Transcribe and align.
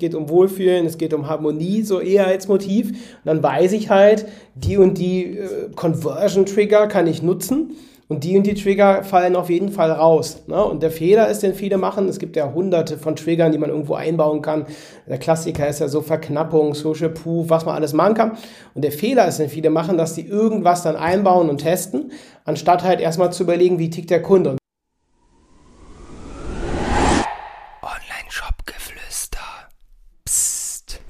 geht 0.00 0.16
um 0.16 0.28
Wohlfühlen, 0.28 0.86
es 0.86 0.98
geht 0.98 1.14
um 1.14 1.28
Harmonie, 1.28 1.82
so 1.82 2.00
eher 2.00 2.26
als 2.26 2.48
Motiv. 2.48 2.90
Und 2.90 2.96
dann 3.24 3.42
weiß 3.42 3.72
ich 3.72 3.90
halt, 3.90 4.26
die 4.56 4.76
und 4.76 4.98
die 4.98 5.38
äh, 5.38 5.70
Conversion-Trigger 5.76 6.88
kann 6.88 7.06
ich 7.06 7.22
nutzen. 7.22 7.76
Und 8.10 8.24
die 8.24 8.36
und 8.36 8.44
die 8.44 8.54
Trigger 8.54 9.04
fallen 9.04 9.36
auf 9.36 9.50
jeden 9.50 9.68
Fall 9.68 9.92
raus. 9.92 10.42
Ne? 10.48 10.64
Und 10.64 10.82
der 10.82 10.90
Fehler 10.90 11.28
ist, 11.28 11.44
den 11.44 11.54
viele 11.54 11.78
machen, 11.78 12.08
es 12.08 12.18
gibt 12.18 12.34
ja 12.34 12.52
hunderte 12.52 12.98
von 12.98 13.14
Triggern, 13.14 13.52
die 13.52 13.58
man 13.58 13.70
irgendwo 13.70 13.94
einbauen 13.94 14.42
kann. 14.42 14.66
Der 15.08 15.18
Klassiker 15.18 15.68
ist 15.68 15.78
ja 15.78 15.86
so 15.86 16.00
Verknappung, 16.00 16.74
Social 16.74 17.10
Proof, 17.10 17.50
was 17.50 17.64
man 17.64 17.76
alles 17.76 17.92
machen 17.92 18.14
kann. 18.14 18.32
Und 18.74 18.82
der 18.82 18.90
Fehler 18.90 19.28
ist, 19.28 19.38
den 19.38 19.48
viele 19.48 19.70
machen, 19.70 19.96
dass 19.96 20.14
die 20.14 20.26
irgendwas 20.26 20.82
dann 20.82 20.96
einbauen 20.96 21.48
und 21.48 21.58
testen, 21.58 22.10
anstatt 22.44 22.82
halt 22.82 23.00
erstmal 23.00 23.32
zu 23.32 23.44
überlegen, 23.44 23.78
wie 23.78 23.90
tickt 23.90 24.10
der 24.10 24.22
Kunde. 24.22 24.59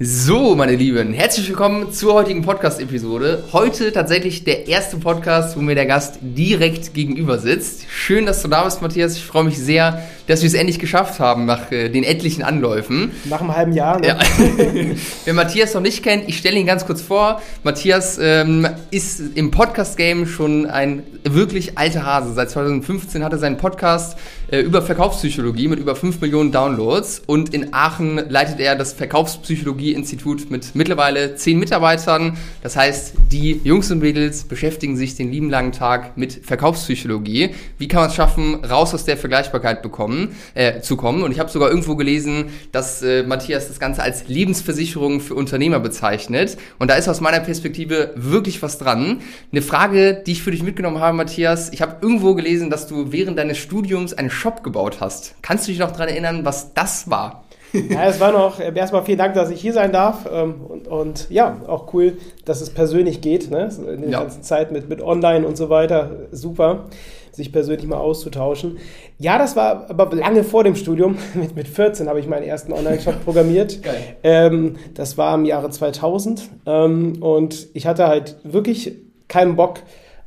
So, 0.03 0.55
meine 0.55 0.77
Lieben, 0.77 1.13
herzlich 1.13 1.47
willkommen 1.47 1.93
zur 1.93 2.15
heutigen 2.15 2.41
Podcast-Episode. 2.41 3.45
Heute 3.53 3.93
tatsächlich 3.93 4.45
der 4.45 4.67
erste 4.67 4.97
Podcast, 4.97 5.59
wo 5.59 5.61
mir 5.61 5.75
der 5.75 5.85
Gast 5.85 6.21
direkt 6.23 6.95
gegenüber 6.95 7.37
sitzt. 7.37 7.85
Schön, 7.91 8.25
dass 8.25 8.41
du 8.41 8.49
da 8.49 8.65
bist, 8.65 8.81
Matthias. 8.81 9.19
Ich 9.19 9.27
freue 9.27 9.45
mich 9.45 9.59
sehr, 9.59 10.03
dass 10.27 10.41
wir 10.41 10.47
es 10.47 10.55
endlich 10.55 10.79
geschafft 10.79 11.21
haben 11.21 11.45
nach 11.45 11.71
äh, 11.71 11.91
den 11.91 12.03
etlichen 12.03 12.43
Anläufen. 12.43 13.13
Nach 13.27 13.43
einem 13.43 13.55
halben 13.55 13.73
Jahr. 13.75 14.01
Ne? 14.01 14.07
Ja. 14.07 14.19
Wer 15.27 15.35
Matthias 15.35 15.75
noch 15.75 15.83
nicht 15.83 16.03
kennt, 16.03 16.27
ich 16.31 16.39
stelle 16.39 16.59
ihn 16.59 16.65
ganz 16.65 16.87
kurz 16.87 17.03
vor. 17.03 17.43
Matthias 17.63 18.19
ähm, 18.19 18.67
ist 18.91 19.21
im 19.35 19.51
Podcast-Game 19.51 20.27
schon 20.27 20.65
ein 20.65 21.03
wirklich 21.25 21.77
alter 21.77 22.07
Hase. 22.07 22.33
Seit 22.33 22.49
2015 22.49 23.23
hat 23.23 23.33
er 23.33 23.39
seinen 23.39 23.59
Podcast 23.59 24.17
äh, 24.51 24.61
über 24.61 24.83
Verkaufspsychologie 24.83 25.69
mit 25.69 25.79
über 25.79 25.95
5 25.95 26.21
Millionen 26.21 26.53
Downloads 26.53 27.23
und 27.27 27.55
in 27.55 27.73
Aachen 27.73 28.17
leitet 28.29 28.59
er 28.61 28.75
das 28.75 28.93
Verkaufspsychologie 28.93 29.93
Institut 29.93 30.51
mit 30.51 30.75
mittlerweile 30.75 31.37
zehn 31.37 31.59
Mitarbeitern. 31.59 32.37
Das 32.63 32.77
heißt, 32.77 33.15
die 33.31 33.61
Jungs 33.63 33.91
und 33.91 34.01
Mädels 34.01 34.45
beschäftigen 34.45 34.97
sich 34.97 35.15
den 35.15 35.31
lieben 35.31 35.51
langen 35.51 35.73
Tag 35.73 36.17
mit 36.17 36.45
Verkaufspsychologie. 36.45 37.51
Wie 37.79 37.89
kann 37.89 38.01
man 38.01 38.11
es 38.11 38.17
schaffen, 38.17 38.65
raus 38.65 38.93
aus 38.93 39.05
der 39.05 39.17
Vergleichbarkeit 39.17 39.83
bekommen, 39.83 40.35
äh, 40.55 40.81
zu 40.81 40.97
kommen? 40.97 41.23
Und 41.23 41.33
ich 41.33 41.39
habe 41.39 41.51
sogar 41.51 41.69
irgendwo 41.69 41.95
gelesen, 41.95 42.47
dass 42.73 43.03
äh, 43.03 43.23
Matthias 43.23 43.69
das 43.69 43.79
Ganze 43.79 44.03
als 44.03 44.27
Lebensversicherung 44.27 45.21
für 45.21 45.35
Unternehmer 45.35 45.79
bezeichnet. 45.79 46.57
Und 46.79 46.91
da 46.91 46.95
ist 46.95 47.09
aus 47.09 47.21
meiner 47.21 47.41
Perspektive 47.41 48.13
wirklich 48.17 48.63
was 48.63 48.79
dran. 48.79 49.21
Eine 49.53 49.63
Frage, 49.63 50.23
die 50.27 50.33
ich 50.33 50.43
für 50.43 50.51
dich 50.51 50.63
mitgenommen 50.63 50.99
habe, 50.99 51.17
Matthias. 51.17 51.73
Ich 51.73 51.83
habe 51.83 51.97
irgendwo 52.01 52.35
gelesen, 52.35 52.71
dass 52.71 52.89
du 52.89 53.13
während 53.13 53.39
deines 53.39 53.59
Studiums 53.59 54.13
einen 54.13 54.31
Shop 54.41 54.65
gebaut 54.65 55.01
hast. 55.01 55.35
Kannst 55.43 55.67
du 55.67 55.73
dich 55.73 55.79
noch 55.79 55.93
daran 55.93 56.09
erinnern, 56.09 56.45
was 56.45 56.75
das 56.75 57.11
war? 57.11 57.45
Ja, 57.73 58.07
es 58.07 58.19
war 58.19 58.33
noch, 58.33 58.59
äh, 58.59 58.73
erstmal 58.75 59.05
vielen 59.05 59.19
Dank, 59.19 59.35
dass 59.35 59.51
ich 59.51 59.61
hier 59.61 59.73
sein 59.73 59.93
darf. 59.93 60.29
Ähm, 60.33 60.55
und, 60.69 60.89
und 60.89 61.31
ja, 61.31 61.61
auch 61.67 61.93
cool, 61.95 62.17
dass 62.45 62.61
es 62.61 62.71
persönlich 62.71 63.21
geht. 63.21 63.51
Ne? 63.51 63.69
In 63.93 64.01
der 64.01 64.11
ja. 64.11 64.21
ganzen 64.21 64.43
Zeit 64.43 64.73
mit, 64.73 64.89
mit 64.89 65.01
Online 65.01 65.47
und 65.47 65.57
so 65.57 65.71
weiter. 65.71 66.11
Super, 66.33 66.87
sich 67.31 67.53
persönlich 67.53 67.87
mal 67.87 67.99
auszutauschen. 67.99 68.79
Ja, 69.19 69.39
das 69.39 69.55
war 69.55 69.89
aber 69.89 70.15
lange 70.17 70.43
vor 70.43 70.65
dem 70.65 70.75
Studium. 70.75 71.17
Mit, 71.35 71.55
mit 71.55 71.69
14 71.69 72.09
habe 72.09 72.19
ich 72.19 72.27
meinen 72.27 72.43
ersten 72.43 72.73
Online-Shop 72.73 73.25
programmiert. 73.25 73.83
Geil. 73.83 74.17
Ähm, 74.23 74.77
das 74.95 75.17
war 75.17 75.35
im 75.35 75.45
Jahre 75.45 75.71
2000. 75.71 76.49
Ähm, 76.67 77.23
und 77.23 77.69
ich 77.75 77.87
hatte 77.87 78.09
halt 78.09 78.37
wirklich 78.43 78.97
keinen 79.29 79.55
Bock 79.55 79.81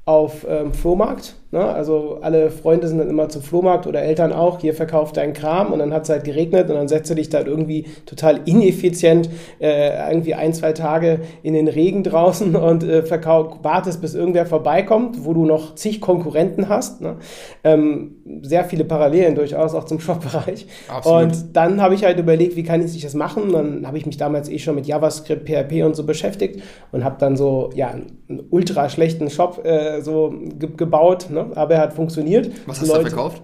auf 0.06 0.46
ähm, 0.48 0.74
Flohmarkt 0.74 1.36
Ne? 1.54 1.64
Also 1.64 2.18
alle 2.24 2.50
Freunde 2.50 2.88
sind 2.88 2.98
dann 2.98 3.12
immer 3.12 3.30
zum 3.30 3.44
Flohmarkt 3.44 3.86
oder 3.86 4.02
Eltern 4.02 4.34
auch, 4.34 4.60
hier 4.60 4.74
verkauft 4.74 5.18
dein 5.18 5.34
Kram 5.34 5.72
und 5.72 5.78
dann 5.78 5.94
hat 5.94 6.02
es 6.02 6.10
halt 6.10 6.24
geregnet 6.24 6.68
und 6.68 6.76
dann 6.76 6.88
setzt 6.88 7.12
du 7.12 7.14
dich 7.14 7.30
da 7.30 7.42
irgendwie 7.42 7.86
total 8.08 8.40
ineffizient 8.46 9.30
äh, 9.60 10.10
irgendwie 10.10 10.34
ein, 10.34 10.52
zwei 10.54 10.74
Tage 10.74 11.20
in 11.44 11.54
den 11.54 11.68
Regen 11.68 12.04
draußen 12.04 12.56
und 12.70 12.84
äh, 12.84 13.04
wartest, 13.62 14.02
bis 14.02 14.16
irgendwer 14.16 14.48
vorbeikommt, 14.48 15.26
wo 15.26 15.36
du 15.36 15.46
noch 15.46 15.76
zig 15.76 16.02
Konkurrenten 16.02 16.70
hast. 16.70 17.02
Ne? 17.02 17.18
Ähm, 17.64 18.16
sehr 18.42 18.66
viele 18.66 18.84
Parallelen 18.84 19.36
durchaus 19.36 19.76
auch 19.76 19.84
zum 19.84 20.00
Shop-Bereich. 20.00 20.66
Und 21.04 21.56
dann 21.56 21.84
habe 21.84 21.94
ich 21.94 22.04
halt 22.04 22.18
überlegt, 22.18 22.56
wie 22.56 22.64
kann 22.64 22.84
ich 22.84 23.00
das 23.00 23.14
machen? 23.14 23.52
Dann 23.52 23.86
habe 23.86 24.00
ich 24.00 24.08
mich 24.08 24.18
damals 24.18 24.50
eh 24.50 24.58
schon 24.58 24.74
mit 24.74 24.88
JavaScript, 24.88 25.48
PHP 25.48 25.84
und 25.84 25.96
so 25.96 26.04
beschäftigt 26.04 26.64
und 26.92 27.04
habe 27.04 27.18
dann 27.20 27.38
so 27.38 27.70
ja, 27.76 27.90
einen 27.90 28.42
ultra 28.50 28.90
schlechten 28.90 29.30
Shop 29.30 29.64
äh, 29.64 30.02
so 30.02 30.34
ge 30.58 30.70
gebaut. 30.76 31.28
Ne? 31.30 31.43
Aber 31.56 31.76
er 31.76 31.82
hat 31.82 31.94
funktioniert. 31.94 32.52
Was 32.66 32.82
hast 32.82 32.88
Leute, 32.88 33.04
du 33.04 33.10
verkauft? 33.10 33.42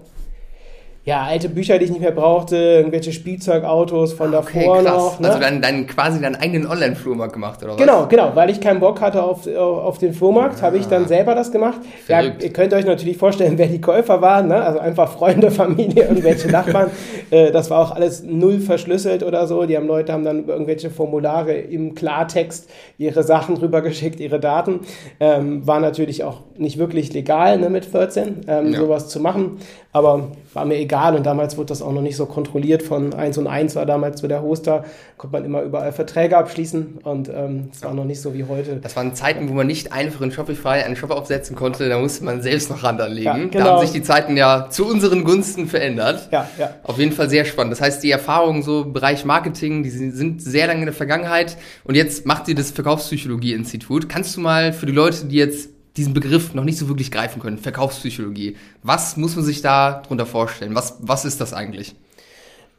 Ja, 1.10 1.24
alte 1.24 1.48
Bücher, 1.48 1.76
die 1.76 1.86
ich 1.86 1.90
nicht 1.90 2.02
mehr 2.02 2.12
brauchte, 2.12 2.54
irgendwelche 2.54 3.10
Spielzeugautos 3.10 4.12
von 4.12 4.32
okay, 4.32 4.60
davor 4.60 4.78
krass. 4.78 4.94
noch. 4.94 5.18
Ne? 5.18 5.28
Also 5.28 5.40
dann, 5.40 5.60
dann 5.60 5.88
quasi 5.88 6.20
deinen 6.20 6.36
eigenen 6.36 6.68
Online-Flohmarkt 6.68 7.32
gemacht, 7.32 7.60
oder 7.64 7.72
was? 7.72 7.78
Genau, 7.78 8.06
genau, 8.06 8.30
weil 8.34 8.48
ich 8.48 8.60
keinen 8.60 8.78
Bock 8.78 9.00
hatte 9.00 9.20
auf, 9.20 9.44
auf 9.48 9.98
den 9.98 10.14
Flohmarkt, 10.14 10.60
ah, 10.60 10.66
habe 10.66 10.78
ich 10.78 10.86
dann 10.86 11.08
selber 11.08 11.34
das 11.34 11.50
gemacht. 11.50 11.80
Ja, 12.06 12.22
ihr 12.22 12.52
könnt 12.52 12.72
euch 12.72 12.84
natürlich 12.84 13.16
vorstellen, 13.16 13.58
wer 13.58 13.66
die 13.66 13.80
Käufer 13.80 14.22
waren, 14.22 14.46
ne? 14.46 14.62
also 14.62 14.78
einfach 14.78 15.10
Freunde, 15.10 15.50
Familie, 15.50 16.04
irgendwelche 16.04 16.48
Nachbarn. 16.48 16.90
Äh, 17.30 17.52
das 17.52 17.70
war 17.70 17.80
auch 17.80 17.92
alles 17.92 18.24
null 18.24 18.58
verschlüsselt 18.58 19.22
oder 19.22 19.46
so. 19.46 19.64
Die 19.64 19.76
haben 19.76 19.86
Leute 19.86 20.12
haben 20.12 20.24
dann 20.24 20.48
irgendwelche 20.48 20.90
Formulare 20.90 21.52
im 21.52 21.94
Klartext 21.94 22.68
ihre 22.98 23.22
Sachen 23.22 23.56
rübergeschickt, 23.56 24.18
ihre 24.18 24.40
Daten. 24.40 24.80
Ähm, 25.20 25.64
war 25.64 25.78
natürlich 25.78 26.24
auch 26.24 26.42
nicht 26.56 26.78
wirklich 26.78 27.12
legal 27.12 27.58
ne, 27.58 27.70
mit 27.70 27.84
14, 27.84 28.40
ähm, 28.48 28.72
ja. 28.72 28.80
sowas 28.80 29.08
zu 29.08 29.20
machen. 29.20 29.58
Aber 29.92 30.28
war 30.52 30.64
mir 30.64 30.76
egal 30.76 30.99
und 31.08 31.24
damals 31.24 31.56
wurde 31.56 31.66
das 31.66 31.82
auch 31.82 31.92
noch 31.92 32.02
nicht 32.02 32.16
so 32.16 32.26
kontrolliert 32.26 32.82
von 32.82 33.14
1 33.14 33.38
und 33.38 33.46
1 33.46 33.74
war 33.76 33.86
damals 33.86 34.20
so 34.20 34.28
der 34.28 34.42
Hoster, 34.42 34.84
konnte 35.16 35.36
man 35.36 35.44
immer 35.44 35.62
überall 35.62 35.92
Verträge 35.92 36.36
abschließen 36.36 36.98
und 37.02 37.28
ähm, 37.28 37.70
es 37.72 37.82
ähm, 37.82 37.88
war 37.88 37.94
noch 37.94 38.04
nicht 38.04 38.20
so 38.20 38.34
wie 38.34 38.44
heute. 38.44 38.76
Das 38.76 38.96
waren 38.96 39.14
Zeiten, 39.14 39.48
wo 39.48 39.54
man 39.54 39.66
nicht 39.66 39.92
einfach 39.92 40.20
in 40.20 40.30
Shopify 40.30 40.84
einen 40.84 40.96
Shop 40.96 41.10
aufsetzen 41.10 41.56
konnte, 41.56 41.88
da 41.88 41.98
musste 41.98 42.24
man 42.24 42.42
selbst 42.42 42.70
noch 42.70 42.82
Rand 42.82 43.00
anlegen. 43.00 43.24
Ja, 43.24 43.34
genau. 43.34 43.50
Da 43.50 43.58
haben 43.58 43.64
genau. 43.66 43.80
sich 43.80 43.92
die 43.92 44.02
Zeiten 44.02 44.36
ja 44.36 44.68
zu 44.70 44.86
unseren 44.86 45.24
Gunsten 45.24 45.66
verändert. 45.66 46.28
Ja, 46.30 46.48
ja. 46.58 46.74
Auf 46.82 46.98
jeden 46.98 47.12
Fall 47.12 47.28
sehr 47.30 47.44
spannend. 47.44 47.72
Das 47.72 47.80
heißt, 47.80 48.02
die 48.02 48.10
Erfahrungen 48.10 48.62
so 48.62 48.82
im 48.82 48.92
Bereich 48.92 49.24
Marketing, 49.24 49.82
die 49.82 49.90
sind 49.90 50.42
sehr 50.42 50.66
lange 50.66 50.80
in 50.80 50.86
der 50.86 50.94
Vergangenheit 50.94 51.56
und 51.84 51.94
jetzt 51.94 52.26
macht 52.26 52.48
ihr 52.48 52.54
das 52.54 52.70
Verkaufspsychologie-Institut. 52.70 54.08
Kannst 54.08 54.36
du 54.36 54.40
mal 54.40 54.72
für 54.72 54.86
die 54.86 54.92
Leute, 54.92 55.26
die 55.26 55.36
jetzt 55.36 55.70
diesen 55.96 56.14
Begriff 56.14 56.54
noch 56.54 56.64
nicht 56.64 56.78
so 56.78 56.88
wirklich 56.88 57.10
greifen 57.10 57.40
können. 57.40 57.58
Verkaufspsychologie. 57.58 58.56
Was 58.82 59.16
muss 59.16 59.36
man 59.36 59.44
sich 59.44 59.62
da 59.62 60.02
drunter 60.06 60.26
vorstellen? 60.26 60.74
Was, 60.74 60.98
was 61.00 61.24
ist 61.24 61.40
das 61.40 61.52
eigentlich? 61.52 61.94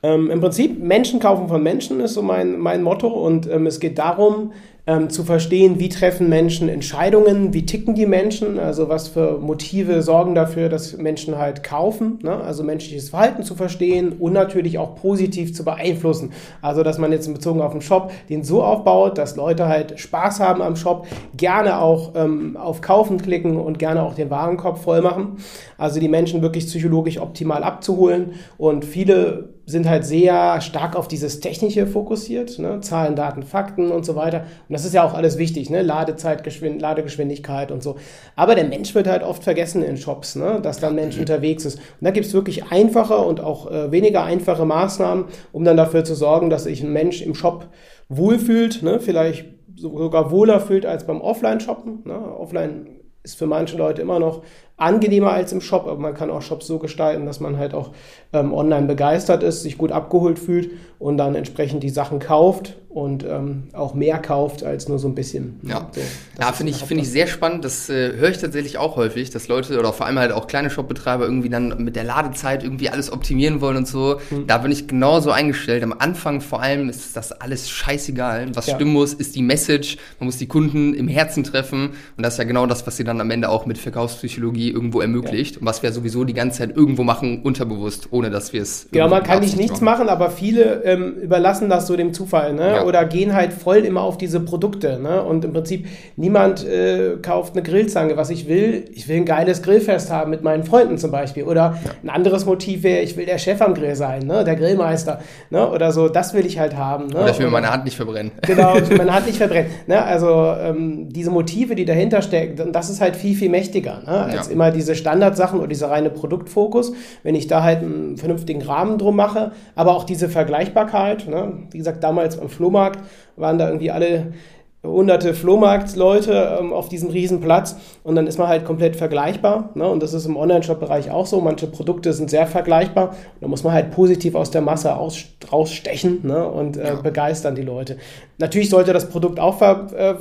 Ähm, 0.04 0.32
Im 0.32 0.40
Prinzip, 0.42 0.80
Menschen 0.80 1.20
kaufen 1.20 1.48
von 1.48 1.62
Menschen 1.62 2.00
ist 2.00 2.16
so 2.16 2.24
mein, 2.24 2.58
mein 2.58 2.82
Motto 2.82 3.08
und 3.08 3.48
ähm, 3.48 3.68
es 3.68 3.80
geht 3.80 4.00
darum, 4.00 4.52
ähm, 4.88 5.10
zu 5.10 5.24
verstehen, 5.24 5.80
wie 5.80 5.90
treffen 5.90 6.28
Menschen 6.28 6.68
Entscheidungen, 6.68 7.54
wie 7.54 7.66
ticken 7.66 7.94
die 7.94 8.08
Menschen, 8.08 8.58
also 8.60 8.90
was 8.90 9.08
für 9.08 9.38
Motive 9.38 10.02
sorgen 10.02 10.34
dafür, 10.34 10.70
dass 10.70 10.98
Menschen 10.98 11.38
halt 11.38 11.64
kaufen, 11.64 12.18
ne? 12.24 12.36
also 12.36 12.64
menschliches 12.64 13.10
Verhalten 13.10 13.44
zu 13.44 13.56
verstehen 13.56 14.14
und 14.14 14.34
natürlich 14.34 14.80
auch 14.80 14.96
positiv 14.96 15.54
zu 15.54 15.64
beeinflussen. 15.64 16.32
Also 16.62 16.82
dass 16.82 16.98
man 16.98 17.12
jetzt 17.12 17.28
in 17.28 17.34
Bezug 17.34 17.60
auf 17.62 17.74
den 17.74 17.82
Shop 17.82 18.12
den 18.30 18.44
so 18.44 18.64
aufbaut, 18.64 19.18
dass 19.18 19.36
Leute 19.36 19.68
halt 19.68 20.00
Spaß 20.00 20.40
haben 20.40 20.62
am 20.62 20.76
Shop, 20.76 21.06
gerne 21.38 21.80
auch 21.80 22.14
ähm, 22.16 22.58
auf 22.58 22.82
Kaufen 22.82 23.22
klicken 23.22 23.58
und 23.58 23.78
gerne 23.78 24.02
auch 24.02 24.16
den 24.16 24.30
Warenkorb 24.30 24.80
voll 24.80 25.02
machen. 25.02 25.38
Also 25.82 26.00
die 26.00 26.08
Menschen 26.08 26.42
wirklich 26.42 26.68
psychologisch 26.68 27.20
optimal 27.20 27.64
abzuholen 27.64 28.34
und 28.58 28.86
viele 28.86 29.56
sind 29.66 29.90
halt 29.90 30.06
sehr 30.06 30.62
stark 30.62 30.96
auf 30.96 31.08
dieses 31.08 31.40
Technische 31.40 31.88
fokussiert, 31.88 32.60
ne? 32.60 32.82
Zahlen, 32.82 33.16
Daten, 33.16 33.44
Fakten 33.44 33.90
und 33.90 34.06
so 34.06 34.16
weiter. 34.16 34.42
Und 34.68 34.74
das 34.74 34.86
ist 34.86 34.94
ja 34.94 35.04
auch 35.04 35.14
alles 35.14 35.38
wichtig, 35.38 35.70
ne? 35.70 35.82
Ladezeit, 35.82 36.44
Geschwind 36.44 36.82
Ladegeschwindigkeit 36.82 37.72
und 37.72 37.82
so. 37.82 37.96
Aber 38.36 38.54
der 38.54 38.66
Mensch 38.66 38.94
wird 38.94 39.08
halt 39.08 39.24
oft 39.24 39.44
vergessen 39.44 39.82
in 39.82 39.98
Shops, 39.98 40.36
ne? 40.36 40.60
dass 40.62 40.80
da 40.80 40.90
ein 40.90 40.96
Mensch 40.96 41.18
unterwegs 41.18 41.66
ist. 41.66 41.78
Und 41.78 42.02
da 42.02 42.12
gibt 42.12 42.26
es 42.26 42.34
wirklich 42.34 42.72
einfache 42.72 43.18
und 43.18 43.42
auch 43.42 43.72
äh, 43.72 43.92
weniger 43.92 44.24
einfache 44.24 44.66
Maßnahmen, 44.66 45.26
um 45.52 45.64
dann 45.64 45.78
dafür 45.78 46.04
zu 46.04 46.16
sorgen, 46.16 46.50
dass 46.50 46.66
sich 46.66 46.84
ein 46.84 46.94
Mensch 46.94 47.22
im 47.22 47.34
Shop 47.34 47.68
wohlfühlt, 48.10 48.84
ne? 48.84 49.00
vielleicht 49.00 49.46
sogar 49.76 50.32
wohler 50.32 50.60
fühlt 50.60 50.86
als 50.86 51.08
beim 51.08 51.22
Offline-Shoppen. 51.22 52.04
Ne? 52.06 52.14
Offline 52.14 52.88
ist 53.24 53.38
für 53.38 53.48
manche 53.48 53.78
Leute 53.78 54.02
immer 54.02 54.20
noch 54.20 54.42
angenehmer 54.82 55.32
als 55.32 55.52
im 55.52 55.62
Shop, 55.62 55.88
aber 55.88 56.00
man 56.00 56.14
kann 56.14 56.30
auch 56.30 56.42
Shops 56.42 56.68
so 56.68 56.80
gestalten, 56.80 57.26
dass 57.26 57.40
man 57.40 57.58
halt 57.58 57.74
auch 57.74 57.92
ähm, 58.34 58.54
online 58.54 58.88
begeistert 58.88 59.44
ist, 59.44 59.62
sich 59.62 59.78
gut 59.78 59.92
abgeholt 59.92 60.40
fühlt 60.40 60.72
und 61.00 61.18
dann 61.18 61.36
entsprechend 61.36 61.84
die 61.84 61.90
Sachen 61.90 62.20
kauft 62.20 62.76
und 62.94 63.24
ähm, 63.24 63.64
auch 63.72 63.94
mehr 63.94 64.20
kauft 64.20 64.64
als 64.64 64.90
nur 64.90 65.00
so 65.00 65.08
ein 65.08 65.16
bisschen. 65.16 65.60
Ja, 65.64 65.90
so, 65.92 66.02
ja 66.40 66.52
finde 66.52 66.72
ich, 66.72 66.78
find 66.78 67.02
ich 67.02 67.10
sehr 67.10 67.26
spannend. 67.26 67.64
Das 67.64 67.90
äh, 67.90 68.18
höre 68.18 68.30
ich 68.30 68.38
tatsächlich 68.38 68.78
auch 68.78 68.98
häufig, 68.98 69.30
dass 69.30 69.48
Leute 69.48 69.80
oder 69.80 69.94
vor 69.94 70.06
allem 70.06 70.20
halt 70.20 70.34
auch 70.34 70.48
kleine 70.48 70.70
Shopbetreiber 70.70 71.24
irgendwie 71.24 71.50
dann 71.50 71.84
mit 71.84 71.96
der 71.96 72.04
Ladezeit 72.04 72.64
irgendwie 72.64 72.90
alles 72.90 73.12
optimieren 73.12 73.62
wollen 73.62 73.78
und 73.78 73.88
so. 73.88 74.20
Mhm. 74.30 74.46
Da 74.48 74.58
bin 74.58 74.72
ich 74.72 74.88
genauso 74.88 75.32
eingestellt. 75.32 75.84
Am 75.84 75.96
Anfang 75.98 76.42
vor 76.42 76.62
allem 76.62 76.90
ist 76.90 77.16
das 77.16 77.32
alles 77.32 77.70
scheißegal. 77.70 78.52
Was 78.56 78.68
ja. 78.68 78.76
stimmen 78.76 78.94
muss, 78.94 79.14
ist 79.14 79.36
die 79.36 79.42
Message. 79.42 79.98
Man 80.20 80.26
muss 80.26 80.38
die 80.38 80.48
Kunden 80.48 80.94
im 80.94 81.08
Herzen 81.08 81.46
treffen 81.46 81.92
und 82.18 82.24
das 82.24 82.34
ist 82.34 82.40
ja 82.40 82.44
genau 82.44 82.66
das, 82.66 82.86
was 82.86 82.98
sie 82.98 83.06
dann 83.06 83.22
am 83.22 83.32
Ende 83.32 83.50
auch 83.50 83.66
mit 83.66 83.78
Verkaufspsychologie 83.78 84.71
irgendwo 84.72 85.02
ermöglicht. 85.02 85.58
Und 85.58 85.66
was 85.66 85.84
wir 85.84 85.92
sowieso 85.92 86.24
die 86.24 86.34
ganze 86.34 86.60
Zeit 86.60 86.76
irgendwo 86.76 87.04
machen, 87.04 87.42
unterbewusst, 87.44 88.08
ohne 88.12 88.30
dass 88.30 88.54
wir 88.54 88.62
es. 88.62 88.88
Genau, 88.92 89.08
man 89.10 89.24
kann 89.24 89.40
nicht 89.42 89.58
nichts 89.58 89.82
machen, 89.82 90.10
aber 90.10 90.30
viele 90.30 90.84
ähm, 90.84 91.16
überlassen 91.22 91.70
das 91.70 91.88
so 91.88 91.96
dem 91.96 92.14
Zufall, 92.14 92.54
ne? 92.54 92.76
Ja. 92.76 92.86
Oder 92.86 93.06
gehen 93.06 93.34
halt 93.34 93.54
voll 93.54 93.78
immer 93.78 94.02
auf 94.02 94.18
diese 94.18 94.40
Produkte, 94.40 95.00
ne? 95.02 95.24
Und 95.24 95.46
im 95.46 95.54
Prinzip 95.54 95.88
niemand 96.16 96.66
äh, 96.66 97.18
kauft 97.22 97.54
eine 97.54 97.64
Grillzange. 97.64 98.18
Was 98.18 98.30
ich 98.30 98.48
will, 98.48 98.86
ich 98.94 99.08
will 99.08 99.18
ein 99.18 99.26
geiles 99.26 99.62
Grillfest 99.62 100.12
haben 100.12 100.32
mit 100.32 100.44
meinen 100.44 100.64
Freunden 100.64 100.98
zum 100.98 101.12
Beispiel. 101.12 101.44
Oder 101.44 101.78
ein 102.04 102.10
anderes 102.10 102.46
Motiv 102.46 102.84
wäre, 102.84 103.02
ich 103.02 103.18
will 103.18 103.26
der 103.26 103.38
Chef 103.38 103.62
am 103.62 103.74
Grill 103.74 103.96
sein, 103.96 104.26
ne? 104.26 104.44
Der 104.44 104.56
Grillmeister, 104.56 105.20
ne? 105.50 105.70
Oder 105.70 105.92
so, 105.92 106.10
das 106.10 106.34
will 106.34 106.46
ich 106.46 106.60
halt 106.60 106.76
haben. 106.76 107.08
Ne? 107.08 107.16
Oder 107.22 107.30
ich 107.32 107.40
will 107.40 107.46
mir 107.48 107.52
meine 107.52 107.72
Hand 107.72 107.86
nicht 107.86 107.96
verbrennen. 107.96 108.32
Genau, 108.46 108.78
ich 108.78 108.90
will 108.90 108.98
meine 108.98 109.14
Hand 109.14 109.26
nicht 109.32 109.38
verbrennen. 109.38 109.72
Ne? 109.88 110.02
Also 110.04 110.54
ähm, 110.60 111.10
diese 111.10 111.32
Motive, 111.32 111.76
die 111.76 111.86
dahinter 111.86 112.22
stecken, 112.22 112.62
und 112.62 112.74
das 112.74 112.90
ist 112.90 113.02
halt 113.02 113.16
viel, 113.16 113.36
viel 113.36 113.50
mächtiger, 113.50 114.02
ne? 114.06 114.12
als 114.26 114.48
Ja. 114.48 114.54
immer 114.54 114.61
diese 114.70 114.94
Standardsachen 114.94 115.58
oder 115.58 115.68
dieser 115.68 115.90
reine 115.90 116.12
Produktfokus. 116.12 116.94
Wenn 117.24 117.34
ich 117.34 117.48
da 117.48 117.64
halt 117.64 117.80
einen 117.80 118.18
vernünftigen 118.18 118.62
Rahmen 118.62 119.00
drum 119.00 119.16
mache, 119.16 119.54
aber 119.74 119.96
auch 119.96 120.04
diese 120.04 120.30
Vergleichbarkeit. 120.30 121.28
Ne? 121.28 121.54
Wie 121.72 121.80
gesagt, 121.80 122.04
damals 122.04 122.38
beim 122.38 122.50
Flohmarkt 122.50 123.00
waren 123.38 123.58
da 123.58 123.68
irgendwie 123.68 123.90
alle 123.90 124.34
hunderte 124.84 125.36
Flohmarktleute 125.36 126.58
ähm, 126.60 126.74
auf 126.74 126.90
diesem 126.90 127.10
Riesenplatz 127.10 127.76
und 128.04 128.16
dann 128.16 128.26
ist 128.26 128.40
man 128.40 128.48
halt 128.48 128.66
komplett 128.66 128.96
vergleichbar. 128.96 129.70
Ne? 129.76 129.88
Und 129.88 130.02
das 130.02 130.14
ist 130.14 130.26
im 130.26 130.38
Online-Shop-Bereich 130.38 131.12
auch 131.12 131.28
so. 131.28 131.40
Manche 131.40 131.68
Produkte 131.68 132.14
sind 132.14 132.32
sehr 132.32 132.48
vergleichbar. 132.48 133.10
Und 133.10 133.42
da 133.42 133.48
muss 133.48 133.64
man 133.64 133.74
halt 133.74 133.92
positiv 133.92 134.34
aus 134.34 134.50
der 134.50 134.62
Masse 134.62 134.96
aus, 134.96 135.26
rausstechen 135.52 136.22
ne? 136.24 136.48
und 136.48 136.78
äh, 136.78 136.96
begeistern 137.02 137.54
die 137.54 137.62
Leute. 137.62 137.98
Natürlich 138.40 138.72
sollte 138.72 138.92
das 138.92 139.08
Produkt 139.08 139.40
auch 139.40 139.60
ver, 139.60 139.88
äh, 139.96 140.16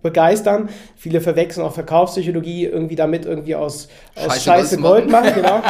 begeistern. 0.00 0.70
Viele 0.96 1.20
verwechseln 1.20 1.66
auch 1.66 1.74
Verkaufspsychologie 1.74 2.64
irgendwie 2.64 2.96
damit 2.96 3.26
irgendwie 3.26 3.54
aus, 3.54 3.88
aus 4.16 4.24
Scheiße 4.24 4.40
Scheiße 4.40 4.76
Gold 4.78 4.92
Gold 4.92 5.10
machen. 5.10 5.32
Genau. 5.34 5.60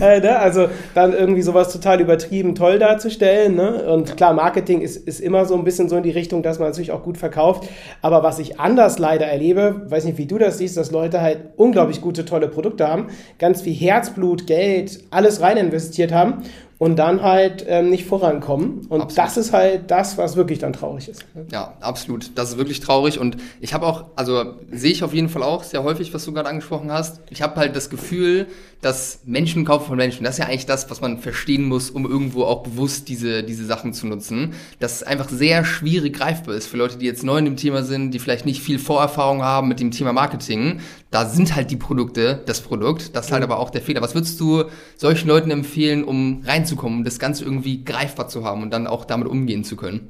äh, 0.04 0.20
ne? 0.20 0.38
Also 0.38 0.68
dann 0.94 1.12
irgendwie 1.12 1.42
sowas 1.42 1.72
total 1.72 2.00
übertrieben 2.00 2.54
toll 2.54 2.78
darzustellen. 2.78 3.54
Ne? 3.54 3.84
Und 3.88 4.16
klar, 4.16 4.32
Marketing 4.32 4.80
ist, 4.80 4.96
ist 4.96 5.20
immer 5.20 5.44
so 5.44 5.54
ein 5.54 5.64
bisschen 5.64 5.88
so 5.88 5.96
in 5.96 6.02
die 6.02 6.10
Richtung, 6.10 6.42
dass 6.42 6.58
man 6.58 6.68
natürlich 6.68 6.92
auch 6.92 6.95
gut 7.02 7.18
verkauft. 7.18 7.68
Aber 8.02 8.22
was 8.22 8.38
ich 8.38 8.60
anders 8.60 8.98
leider 8.98 9.26
erlebe, 9.26 9.82
weiß 9.88 10.04
nicht, 10.04 10.18
wie 10.18 10.26
du 10.26 10.38
das 10.38 10.58
siehst, 10.58 10.76
dass 10.76 10.90
Leute 10.90 11.20
halt 11.20 11.38
unglaublich 11.56 12.00
gute, 12.00 12.24
tolle 12.24 12.48
Produkte 12.48 12.88
haben, 12.88 13.08
ganz 13.38 13.62
viel 13.62 13.74
Herzblut, 13.74 14.46
Geld, 14.46 15.00
alles 15.10 15.40
rein 15.40 15.56
investiert 15.56 16.12
haben 16.12 16.42
und 16.78 16.96
dann 16.96 17.22
halt 17.22 17.64
ähm, 17.66 17.88
nicht 17.90 18.06
vorankommen. 18.06 18.86
Und 18.88 19.00
Absolut. 19.00 19.18
das 19.18 19.36
ist 19.36 19.52
halt 19.52 19.90
das, 19.90 20.18
was 20.18 20.36
wirklich 20.36 20.58
dann 20.58 20.72
traurig 20.72 21.08
ist. 21.08 21.24
ne? 21.34 21.46
Ja, 21.50 21.74
absolut. 21.80 22.32
Das 22.34 22.50
ist 22.50 22.58
wirklich 22.58 22.80
traurig. 22.80 23.18
Und 23.18 23.38
ich 23.60 23.72
habe 23.72 23.86
auch, 23.86 24.04
also 24.14 24.54
sehe 24.70 24.92
ich 24.92 25.02
auf 25.02 25.14
jeden 25.14 25.28
Fall 25.28 25.42
auch 25.42 25.62
sehr 25.64 25.82
häufig, 25.84 26.12
was 26.12 26.24
du 26.24 26.32
gerade 26.32 26.48
angesprochen 26.48 26.92
hast. 26.92 27.20
Ich 27.30 27.40
habe 27.40 27.56
halt 27.56 27.74
das 27.76 27.88
Gefühl, 27.88 28.46
dass 28.82 29.20
Menschen 29.24 29.64
kaufen 29.64 29.86
von 29.86 29.96
Menschen. 29.96 30.24
Das 30.24 30.34
ist 30.34 30.38
ja 30.38 30.46
eigentlich 30.46 30.66
das, 30.66 30.90
was 30.90 31.00
man 31.00 31.18
verstehen 31.18 31.64
muss, 31.64 31.88
um 31.90 32.04
irgendwo 32.04 32.44
auch 32.44 32.62
bewusst 32.62 33.08
diese, 33.08 33.42
diese 33.42 33.64
Sachen 33.64 33.94
zu 33.94 34.06
nutzen. 34.06 34.52
Dass 34.78 34.96
es 34.96 35.02
einfach 35.02 35.30
sehr 35.30 35.64
schwierig 35.64 36.14
greifbar 36.14 36.54
ist 36.54 36.66
für 36.66 36.76
Leute, 36.76 36.98
die 36.98 37.06
jetzt 37.06 37.24
neu 37.24 37.38
in 37.38 37.46
dem 37.46 37.56
Thema 37.56 37.82
sind, 37.84 38.10
die 38.10 38.18
vielleicht 38.18 38.44
nicht 38.44 38.60
viel 38.60 38.78
Vorerfahrung 38.78 39.42
haben 39.42 39.68
mit 39.68 39.80
dem 39.80 39.92
Thema 39.92 40.12
Marketing. 40.12 40.80
Da 41.10 41.24
sind 41.24 41.56
halt 41.56 41.70
die 41.70 41.76
Produkte 41.76 42.42
das 42.44 42.60
Produkt. 42.60 43.16
Das 43.16 43.26
ist 43.26 43.32
halt 43.32 43.42
aber 43.42 43.58
auch 43.58 43.70
der 43.70 43.80
Fehler. 43.80 44.02
Was 44.02 44.14
würdest 44.14 44.38
du 44.40 44.64
solchen 44.96 45.28
Leuten 45.28 45.50
empfehlen, 45.50 46.04
um 46.04 46.42
reinzukommen, 46.66 47.04
das 47.04 47.18
Ganze 47.18 47.44
irgendwie 47.44 47.84
greifbar 47.84 48.28
zu 48.28 48.44
haben 48.44 48.62
und 48.62 48.72
dann 48.72 48.86
auch 48.86 49.04
damit 49.04 49.28
umgehen 49.28 49.64
zu 49.64 49.76
können? 49.76 50.08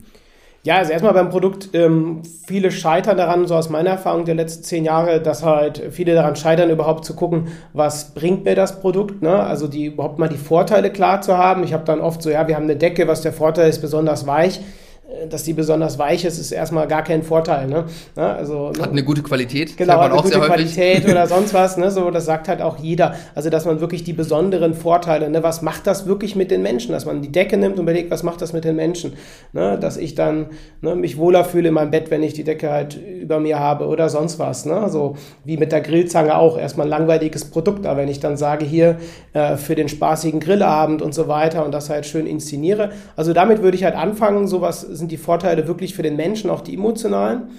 Ja, 0.63 0.79
also 0.79 0.91
erstmal 0.91 1.13
beim 1.13 1.29
Produkt, 1.29 1.71
ähm, 1.75 2.23
viele 2.45 2.73
scheitern 2.73 3.17
daran, 3.17 3.47
so 3.47 3.55
aus 3.55 3.71
meiner 3.71 3.91
Erfahrung 3.91 4.25
der 4.25 4.35
letzten 4.35 4.65
zehn 4.65 4.85
Jahre, 4.85 5.21
dass 5.21 5.45
halt 5.45 5.81
viele 5.93 6.15
daran 6.15 6.35
scheitern, 6.35 6.71
überhaupt 6.71 7.05
zu 7.05 7.15
gucken, 7.15 7.49
was 7.73 8.15
bringt 8.15 8.45
mir 8.45 8.57
das 8.57 8.81
Produkt, 8.81 9.23
ne? 9.23 9.45
Also 9.45 9.69
die 9.69 9.87
überhaupt 9.87 10.19
mal 10.19 10.29
die 10.29 10.37
Vorteile 10.37 10.91
klar 10.91 11.21
zu 11.21 11.39
haben. 11.39 11.63
Ich 11.63 11.73
habe 11.73 11.85
dann 11.85 12.01
oft 12.01 12.21
so, 12.21 12.31
ja, 12.31 12.49
wir 12.49 12.57
haben 12.57 12.65
eine 12.65 12.75
Decke, 12.75 13.07
was 13.07 13.21
der 13.21 13.33
Vorteil 13.33 13.69
ist, 13.71 13.81
besonders 13.81 14.27
weich. 14.27 14.61
Äh, 15.09 15.29
Dass 15.29 15.45
die 15.45 15.53
besonders 15.53 15.99
weich 15.99 16.25
ist, 16.25 16.39
ist 16.39 16.51
erstmal 16.53 16.89
gar 16.89 17.03
kein 17.03 17.23
Vorteil, 17.23 17.69
ne? 17.69 17.85
Ja, 18.17 18.35
also, 18.35 18.71
ne? 18.71 18.83
Hat 18.83 18.91
eine 18.91 19.05
gute 19.05 19.23
Qualität. 19.23 19.77
Genau, 19.77 19.95
hat 20.01 20.11
eine 20.11 20.17
gute 20.17 20.29
sehr 20.29 20.41
häufig. 20.41 20.75
Qualität 20.75 21.09
oder 21.09 21.27
sonst 21.29 21.55
was, 21.55 21.77
ne? 21.77 21.91
So, 21.91 22.11
das 22.11 22.25
sagt 22.25 22.49
halt 22.49 22.61
auch 22.61 22.79
jeder. 22.79 23.15
Also, 23.35 23.49
dass 23.51 23.65
man 23.65 23.81
wirklich 23.81 24.03
die 24.03 24.13
besonderen 24.13 24.75
Vorteile, 24.75 25.31
ne? 25.31 25.43
Was 25.43 25.63
macht 25.63 25.87
das 25.87 26.07
wirklich 26.07 26.35
mit 26.35 26.51
den 26.51 26.63
Menschen? 26.63 26.93
Dass 26.93 27.05
man 27.07 27.23
die 27.23 27.31
Decke 27.31 27.57
nimmt 27.57 27.77
und 27.77 27.83
überlegt, 27.83 28.11
was 28.11 28.23
macht 28.25 28.43
das 28.43 28.53
mit 28.53 28.65
den 28.65 28.75
Menschen? 28.75 29.13
Ne? 29.53 29.79
Dass 29.79 29.97
ich 29.97 30.15
dann 30.17 30.47
ne, 30.81 30.97
mich 30.97 31.19
wohler 31.19 31.45
fühle 31.45 31.69
in 31.69 31.75
meinem 31.75 31.91
Bett, 31.93 32.11
wenn 32.11 32.23
ich 32.23 32.33
die 32.33 32.45
Decke 32.45 32.71
halt 32.71 32.97
über 32.97 33.39
mir 33.39 33.61
habe 33.61 33.87
oder 33.87 34.09
sonst 34.09 34.39
was, 34.41 34.67
ne? 34.67 34.89
So 34.89 35.17
wie 35.45 35.57
mit 35.57 35.71
der 35.71 35.83
Grillzange 35.83 36.37
auch. 36.37 36.59
Erstmal 36.59 36.87
ein 36.87 36.91
langweiliges 36.91 37.45
Produkt, 37.45 37.87
aber 37.87 37.99
wenn 38.01 38.09
ich 38.09 38.19
dann 38.19 38.37
sage, 38.37 38.65
hier 38.65 38.97
äh, 39.35 39.57
für 39.57 39.77
den 39.77 39.89
spaßigen 39.89 40.41
Grillabend 40.41 41.01
und 41.01 41.15
so 41.15 41.29
weiter 41.29 41.65
und 41.65 41.73
das 41.73 41.91
halt 41.91 42.07
schön 42.07 42.27
inszeniere. 42.27 42.91
Also, 43.15 43.33
damit 43.33 43.63
würde 43.63 43.77
ich 43.77 43.85
halt 43.85 43.95
anfangen. 43.95 44.49
So 44.49 44.61
was 44.61 44.96
sind 44.97 45.13
die 45.13 45.17
Vorteile 45.17 45.69
wirklich 45.69 45.95
für 45.95 46.03
den 46.03 46.17
Menschen, 46.17 46.51
auch 46.51 46.61
die 46.61 46.75
emotionalen. 46.75 47.51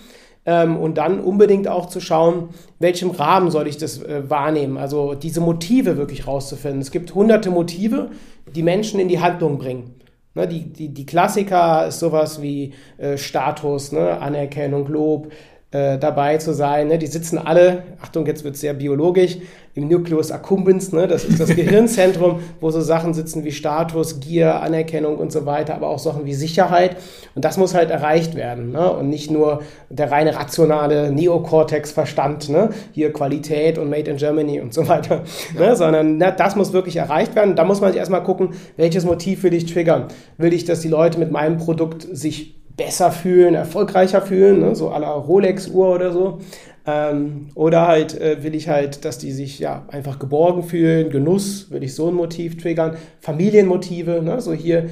Ähm, 0.46 0.78
und 0.78 0.98
dann 0.98 1.20
unbedingt 1.20 1.68
auch 1.68 1.88
zu 1.88 2.00
schauen, 2.00 2.50
welchem 2.80 3.12
Rahmen 3.12 3.52
soll 3.52 3.68
ich 3.68 3.78
das 3.78 4.02
äh, 4.02 4.30
wahrnehmen. 4.30 4.78
Also 4.78 5.14
diese 5.14 5.42
Motive 5.42 5.98
wirklich 5.98 6.26
rauszufinden. 6.26 6.82
Es 6.82 6.92
gibt 6.92 7.14
hunderte 7.14 7.50
Motive, 7.50 8.12
die 8.56 8.64
Menschen 8.64 9.00
in 9.00 9.10
die 9.10 9.20
Handlung 9.20 9.58
bringen. 9.58 9.96
Ne, 10.38 10.48
die, 10.48 10.72
die, 10.72 10.90
die 10.90 11.06
Klassiker 11.06 11.88
ist 11.88 12.00
sowas 12.00 12.42
wie 12.42 12.74
äh, 12.98 13.18
Status, 13.18 13.92
ne, 13.92 14.22
Anerkennung, 14.22 14.88
Lob, 14.88 15.32
äh, 15.72 15.98
dabei 15.98 16.38
zu 16.38 16.54
sein. 16.54 16.88
Ne? 16.88 16.98
Die 16.98 17.08
sitzen 17.08 17.38
alle, 17.38 17.84
Achtung, 18.02 18.26
jetzt 18.26 18.44
wird 18.46 18.56
es 18.56 18.62
sehr 18.62 18.74
biologisch, 18.74 19.38
im 19.74 19.90
Nucleus 19.90 20.32
accumbens, 20.32 20.92
ne? 20.92 21.08
das 21.08 21.24
ist 21.24 21.40
das 21.40 21.50
Gehirnzentrum, 21.56 22.40
wo 22.62 22.72
so 22.72 22.82
Sachen 22.82 23.14
sitzen 23.14 23.44
wie 23.44 23.52
Status, 23.52 24.20
Gier, 24.20 24.62
Anerkennung 24.62 25.18
und 25.18 25.32
so 25.32 25.46
weiter, 25.46 25.76
aber 25.76 25.90
auch 25.90 26.00
Sachen 26.00 26.26
wie 26.26 26.34
Sicherheit. 26.34 26.96
Und 27.36 27.46
das 27.46 27.58
muss 27.58 27.76
halt 27.76 27.92
erreicht 27.92 28.36
werden. 28.36 28.72
Ne? 28.72 28.92
Und 28.92 29.10
nicht 29.10 29.30
nur 29.30 29.62
der 29.90 30.10
reine 30.10 30.36
rationale 30.36 31.12
Neokortex-Verstand, 31.12 32.50
ne? 32.50 32.70
hier 32.94 33.14
Qualität 33.14 33.78
und 33.78 33.90
Made 33.90 34.10
in 34.10 34.18
Germany 34.18 34.62
und 34.62 34.74
so 34.74 34.88
weiter, 34.88 35.24
ne? 35.60 35.76
sondern 35.76 36.18
ne, 36.18 36.34
das 36.36 36.56
muss 36.56 36.74
wirklich 36.74 36.96
erreicht 36.96 37.36
werden. 37.36 37.56
Da 37.56 37.66
muss 37.66 37.82
man 37.82 37.92
sich 37.92 38.00
erstmal 38.00 38.24
gucken, 38.24 38.52
welches 38.78 39.06
Motiv 39.06 39.44
will 39.44 39.54
ich 39.54 39.72
triggern. 39.72 40.06
Will 40.38 40.54
ich, 40.54 40.66
dass 40.66 40.80
die 40.80 40.88
Leute 40.88 41.20
mit 41.20 41.32
meinem 41.32 41.58
Produkt 41.58 42.08
sich 42.10 42.57
besser 42.78 43.12
fühlen, 43.12 43.56
erfolgreicher 43.56 44.22
fühlen, 44.22 44.62
ne? 44.62 44.76
so 44.76 44.90
la 44.90 45.12
Rolex-Uhr 45.12 45.96
oder 45.96 46.12
so. 46.12 46.40
Ähm, 46.86 47.48
oder 47.56 47.88
halt 47.88 48.20
äh, 48.22 48.44
will 48.44 48.56
ich 48.56 48.70
halt, 48.70 49.04
dass 49.04 49.18
die 49.18 49.32
sich 49.32 49.60
ja 49.60 49.86
einfach 49.90 50.20
geborgen 50.20 50.64
fühlen, 50.64 51.10
Genuss, 51.10 51.70
will 51.70 51.84
ich 51.84 51.94
so 51.94 52.08
ein 52.08 52.14
Motiv 52.14 52.56
triggern, 52.62 52.96
Familienmotive, 53.20 54.22
ne? 54.22 54.40
so 54.40 54.54
hier 54.54 54.90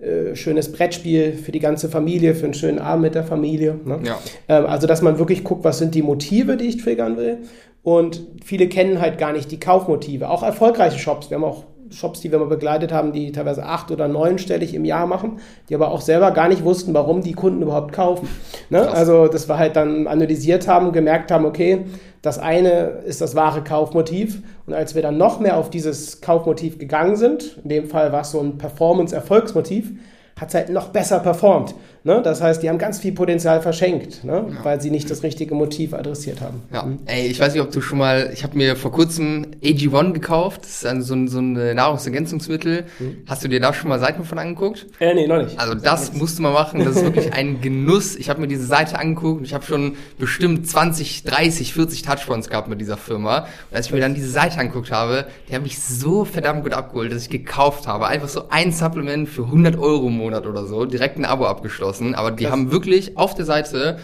äh, 0.00 0.34
schönes 0.34 0.72
Brettspiel 0.72 1.34
für 1.34 1.52
die 1.52 1.60
ganze 1.60 1.88
Familie, 1.88 2.34
für 2.34 2.46
einen 2.46 2.54
schönen 2.54 2.78
Abend 2.78 3.02
mit 3.02 3.14
der 3.14 3.24
Familie. 3.24 3.78
Ne? 3.84 4.00
Ja. 4.04 4.18
Ähm, 4.48 4.66
also, 4.66 4.86
dass 4.86 5.02
man 5.02 5.18
wirklich 5.18 5.44
guckt, 5.44 5.62
was 5.62 5.78
sind 5.78 5.94
die 5.94 6.02
Motive, 6.02 6.56
die 6.56 6.64
ich 6.64 6.78
triggern 6.78 7.16
will. 7.16 7.38
Und 7.82 8.22
viele 8.44 8.68
kennen 8.68 9.00
halt 9.00 9.16
gar 9.16 9.32
nicht 9.32 9.52
die 9.52 9.60
Kaufmotive. 9.60 10.28
Auch 10.28 10.42
erfolgreiche 10.42 10.98
Shops. 10.98 11.30
Wir 11.30 11.36
haben 11.36 11.44
auch 11.44 11.64
Shops, 11.96 12.20
die 12.20 12.30
wir 12.30 12.38
mal 12.38 12.46
begleitet 12.46 12.92
haben, 12.92 13.12
die 13.12 13.32
teilweise 13.32 13.64
acht- 13.64 13.90
oder 13.90 14.06
neunstellig 14.06 14.74
im 14.74 14.84
Jahr 14.84 15.06
machen, 15.06 15.40
die 15.68 15.74
aber 15.74 15.90
auch 15.90 16.00
selber 16.00 16.30
gar 16.30 16.48
nicht 16.48 16.62
wussten, 16.62 16.92
warum 16.94 17.22
die 17.22 17.32
Kunden 17.32 17.62
überhaupt 17.62 17.92
kaufen. 17.92 18.28
Ne? 18.68 18.88
Also 18.88 19.28
das 19.28 19.48
wir 19.48 19.58
halt 19.58 19.76
dann 19.76 20.06
analysiert 20.06 20.68
haben, 20.68 20.92
gemerkt 20.92 21.30
haben, 21.30 21.46
okay, 21.46 21.86
das 22.22 22.38
eine 22.38 23.00
ist 23.06 23.20
das 23.20 23.34
wahre 23.34 23.62
Kaufmotiv. 23.62 24.42
Und 24.66 24.74
als 24.74 24.94
wir 24.94 25.02
dann 25.02 25.16
noch 25.16 25.40
mehr 25.40 25.56
auf 25.56 25.70
dieses 25.70 26.20
Kaufmotiv 26.20 26.78
gegangen 26.78 27.16
sind, 27.16 27.58
in 27.62 27.70
dem 27.70 27.86
Fall 27.86 28.12
war 28.12 28.22
es 28.22 28.32
so 28.32 28.40
ein 28.40 28.58
Performance-Erfolgsmotiv, 28.58 29.92
hat 30.38 30.48
es 30.48 30.54
halt 30.54 30.68
noch 30.68 30.88
besser 30.88 31.20
performt. 31.20 31.74
Ne? 32.06 32.22
Das 32.22 32.40
heißt, 32.40 32.62
die 32.62 32.68
haben 32.68 32.78
ganz 32.78 33.00
viel 33.00 33.10
Potenzial 33.10 33.60
verschenkt, 33.60 34.22
ne? 34.22 34.46
weil 34.62 34.80
sie 34.80 34.92
nicht 34.92 35.10
das 35.10 35.24
richtige 35.24 35.56
Motiv 35.56 35.92
adressiert 35.92 36.40
haben. 36.40 36.62
Ja, 36.72 36.86
ey, 37.06 37.26
ich 37.26 37.40
weiß 37.40 37.52
nicht, 37.52 37.62
ob 37.62 37.72
du 37.72 37.80
schon 37.80 37.98
mal, 37.98 38.30
ich 38.32 38.44
habe 38.44 38.56
mir 38.56 38.76
vor 38.76 38.92
kurzem 38.92 39.48
AG1 39.60 40.12
gekauft, 40.12 40.60
das 40.62 40.70
ist 40.70 40.86
ein, 40.86 41.02
so, 41.02 41.14
ein, 41.14 41.26
so 41.26 41.40
ein 41.40 41.54
Nahrungsergänzungsmittel. 41.74 42.84
Hast 43.26 43.42
du 43.42 43.48
dir 43.48 43.58
da 43.58 43.74
schon 43.74 43.88
mal 43.88 43.98
Seiten 43.98 44.22
von 44.22 44.38
angeguckt? 44.38 44.86
Äh, 45.00 45.14
nee, 45.14 45.26
noch 45.26 45.42
nicht. 45.42 45.58
Also 45.58 45.74
das 45.74 46.12
musst 46.12 46.38
du 46.38 46.42
mal 46.42 46.52
machen, 46.52 46.84
das 46.84 46.94
ist 46.94 47.02
wirklich 47.02 47.32
ein 47.32 47.60
Genuss. 47.66 48.14
Ich 48.14 48.30
habe 48.30 48.40
mir 48.40 48.46
diese 48.46 48.66
Seite 48.66 49.00
angeguckt 49.00 49.38
und 49.38 49.44
ich 49.44 49.52
habe 49.52 49.64
schon 49.64 49.96
bestimmt 50.16 50.68
20, 50.68 51.24
30, 51.24 51.74
40 51.74 52.02
Touchpoints 52.02 52.48
gehabt 52.48 52.68
mit 52.68 52.80
dieser 52.80 52.98
Firma. 52.98 53.48
Und 53.70 53.76
als 53.76 53.86
ich 53.86 53.92
mir 53.92 53.98
dann 54.00 54.14
diese 54.14 54.30
Seite 54.30 54.60
angeguckt 54.60 54.92
habe, 54.92 55.26
die 55.48 55.56
haben 55.56 55.64
mich 55.64 55.80
so 55.80 56.24
verdammt 56.24 56.62
gut 56.62 56.72
abgeholt, 56.72 57.10
dass 57.10 57.22
ich 57.22 57.30
gekauft 57.30 57.88
habe. 57.88 58.06
Einfach 58.06 58.28
so 58.28 58.44
ein 58.48 58.70
Supplement 58.70 59.28
für 59.28 59.42
100 59.42 59.76
Euro 59.76 60.06
im 60.06 60.18
Monat 60.18 60.46
oder 60.46 60.66
so, 60.66 60.84
direkt 60.84 61.18
ein 61.18 61.24
Abo 61.24 61.46
abgeschlossen. 61.46 61.95
Aber 62.14 62.30
die 62.30 62.48
haben 62.48 62.70
wirklich 62.70 63.16
auf 63.16 63.34
der 63.34 63.44
Seite 63.44 63.98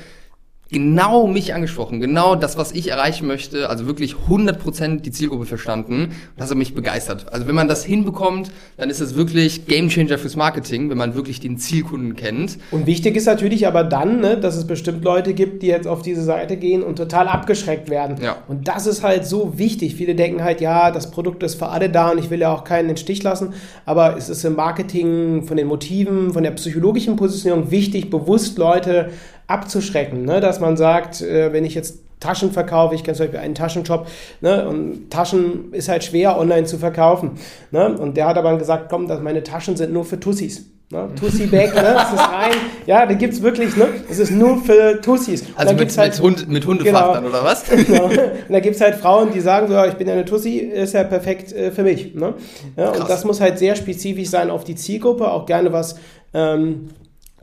genau 0.72 1.26
mich 1.26 1.54
angesprochen, 1.54 2.00
genau 2.00 2.34
das, 2.34 2.56
was 2.56 2.72
ich 2.72 2.90
erreichen 2.90 3.26
möchte, 3.26 3.68
also 3.68 3.86
wirklich 3.86 4.16
100% 4.28 5.02
die 5.02 5.10
Zielgruppe 5.10 5.46
verstanden. 5.46 6.12
Das 6.36 6.50
hat 6.50 6.56
mich 6.56 6.74
begeistert. 6.74 7.32
Also 7.32 7.46
wenn 7.46 7.54
man 7.54 7.68
das 7.68 7.84
hinbekommt, 7.84 8.50
dann 8.76 8.90
ist 8.90 9.00
es 9.00 9.14
wirklich 9.14 9.66
Gamechanger 9.66 10.18
fürs 10.18 10.36
Marketing, 10.36 10.90
wenn 10.90 10.98
man 10.98 11.14
wirklich 11.14 11.40
den 11.40 11.58
Zielkunden 11.58 12.16
kennt. 12.16 12.58
Und 12.70 12.86
wichtig 12.86 13.16
ist 13.16 13.26
natürlich 13.26 13.66
aber 13.66 13.84
dann, 13.84 14.20
ne, 14.20 14.36
dass 14.36 14.56
es 14.56 14.66
bestimmt 14.66 15.04
Leute 15.04 15.34
gibt, 15.34 15.62
die 15.62 15.68
jetzt 15.68 15.86
auf 15.86 16.02
diese 16.02 16.22
Seite 16.22 16.56
gehen 16.56 16.82
und 16.82 16.96
total 16.96 17.28
abgeschreckt 17.28 17.90
werden. 17.90 18.16
Ja. 18.22 18.38
Und 18.48 18.66
das 18.66 18.86
ist 18.86 19.02
halt 19.02 19.26
so 19.26 19.58
wichtig. 19.58 19.94
Viele 19.94 20.14
denken 20.14 20.42
halt, 20.42 20.60
ja, 20.60 20.90
das 20.90 21.10
Produkt 21.10 21.42
ist 21.42 21.56
für 21.56 21.68
alle 21.68 21.90
da 21.90 22.10
und 22.10 22.18
ich 22.18 22.30
will 22.30 22.40
ja 22.40 22.52
auch 22.52 22.64
keinen 22.64 22.82
in 22.82 22.88
den 22.88 22.96
Stich 22.96 23.22
lassen. 23.22 23.52
Aber 23.84 24.16
es 24.16 24.28
ist 24.28 24.44
im 24.44 24.56
Marketing 24.56 25.44
von 25.44 25.56
den 25.56 25.66
Motiven, 25.66 26.32
von 26.32 26.42
der 26.42 26.52
psychologischen 26.52 27.16
Positionierung 27.16 27.70
wichtig, 27.70 28.10
bewusst 28.10 28.58
Leute 28.58 29.10
abzuschrecken. 29.52 30.24
Ne? 30.24 30.40
Dass 30.40 30.60
man 30.60 30.76
sagt, 30.76 31.20
äh, 31.20 31.52
wenn 31.52 31.64
ich 31.64 31.74
jetzt 31.74 31.98
Taschen 32.20 32.52
verkaufe, 32.52 32.94
ich 32.94 33.04
kenne 33.04 33.16
zum 33.16 33.26
Beispiel 33.26 33.40
einen 33.40 33.54
Taschenshop, 33.54 34.06
ne, 34.40 34.68
und 34.68 35.10
Taschen 35.10 35.72
ist 35.72 35.88
halt 35.88 36.04
schwer 36.04 36.38
online 36.38 36.64
zu 36.64 36.78
verkaufen. 36.78 37.32
Ne? 37.72 37.96
Und 37.98 38.16
der 38.16 38.26
hat 38.28 38.36
aber 38.38 38.56
gesagt, 38.58 38.88
komm, 38.90 39.08
dass 39.08 39.20
meine 39.20 39.42
Taschen 39.42 39.76
sind 39.76 39.92
nur 39.92 40.04
für 40.04 40.20
Tussis. 40.20 40.66
Ne? 40.92 41.08
Tussi 41.18 41.46
Bag, 41.46 41.74
ne? 41.74 41.82
Das 41.82 42.12
ist 42.12 42.20
rein. 42.20 42.52
Ja, 42.84 43.06
da 43.06 43.14
gibt 43.14 43.32
es 43.32 43.40
wirklich, 43.40 43.74
ne? 43.78 43.88
Das 44.08 44.18
ist 44.18 44.30
nur 44.30 44.58
für 44.62 45.00
Tussis. 45.00 45.42
Also 45.56 45.68
da 45.68 45.72
mit, 45.72 45.78
gibt's 45.78 45.96
halt, 45.96 46.12
mit, 46.12 46.22
Hund, 46.22 46.48
mit 46.50 46.66
Hundefach 46.66 47.14
Genau. 47.14 47.28
oder 47.30 47.42
was? 47.42 47.64
Genau. 47.86 48.04
Und 48.04 48.20
da 48.50 48.60
gibt 48.60 48.74
es 48.76 48.80
halt 48.82 48.96
Frauen, 48.96 49.32
die 49.32 49.40
sagen 49.40 49.68
so, 49.68 49.72
ja, 49.72 49.86
ich 49.86 49.94
bin 49.94 50.06
ja 50.06 50.12
eine 50.12 50.26
Tussi, 50.26 50.58
ist 50.58 50.92
ja 50.92 51.04
perfekt 51.04 51.50
äh, 51.54 51.70
für 51.70 51.82
mich. 51.82 52.14
Ne? 52.14 52.34
Ja, 52.76 52.88
Krass. 52.90 53.00
und 53.00 53.08
das 53.08 53.24
muss 53.24 53.40
halt 53.40 53.58
sehr 53.58 53.74
spezifisch 53.74 54.28
sein 54.28 54.50
auf 54.50 54.64
die 54.64 54.74
Zielgruppe, 54.74 55.30
auch 55.32 55.46
gerne 55.46 55.72
was 55.72 55.96
ähm, 56.34 56.88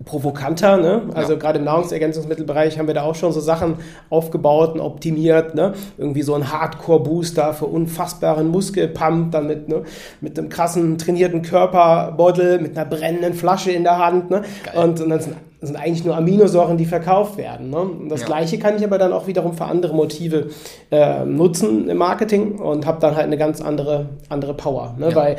provokanter. 0.06 0.77
Ne? 0.77 1.01
Also 1.13 1.34
Ja. 1.34 1.39
gerade 1.39 1.60
im 1.60 1.65
Nahrungsergänzungsmittelbereich 1.65 2.79
haben 2.79 2.88
wir 2.88 2.94
da 2.94 3.03
auch 3.03 3.15
schon 3.15 3.32
so 3.32 3.39
Sachen 3.39 3.75
aufgebaut 4.10 4.74
und 4.74 4.79
optimiert. 4.82 5.56
Ne? 5.56 5.74
Irgendwie 5.98 6.22
so 6.22 6.34
ein 6.36 6.51
Hardcore-Booster 6.51 7.53
für 7.53 7.65
unfassbaren 7.65 8.48
Muskelpump, 8.48 9.32
dann 9.32 9.48
mit, 9.48 9.68
ne? 9.70 9.84
mit 10.22 10.38
einem 10.39 10.50
krassen 10.50 10.98
trainierten 10.98 11.41
Körperbeutel, 11.41 12.60
mit 12.60 12.77
einer 12.77 12.89
brennenden 12.89 13.34
Flasche 13.34 13.72
in 13.72 13.84
der 13.84 13.98
Hand. 13.98 14.29
Ne? 14.29 14.44
Geil. 14.63 14.84
Und, 14.84 15.01
und 15.01 15.10
dann 15.10 15.20
sind, 15.20 15.36
sind 15.62 15.75
eigentlich 15.75 16.06
nur 16.06 16.15
Aminosäuren, 16.15 16.77
die 16.77 16.86
verkauft 16.86 17.38
werden. 17.38 17.70
Ne? 17.70 17.77
Und 17.79 18.10
das 18.10 18.22
Ja. 18.22 18.27
gleiche 18.27 18.58
kann 18.60 18.77
ich 18.77 18.84
aber 18.86 18.98
dann 18.98 19.12
auch 19.12 19.27
wiederum 19.27 19.53
für 19.53 19.65
andere 19.65 19.94
Motive 19.94 20.48
äh, 20.91 21.25
nutzen 21.25 21.89
im 21.89 21.98
Marketing 21.98 22.58
und 22.60 22.86
habe 22.86 23.00
dann 23.01 23.15
halt 23.15 23.25
eine 23.25 23.38
ganz 23.38 23.60
andere, 23.62 24.06
andere 24.29 24.53
Power. 24.53 24.96
Ne? 24.98 25.10
Ja. 25.10 25.15
Weil 25.15 25.36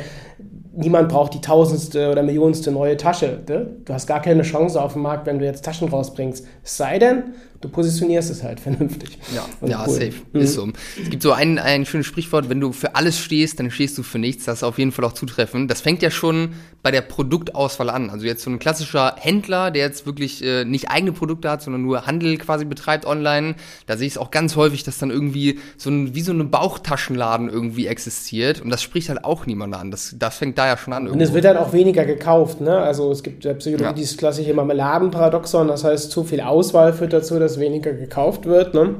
niemand 0.73 1.09
braucht 1.09 1.33
die 1.33 1.41
tausendste 1.41 2.11
oder 2.11 2.23
millionste 2.23 2.71
neue 2.71 2.97
Tasche. 2.97 3.39
Ne? 3.47 3.67
Du 3.85 3.93
hast 3.93 4.07
gar 4.07 4.21
keine 4.21 4.43
Chance 4.43 4.81
auf 4.81 4.93
dem 4.93 5.01
Markt, 5.01 5.25
wenn 5.25 5.39
du 5.39 5.45
jetzt 5.45 5.65
Taschen 5.65 5.89
rausbringst. 5.89 6.45
Es 6.63 6.77
sei 6.77 6.99
denn, 6.99 7.23
du 7.61 7.69
positionierst 7.69 8.31
es 8.31 8.43
halt 8.43 8.59
vernünftig. 8.61 9.17
Ja, 9.33 9.45
ja 9.67 9.85
cool. 9.87 9.93
safe. 9.93 10.13
Mhm. 10.33 10.41
Ist 10.41 10.53
so. 10.53 10.67
Es 11.01 11.09
gibt 11.09 11.23
so 11.23 11.31
ein, 11.31 11.59
ein 11.59 11.85
schönes 11.85 12.07
Sprichwort, 12.07 12.49
wenn 12.49 12.59
du 12.59 12.71
für 12.71 12.95
alles 12.95 13.19
stehst, 13.19 13.59
dann 13.59 13.71
stehst 13.71 13.97
du 13.97 14.03
für 14.03 14.19
nichts. 14.19 14.45
Das 14.45 14.59
ist 14.59 14.63
auf 14.63 14.77
jeden 14.77 14.91
Fall 14.91 15.05
auch 15.05 15.13
zutreffend. 15.13 15.69
Das 15.69 15.81
fängt 15.81 16.01
ja 16.01 16.11
schon 16.11 16.53
bei 16.83 16.91
der 16.91 17.01
Produktauswahl 17.01 17.89
an. 17.89 18.09
Also 18.09 18.25
jetzt 18.25 18.43
so 18.43 18.49
ein 18.49 18.59
klassischer 18.59 19.15
Händler, 19.17 19.71
der 19.71 19.85
jetzt 19.85 20.05
wirklich 20.05 20.43
äh, 20.43 20.65
nicht 20.65 20.89
eigene 20.89 21.11
Produkte 21.11 21.49
hat, 21.49 21.61
sondern 21.61 21.83
nur 21.83 22.07
Handel 22.07 22.37
quasi 22.37 22.65
betreibt 22.65 23.05
online. 23.05 23.55
Da 23.85 23.97
sehe 23.97 24.07
ich 24.07 24.13
es 24.13 24.17
auch 24.17 24.31
ganz 24.31 24.55
häufig, 24.55 24.83
dass 24.83 24.97
dann 24.97 25.11
irgendwie 25.11 25.59
so 25.77 25.89
ein, 25.89 26.15
wie 26.15 26.21
so 26.21 26.31
ein 26.31 26.49
Bauchtaschenladen 26.49 27.49
irgendwie 27.49 27.87
existiert. 27.87 28.61
Und 28.61 28.69
das 28.69 28.81
spricht 28.81 29.09
halt 29.09 29.23
auch 29.23 29.45
niemand 29.45 29.75
an. 29.75 29.91
Das, 29.91 30.15
das 30.17 30.37
fängt 30.37 30.57
da 30.61 30.67
ja 30.67 30.77
schon 30.77 30.93
an. 30.93 31.07
Und 31.07 31.21
es 31.21 31.33
wird 31.33 31.45
dann 31.45 31.57
auch 31.57 31.73
weniger 31.73 32.05
gekauft. 32.05 32.61
Ne? 32.61 32.77
Also 32.77 33.11
es 33.11 33.23
gibt 33.23 33.43
der 33.45 33.53
Psychologie 33.55 33.83
Ja. 33.85 33.93
dieses 33.93 34.17
klassische 34.17 34.53
Marmeladenparadoxon. 34.53 35.67
Das 35.67 35.83
heißt, 35.83 36.11
zu 36.11 36.23
viel 36.23 36.41
Auswahl 36.41 36.93
führt 36.93 37.13
dazu, 37.13 37.39
dass 37.39 37.59
weniger 37.59 37.93
gekauft 37.93 38.45
wird. 38.45 38.73
Ne? 38.73 38.95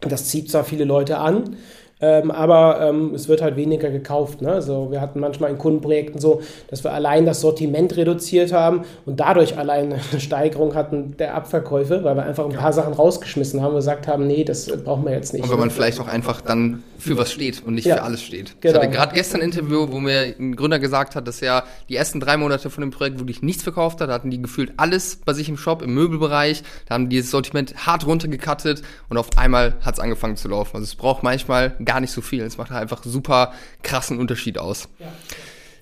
Das 0.00 0.26
zieht 0.26 0.50
zwar 0.50 0.64
viele 0.64 0.84
Leute 0.84 1.18
an, 1.18 1.56
ähm, 2.00 2.30
aber 2.30 2.80
ähm, 2.80 3.14
es 3.14 3.28
wird 3.28 3.42
halt 3.42 3.56
weniger 3.56 3.90
gekauft. 3.90 4.42
Ne? 4.42 4.52
Also 4.52 4.90
wir 4.90 5.00
hatten 5.00 5.20
manchmal 5.20 5.50
in 5.50 5.58
Kundenprojekten 5.58 6.20
so, 6.20 6.40
dass 6.68 6.84
wir 6.84 6.92
allein 6.92 7.26
das 7.26 7.40
Sortiment 7.40 7.96
reduziert 7.96 8.52
haben 8.52 8.82
und 9.06 9.20
dadurch 9.20 9.58
allein 9.58 9.92
eine 10.12 10.20
Steigerung 10.20 10.74
hatten 10.74 11.16
der 11.18 11.34
Abverkäufe, 11.34 12.04
weil 12.04 12.16
wir 12.16 12.24
einfach 12.24 12.44
ein 12.44 12.52
paar 12.52 12.72
Sachen 12.72 12.92
rausgeschmissen 12.92 13.62
haben 13.62 13.70
und 13.70 13.76
gesagt 13.76 14.06
haben, 14.06 14.26
nee, 14.26 14.44
das 14.44 14.66
brauchen 14.84 15.04
wir 15.04 15.12
jetzt 15.12 15.32
nicht. 15.32 15.44
Und 15.44 15.50
wenn 15.50 15.58
man 15.58 15.70
vielleicht 15.70 16.00
auch 16.00 16.08
einfach 16.08 16.40
dann 16.40 16.82
für 16.98 17.16
was 17.16 17.32
steht 17.32 17.62
und 17.64 17.74
nicht 17.74 17.86
Ja, 17.86 17.96
für 17.96 18.02
alles 18.02 18.22
steht. 18.22 18.50
Ich 18.50 18.60
genau. 18.60 18.80
hatte 18.80 18.90
gerade 18.90 19.14
gestern 19.14 19.40
ein 19.40 19.48
Interview, 19.48 19.86
wo 19.90 20.00
mir 20.00 20.34
ein 20.38 20.56
Gründer 20.56 20.78
gesagt 20.78 21.14
hat, 21.16 21.28
dass 21.28 21.40
er 21.42 21.64
die 21.88 21.96
ersten 21.96 22.20
drei 22.20 22.36
Monate 22.36 22.70
von 22.70 22.80
dem 22.80 22.90
Projekt 22.90 23.18
wirklich 23.18 23.42
nichts 23.42 23.62
verkauft 23.62 24.00
hat. 24.00 24.08
Da 24.08 24.14
hatten 24.14 24.30
die 24.30 24.42
gefühlt 24.42 24.72
alles 24.76 25.16
bei 25.24 25.32
sich 25.32 25.48
im 25.48 25.56
Shop, 25.56 25.82
im 25.82 25.94
Möbelbereich. 25.94 26.62
Da 26.86 26.94
haben 26.94 27.08
die 27.08 27.18
das 27.18 27.30
Sortiment 27.30 27.86
hart 27.86 28.06
runtergekattet 28.06 28.82
und 29.08 29.16
auf 29.16 29.36
einmal 29.36 29.74
hat 29.80 29.94
es 29.94 30.00
angefangen 30.00 30.36
zu 30.36 30.48
laufen. 30.48 30.76
Also 30.76 30.84
es 30.84 30.94
braucht 30.96 31.22
manchmal 31.22 31.74
gar 31.88 32.00
nicht 32.00 32.12
so 32.12 32.20
viel. 32.20 32.42
Es 32.42 32.58
macht 32.58 32.70
halt 32.70 32.82
einfach 32.82 33.02
super 33.02 33.52
krassen 33.82 34.18
Unterschied 34.18 34.58
aus. 34.58 34.88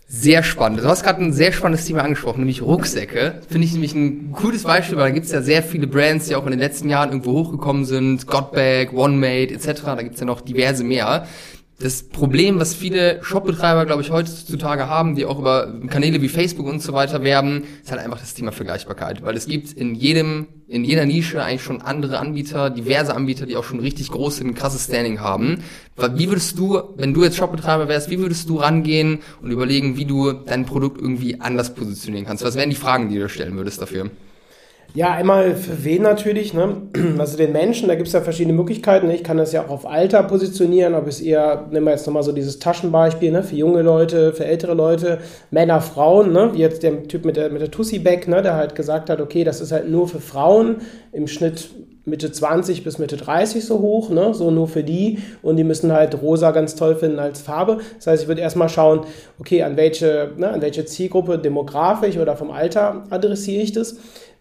Sehr 0.09 0.45
spannend. 0.45 0.79
Du 0.79 0.85
hast 0.85 1.03
gerade 1.03 1.21
ein 1.21 1.33
sehr 1.33 1.53
spannendes 1.53 1.85
Thema 1.85 2.05
angesprochen, 2.05 2.39
nämlich 2.39 2.63
Rucksäcke. 2.63 3.43
Finde 3.49 3.67
ich 3.67 3.73
nämlich 3.73 3.93
ein 3.93 4.31
cooles 4.31 4.63
Beispiel, 4.63 4.97
weil 4.97 5.09
da 5.09 5.15
gibt 5.15 5.27
es 5.27 5.33
ja 5.33 5.43
sehr 5.43 5.65
viele 5.65 5.89
Brands, 5.89 6.29
die 6.29 6.37
auch 6.37 6.45
in 6.45 6.53
den 6.53 6.61
letzten 6.61 6.89
Jahren 6.89 7.09
irgendwo 7.09 7.33
hochgekommen 7.33 7.85
sind. 7.85 8.29
Godbag, 8.29 8.93
OneMate 8.93 9.53
etc. 9.53 9.83
Da 9.85 10.03
gibt 10.03 10.15
es 10.15 10.21
ja 10.21 10.27
noch 10.27 10.43
diverse 10.43 10.85
mehr. 10.85 11.27
Das 11.79 12.05
Problem, 12.05 12.59
was 12.59 12.75
viele 12.75 13.23
Shopbetreiber, 13.23 13.85
glaube 13.85 14.01
ich, 14.01 14.11
heutzutage 14.11 14.89
haben, 14.89 15.15
die 15.15 15.27
auch 15.27 15.39
über 15.39 15.79
Kanäle 15.89 16.23
wie 16.23 16.29
Facebook 16.31 16.67
und 16.67 16.81
so 16.81 16.95
weiter 16.95 17.23
werben, 17.23 17.65
ist 17.83 17.91
halt 17.91 18.01
einfach 18.01 18.19
das 18.19 18.33
Thema 18.33 18.51
Vergleichbarkeit. 18.51 19.23
Weil 19.23 19.37
es 19.37 19.47
gibt 19.47 19.75
in 19.75 19.95
jedem, 19.95 20.47
in 20.69 20.85
jeder 20.85 21.05
Nische 21.05 21.43
eigentlich 21.43 21.63
schon 21.63 21.83
andere 21.83 22.19
Anbieter, 22.19 22.71
diverse 22.71 23.15
Anbieter, 23.15 23.45
die 23.45 23.57
auch 23.57 23.65
schon 23.65 23.81
richtig 23.81 24.11
groß 24.11 24.37
sind, 24.37 24.55
krasses 24.55 24.85
Standing 24.85 25.21
haben. 25.21 25.59
Wie 26.15 26.29
würdest 26.31 26.59
du, 26.59 26.81
wenn 26.97 27.13
du 27.13 27.23
jetzt 27.25 27.37
Shopbetreiber 27.37 27.89
wärst, 27.89 28.09
wie 28.09 28.19
würdest 28.21 28.49
du 28.49 28.57
rangehen 28.57 29.19
und 29.43 29.51
überlegen, 29.51 29.99
wie 29.99 30.07
du 30.07 30.33
dein 30.33 30.65
Produkt 30.65 30.99
irgendwie 30.99 31.43
anders 31.43 31.75
positionieren 31.75 32.25
kannst? 32.25 32.43
Was 32.43 32.57
wären 32.57 32.71
die 32.71 32.77
Fragen, 32.77 33.11
die 33.11 33.19
du 33.19 33.29
stellen 33.29 33.55
würdest 33.55 33.83
dafür? 33.83 34.11
Ja, 34.97 35.13
einmal 35.13 35.55
für 35.57 35.85
wen 35.85 36.01
natürlich, 36.01 36.55
ne? 36.55 36.89
Also 37.19 37.37
den 37.37 37.53
Menschen, 37.53 37.89
da 37.89 37.97
gibt 37.97 38.07
es 38.07 38.15
ja 38.15 38.23
verschiedene 38.23 38.57
Möglichkeiten. 38.57 39.11
Ich 39.11 39.23
kann 39.23 39.37
das 39.37 39.53
ja 39.53 39.63
auch 39.63 39.69
auf 39.69 39.87
Alter 39.87 40.23
positionieren, 40.23 40.95
ob 40.95 41.07
es 41.07 41.21
eher, 41.21 41.67
nehmen 41.71 41.85
wir 41.85 41.91
jetzt 41.91 42.07
nochmal 42.07 42.23
so 42.23 42.33
dieses 42.33 42.61
Taschenbeispiel, 42.61 43.31
ne? 43.31 43.43
Für 43.43 43.57
junge 43.57 43.83
Leute, 43.83 44.33
für 44.33 44.47
ältere 44.47 44.73
Leute, 44.73 45.19
Männer, 45.51 45.83
Frauen, 45.83 46.33
ne? 46.33 46.51
Wie 46.55 46.61
jetzt 46.61 46.83
der 46.83 47.03
Typ 47.09 47.27
mit 47.27 47.37
der, 47.37 47.51
mit 47.51 47.61
der 47.61 47.71
Tussi-Bag, 47.71 48.27
ne? 48.27 48.41
Der 48.41 48.55
halt 48.55 48.75
gesagt 48.75 49.11
hat, 49.11 49.21
okay, 49.21 49.45
das 49.45 49.61
ist 49.61 49.71
halt 49.71 49.91
nur 49.91 50.09
für 50.09 50.21
Frauen, 50.21 50.77
im 51.13 51.27
Schnitt 51.27 51.69
Mitte 52.09 52.31
20 52.31 52.85
bis 52.85 52.99
Mitte 52.99 53.17
30 53.17 53.65
so 53.65 53.81
hoch, 53.81 54.11
ne? 54.11 54.33
so 54.33 54.53
nur 54.53 54.69
für 54.69 54.85
die 54.85 55.19
und 55.43 55.57
die 55.57 55.65
müssen 55.65 55.93
halt 55.93 56.23
rosa 56.23 56.53
ganz 56.53 56.77
toll 56.77 56.95
finden 56.95 57.19
als 57.19 57.41
Farbe. 57.41 57.79
Das 57.97 58.07
heißt, 58.07 58.23
ich 58.23 58.29
würde 58.29 58.43
erstmal 58.43 58.69
schauen, 58.69 59.01
okay, 59.41 59.65
an 59.65 59.77
welche, 59.77 60.31
ne, 60.37 60.51
an 60.51 60.63
welche 60.63 60.85
Zielgruppe 60.85 61.37
demografisch 61.37 62.17
oder 62.17 62.37
vom 62.37 62.53
Alter 62.53 63.03
adressiere 63.11 63.61
ich 63.61 63.73
das 63.73 63.97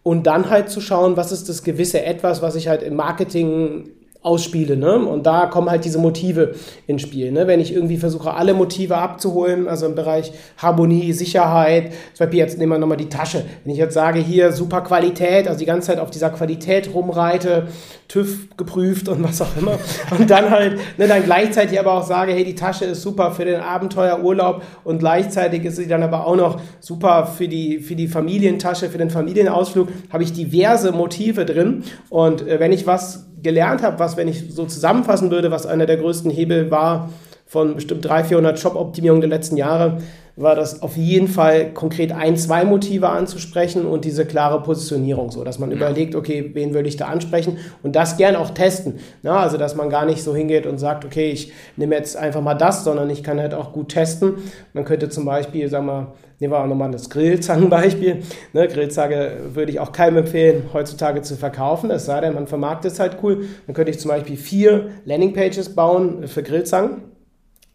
und 0.06 0.28
dann 0.28 0.50
halt 0.50 0.70
zu 0.70 0.80
schauen, 0.80 1.16
was 1.16 1.32
ist 1.32 1.48
das 1.48 1.64
gewisse 1.64 2.00
Etwas, 2.04 2.40
was 2.40 2.54
ich 2.54 2.68
halt 2.68 2.84
im 2.84 2.94
Marketing 2.94 3.90
ausspiele. 4.26 4.76
Ne? 4.76 4.96
Und 4.96 5.24
da 5.24 5.46
kommen 5.46 5.70
halt 5.70 5.84
diese 5.84 5.98
Motive 5.98 6.56
ins 6.88 7.02
Spiel. 7.02 7.30
Ne? 7.30 7.46
Wenn 7.46 7.60
ich 7.60 7.72
irgendwie 7.72 7.96
versuche, 7.96 8.34
alle 8.34 8.54
Motive 8.54 8.96
abzuholen, 8.96 9.68
also 9.68 9.86
im 9.86 9.94
Bereich 9.94 10.32
Harmonie, 10.58 11.12
Sicherheit, 11.12 11.92
zum 12.12 12.24
Beispiel 12.24 12.40
jetzt 12.40 12.58
nehmen 12.58 12.72
wir 12.72 12.78
nochmal 12.78 12.96
die 12.96 13.08
Tasche. 13.08 13.44
Wenn 13.62 13.72
ich 13.72 13.78
jetzt 13.78 13.94
sage, 13.94 14.18
hier 14.18 14.50
super 14.52 14.80
Qualität, 14.80 15.46
also 15.46 15.60
die 15.60 15.64
ganze 15.64 15.88
Zeit 15.88 16.00
auf 16.00 16.10
dieser 16.10 16.30
Qualität 16.30 16.92
rumreite, 16.92 17.68
TÜV 18.08 18.56
geprüft 18.56 19.08
und 19.08 19.22
was 19.22 19.40
auch 19.40 19.56
immer, 19.56 19.78
und 20.18 20.28
dann 20.28 20.50
halt, 20.50 20.80
ne, 20.98 21.06
dann 21.06 21.22
gleichzeitig 21.22 21.78
aber 21.78 21.92
auch 21.92 22.04
sage, 22.04 22.32
hey, 22.32 22.44
die 22.44 22.56
Tasche 22.56 22.84
ist 22.84 23.02
super 23.02 23.30
für 23.30 23.44
den 23.44 23.60
Abenteuerurlaub 23.60 24.62
und 24.82 24.98
gleichzeitig 24.98 25.64
ist 25.64 25.76
sie 25.76 25.86
dann 25.86 26.02
aber 26.02 26.26
auch 26.26 26.36
noch 26.36 26.60
super 26.80 27.26
für 27.26 27.46
die, 27.46 27.78
für 27.78 27.94
die 27.94 28.08
Familientasche, 28.08 28.90
für 28.90 28.98
den 28.98 29.10
Familienausflug, 29.10 29.88
habe 30.12 30.24
ich 30.24 30.32
diverse 30.32 30.90
Motive 30.90 31.44
drin. 31.44 31.84
Und 32.10 32.46
äh, 32.46 32.58
wenn 32.58 32.72
ich 32.72 32.86
was 32.86 33.25
gelernt 33.42 33.82
habe, 33.82 33.98
was, 33.98 34.16
wenn 34.16 34.28
ich 34.28 34.54
so 34.54 34.66
zusammenfassen 34.66 35.30
würde, 35.30 35.50
was 35.50 35.66
einer 35.66 35.86
der 35.86 35.96
größten 35.96 36.30
Hebel 36.30 36.70
war 36.70 37.10
von 37.46 37.76
bestimmt 37.76 38.04
300, 38.04 38.26
400 38.26 38.58
Shop-Optimierungen 38.58 39.20
der 39.20 39.30
letzten 39.30 39.56
Jahre, 39.56 39.98
war 40.36 40.54
das 40.54 40.82
auf 40.82 40.98
jeden 40.98 41.28
Fall 41.28 41.72
konkret 41.72 42.12
ein, 42.12 42.36
zwei 42.36 42.66
Motive 42.66 43.08
anzusprechen 43.08 43.86
und 43.86 44.04
diese 44.04 44.26
klare 44.26 44.62
Positionierung, 44.62 45.30
so 45.30 45.44
dass 45.44 45.58
man 45.58 45.70
ja. 45.70 45.76
überlegt, 45.76 46.14
okay, 46.14 46.50
wen 46.52 46.74
will 46.74 46.86
ich 46.86 46.98
da 46.98 47.06
ansprechen 47.06 47.56
und 47.82 47.96
das 47.96 48.18
gern 48.18 48.36
auch 48.36 48.50
testen. 48.50 48.98
Na, 49.22 49.40
also, 49.40 49.56
dass 49.56 49.74
man 49.74 49.88
gar 49.88 50.04
nicht 50.04 50.22
so 50.22 50.36
hingeht 50.36 50.66
und 50.66 50.76
sagt, 50.76 51.06
okay, 51.06 51.30
ich 51.30 51.52
nehme 51.76 51.94
jetzt 51.96 52.18
einfach 52.18 52.42
mal 52.42 52.54
das, 52.54 52.84
sondern 52.84 53.08
ich 53.08 53.22
kann 53.22 53.40
halt 53.40 53.54
auch 53.54 53.72
gut 53.72 53.88
testen. 53.88 54.34
Man 54.74 54.84
könnte 54.84 55.08
zum 55.08 55.24
Beispiel, 55.24 55.70
sagen 55.70 55.86
wir, 55.86 56.12
nehmen 56.38 56.52
wir 56.52 56.60
auch 56.60 56.66
nochmal 56.66 56.90
das 56.90 57.08
Grillzangenbeispiel. 57.08 58.22
Ne, 58.52 58.68
Grillzange 58.68 59.30
würde 59.54 59.72
ich 59.72 59.80
auch 59.80 59.92
keinem 59.92 60.18
empfehlen, 60.18 60.64
heutzutage 60.74 61.22
zu 61.22 61.36
verkaufen, 61.36 61.90
es 61.90 62.04
sei 62.04 62.20
denn, 62.20 62.34
man 62.34 62.46
vermarktet 62.46 62.92
es 62.92 63.00
halt 63.00 63.18
cool. 63.22 63.46
Dann 63.66 63.74
könnte 63.74 63.90
ich 63.90 63.98
zum 63.98 64.10
Beispiel 64.10 64.36
vier 64.36 64.90
Landingpages 65.06 65.74
bauen 65.74 66.28
für 66.28 66.42
Grillzangen 66.42 67.15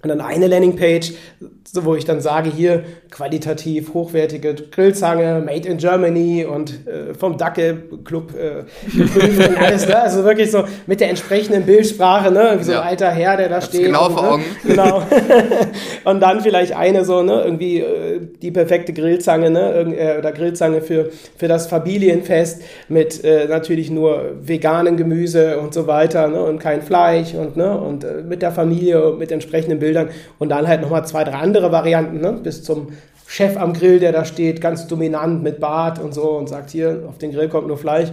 Und 0.03 0.09
dann 0.09 0.21
eine 0.21 0.47
Landingpage, 0.47 1.13
so 1.63 1.85
wo 1.85 1.95
ich 1.95 2.05
dann 2.05 2.21
sage, 2.21 2.49
hier 2.49 2.83
qualitativ 3.11 3.93
hochwertige 3.93 4.55
Grillzange, 4.55 5.43
made 5.45 5.67
in 5.67 5.77
Germany 5.77 6.43
und 6.45 6.87
äh, 6.87 7.13
vom 7.13 7.37
Dacke 7.37 7.77
Club 8.03 8.33
äh, 8.33 8.63
geprüft 8.97 9.49
und 9.49 9.57
alles, 9.61 9.87
ne? 9.87 10.01
Also 10.01 10.23
wirklich 10.23 10.49
so 10.49 10.63
mit 10.87 11.01
der 11.01 11.09
entsprechenden 11.09 11.63
Bildsprache, 11.63 12.31
ne? 12.31 12.55
Wie 12.57 12.63
so 12.63 12.71
ja. 12.71 12.81
ein 12.81 12.89
alter 12.89 13.11
Herr, 13.11 13.37
der 13.37 13.49
da 13.49 13.55
Hab's 13.55 13.67
steht. 13.67 13.85
Genau 13.85 14.07
und, 14.07 14.13
vor 14.13 14.23
ne? 14.23 14.29
Augen. 14.29 14.43
Genau. 14.63 15.03
und 16.05 16.19
dann 16.19 16.41
vielleicht 16.41 16.75
eine 16.75 17.05
so, 17.05 17.21
ne? 17.21 17.43
Irgendwie 17.43 17.79
äh, 17.79 18.21
die 18.41 18.51
perfekte 18.51 18.93
Grillzange, 18.93 19.51
ne? 19.51 19.95
Äh, 19.97 20.17
oder 20.17 20.31
Grillzange 20.31 20.81
für, 20.81 21.09
für 21.37 21.47
das 21.47 21.67
Familienfest 21.67 22.63
mit 22.89 23.23
äh, 23.23 23.45
natürlich 23.45 23.91
nur 23.91 24.31
veganen 24.41 24.97
Gemüse 24.97 25.59
und 25.59 25.73
so 25.73 25.85
weiter, 25.85 26.27
ne? 26.27 26.41
Und 26.41 26.59
kein 26.59 26.81
Fleisch 26.81 27.33
und, 27.33 27.55
ne? 27.55 27.79
Und 27.79 28.03
äh, 28.03 28.23
mit 28.23 28.41
der 28.41 28.51
Familie, 28.51 29.13
mit 29.17 29.31
entsprechenden 29.31 29.79
Bildern 29.79 29.90
Bildern 29.91 30.09
und 30.39 30.49
dann 30.49 30.67
halt 30.67 30.81
nochmal 30.81 31.05
zwei, 31.05 31.23
drei 31.23 31.37
andere 31.37 31.71
Varianten, 31.71 32.21
ne? 32.21 32.33
bis 32.33 32.63
zum 32.63 32.93
Chef 33.27 33.57
am 33.57 33.73
Grill, 33.73 33.99
der 33.99 34.11
da 34.11 34.25
steht, 34.25 34.59
ganz 34.59 34.87
dominant 34.87 35.41
mit 35.41 35.59
Bart 35.59 35.99
und 35.99 36.13
so 36.13 36.31
und 36.31 36.49
sagt, 36.49 36.69
hier, 36.71 37.03
auf 37.07 37.17
den 37.17 37.31
Grill 37.31 37.49
kommt 37.49 37.67
nur 37.67 37.77
Fleisch. 37.77 38.09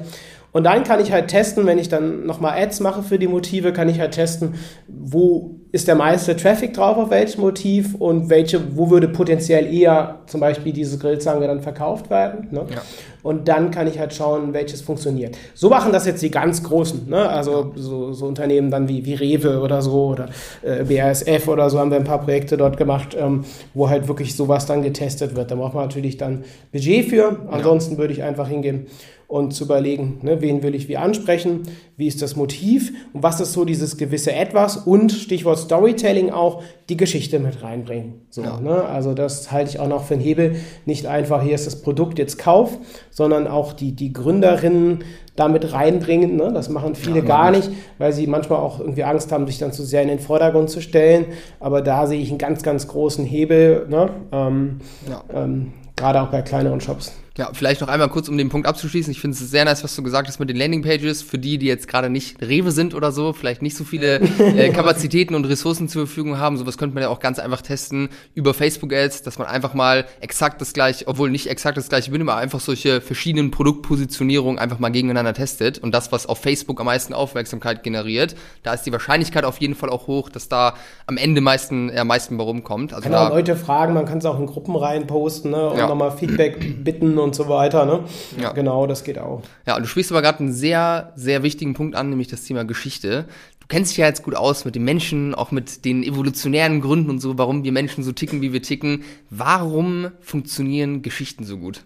Und 0.53 0.65
dann 0.65 0.83
kann 0.85 1.01
ich 1.01 1.13
halt 1.13 1.29
testen, 1.29 1.67
wenn 1.67 1.79
ich 1.79 1.89
dann 1.89 2.25
nochmal 2.27 2.61
Ads 2.61 2.81
mache 2.81 3.03
für 3.03 3.19
die 3.19 3.29
Motive, 3.29 3.73
kann 3.73 3.89
ich 3.89 4.01
halt 4.01 4.13
testen, 4.13 4.55
wo 4.89 5.59
ist 5.71 5.87
der 5.87 5.97
meiste 5.97 6.35
Traffic 6.35 6.73
drauf 6.73 6.97
auf 6.97 7.11
welchem 7.11 7.43
Motiv 7.43 7.95
und 7.95 8.31
welche, 8.31 8.77
wo 8.77 8.89
würde 8.89 9.09
potenziell 9.09 9.73
eher 9.73 10.21
zum 10.27 10.41
Beispiel 10.41 10.73
diese 10.73 10.97
Grillzange 10.97 11.47
dann 11.47 11.61
verkauft 11.61 12.09
werden. 12.09 12.49
Ne? 12.51 12.65
Ja. 12.71 12.81
Und 13.23 13.49
dann 13.49 13.71
kann 13.71 13.87
ich 13.87 13.99
halt 13.99 14.15
schauen, 14.15 14.55
welches 14.55 14.81
funktioniert. 14.81 15.37
So 15.55 15.69
machen 15.69 15.93
das 15.93 16.07
jetzt 16.07 16.23
die 16.23 16.31
ganz 16.31 16.63
Großen, 16.63 17.11
ne? 17.11 17.29
also 17.29 17.73
so, 17.77 18.15
so 18.15 18.25
Unternehmen 18.25 18.71
dann 18.71 18.89
wie, 18.89 19.05
wie 19.05 19.15
Rewe 19.15 19.61
oder 19.61 19.83
so 19.83 20.07
oder 20.07 20.31
äh, 20.63 20.85
BASF 20.85 21.47
oder 21.49 21.69
so 21.69 21.79
haben 21.79 21.91
wir 21.91 21.99
ein 21.99 22.05
paar 22.05 22.23
Projekte 22.23 22.57
dort 22.57 22.79
gemacht, 22.79 23.15
ähm, 23.19 23.45
wo 23.75 23.91
halt 23.91 24.09
wirklich 24.09 24.35
sowas 24.35 24.65
dann 24.65 24.83
getestet 24.83 25.37
wird. 25.37 25.51
Da 25.51 25.57
braucht 25.57 25.75
man 25.75 25.85
natürlich 25.85 26.17
dann 26.17 26.45
Budget 26.73 27.11
für. 27.11 27.37
Ansonsten 27.51 27.95
ja. 27.95 27.99
würde 27.99 28.15
ich 28.15 28.23
einfach 28.23 28.49
hingehen 28.49 28.87
und 29.29 29.53
zu 29.53 29.65
überlegen, 29.65 30.21
ne, 30.23 30.41
wen 30.41 30.63
will 30.63 30.75
ich 30.75 30.89
wie 30.89 30.97
ansprechen, 30.97 31.65
wie 31.99 32.07
ist 32.07 32.23
das 32.23 32.35
Motiv 32.35 32.93
und 33.13 33.23
was 33.23 33.41
ist 33.41 33.53
so 33.53 33.67
dieses 33.67 33.99
gewisse 33.99 34.33
Etwas 34.33 34.79
und 34.79 35.13
Stichwort 35.13 35.59
Storytelling 35.59 36.31
auch 36.31 36.63
die 36.89 36.97
Geschichte 36.97 37.39
mit 37.39 37.63
reinbringen. 37.63 38.23
So, 38.31 38.43
ja. 38.43 38.59
ne? 38.59 38.85
Also 38.87 39.13
das 39.13 39.53
halte 39.53 39.69
ich 39.69 39.81
auch 39.81 39.87
noch 39.87 40.05
für 40.05 40.15
einen 40.15 40.23
Hebel. 40.23 40.57
Nicht 40.87 41.05
einfach, 41.05 41.43
hier 41.43 41.55
ist 41.55 41.67
das 41.67 41.83
Produkt, 41.83 42.19
jetzt 42.19 42.39
kauf, 42.39 42.79
sondern 43.11 43.47
auch 43.47 43.75
die, 43.75 43.93
die 43.93 44.15
Gründerinnen 44.15 45.05
damit 45.37 45.75
reinbringen. 45.75 46.37
Ne? 46.37 46.51
Das 46.55 46.71
machen 46.71 46.95
viele 46.95 47.19
ja, 47.19 47.25
gar 47.27 47.51
nicht, 47.51 47.71
weil 47.99 48.15
sie 48.15 48.27
manchmal 48.27 48.61
auch 48.61 48.81
irgendwie 48.81 49.05
Angst 49.05 49.31
haben, 49.31 49.47
sich 49.47 49.59
dann 49.59 49.73
zu 49.73 49.85
sehr 49.85 50.01
in 50.01 50.09
den 50.09 50.21
Vordergrund 50.21 50.71
zu 50.71 50.81
stellen. 50.81 51.27
Aber 51.61 51.83
da 51.83 52.07
sehe 52.07 52.21
ich 52.21 52.31
einen 52.31 52.39
ganz, 52.39 52.63
ganz 52.63 52.89
großen 52.89 53.27
Hebel, 53.27 53.87
ne? 53.91 54.09
ähm, 54.33 54.79
ja. 55.07 55.23
ähm, 55.35 55.75
gerade 55.97 56.23
auch 56.23 56.29
bei 56.29 56.41
kleineren 56.41 56.81
Shops. 56.81 57.13
Ja, 57.39 57.51
vielleicht 57.53 57.81
noch 57.81 57.87
einmal 57.89 58.09
kurz, 58.09 58.29
um 58.29 58.37
den 58.37 58.49
Punkt 58.49 58.67
abzuschließen. 58.67 59.13
Ich 59.13 59.21
finde 59.21 59.37
es 59.37 59.49
sehr 59.49 59.65
nice, 59.65 59.85
was 59.85 59.95
du 59.95 60.03
gesagt 60.03 60.27
hast 60.27 60.41
mit 60.41 60.51
den 60.51 60.57
Landingpages. 60.57 61.23
Für 61.23 61.39
die, 61.39 61.57
die 61.57 61.67
jetzt 61.67 61.87
gerade 61.87 62.11
nicht 62.11 62.43
Rewe 62.43 62.73
sind 62.73 62.97
oder 62.97 63.13
so, 63.13 63.33
vielleicht 63.33 63.63
nicht 63.63 63.77
so 63.77 63.85
viele 63.85 64.21
äh, 64.41 64.71
Kapazitäten 64.73 65.37
und 65.37 65.45
Ressourcen 65.45 65.89
zur 65.89 66.07
Verfügung 66.07 66.39
haben. 66.39 66.57
Sowas 66.57 66.79
könnte 66.79 66.95
man 66.95 67.05
ja 67.05 67.11
auch 67.11 67.21
ganz 67.21 67.39
einfach 67.39 67.63
testen 67.63 68.09
über 68.35 68.55
Facebook-Ads, 68.55 69.23
dass 69.23 69.39
man 69.39 69.47
einfach 69.47 69.73
mal 69.73 70.07
exakt 70.19 70.61
das 70.61 70.73
gleiche, 70.73 71.07
obwohl 71.07 71.31
nicht 71.31 71.49
exakt 71.49 71.79
das 71.79 71.89
gleiche 71.89 72.11
bin, 72.11 72.23
aber 72.23 72.35
einfach 72.35 72.59
solche 72.59 73.01
verschiedenen 73.01 73.53
Produktpositionierungen 73.53 74.59
einfach 74.59 74.81
mal 74.81 74.89
gegeneinander 74.89 75.33
testet. 75.33 75.79
Und 75.79 75.95
das, 75.95 76.11
was 76.11 76.27
auf 76.27 76.39
Facebook 76.39 76.81
am 76.81 76.87
meisten 76.87 77.15
Aufmerksamkeit 77.15 77.85
generiert, 77.85 78.35
da 78.65 78.75
ist 78.75 78.83
die 78.83 78.91
Wahrscheinlichkeit 78.91 79.45
auf 79.45 79.59
jeden 79.59 79.77
Fall 79.77 79.91
auch 79.91 80.09
hoch, 80.09 80.29
dass 80.29 80.49
da 80.49 80.75
am 81.07 81.17
Ende 81.17 81.41
meisten, 81.41 81.89
äh, 81.91 82.03
meisten 82.03 82.37
bei 82.37 82.43
rumkommt. 82.43 82.93
Also 82.93 83.09
kann 83.09 83.17
auch 83.17 83.31
Leute 83.31 83.55
fragen, 83.55 83.95
man 83.95 84.07
kann 84.07 84.19
es 84.19 84.25
auch 84.25 84.41
in 84.41 84.47
Gruppen 84.47 84.75
rein 84.75 85.07
posten 85.07 85.51
ne, 85.51 85.71
und 85.71 85.79
ja. 85.79 85.87
nochmal 85.87 86.11
Feedback 86.11 86.83
bitten 86.83 87.17
und 87.17 87.28
und 87.29 87.35
so 87.35 87.49
weiter. 87.49 87.87
Ne? 87.87 88.05
Ja. 88.41 88.53
Genau, 88.53 88.87
das 88.87 89.05
geht 89.05 89.19
auch. 89.19 89.43
Ja, 89.67 89.77
und 89.77 89.83
du 89.83 89.89
sprichst 89.89 90.11
aber 90.11 90.23
gerade 90.23 90.41
einen 90.41 90.53
sehr, 90.53 91.13
sehr 91.15 91.43
wichtigen 91.43 91.75
Punkt 91.75 91.95
an, 91.95 92.11
nämlich 92.11 92.29
das 92.29 92.45
Thema 92.45 92.65
Geschichte. 92.65 93.27
Du 93.61 93.67
kennst 93.69 93.93
dich 93.93 93.99
ja 93.99 94.07
jetzt 94.07 94.23
gut 94.23 94.35
aus 94.35 94.65
mit 94.65 94.75
den 94.75 94.85
Menschen, 94.85 95.35
auch 95.35 95.51
mit 95.51 95.85
den 95.85 96.03
evolutionären 96.03 96.81
Gründen 96.81 97.11
und 97.11 97.21
so, 97.21 97.39
warum 97.39 97.65
wir 97.65 97.73
Menschen 97.73 98.03
so 98.03 98.13
ticken, 98.13 98.41
wie 98.41 98.53
wir 98.53 98.63
ticken. 98.63 99.05
Warum 99.31 100.11
funktionieren 100.21 101.03
Geschichten 101.03 101.45
so 101.45 101.59
gut? 101.59 101.85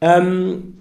Ähm, 0.00 0.78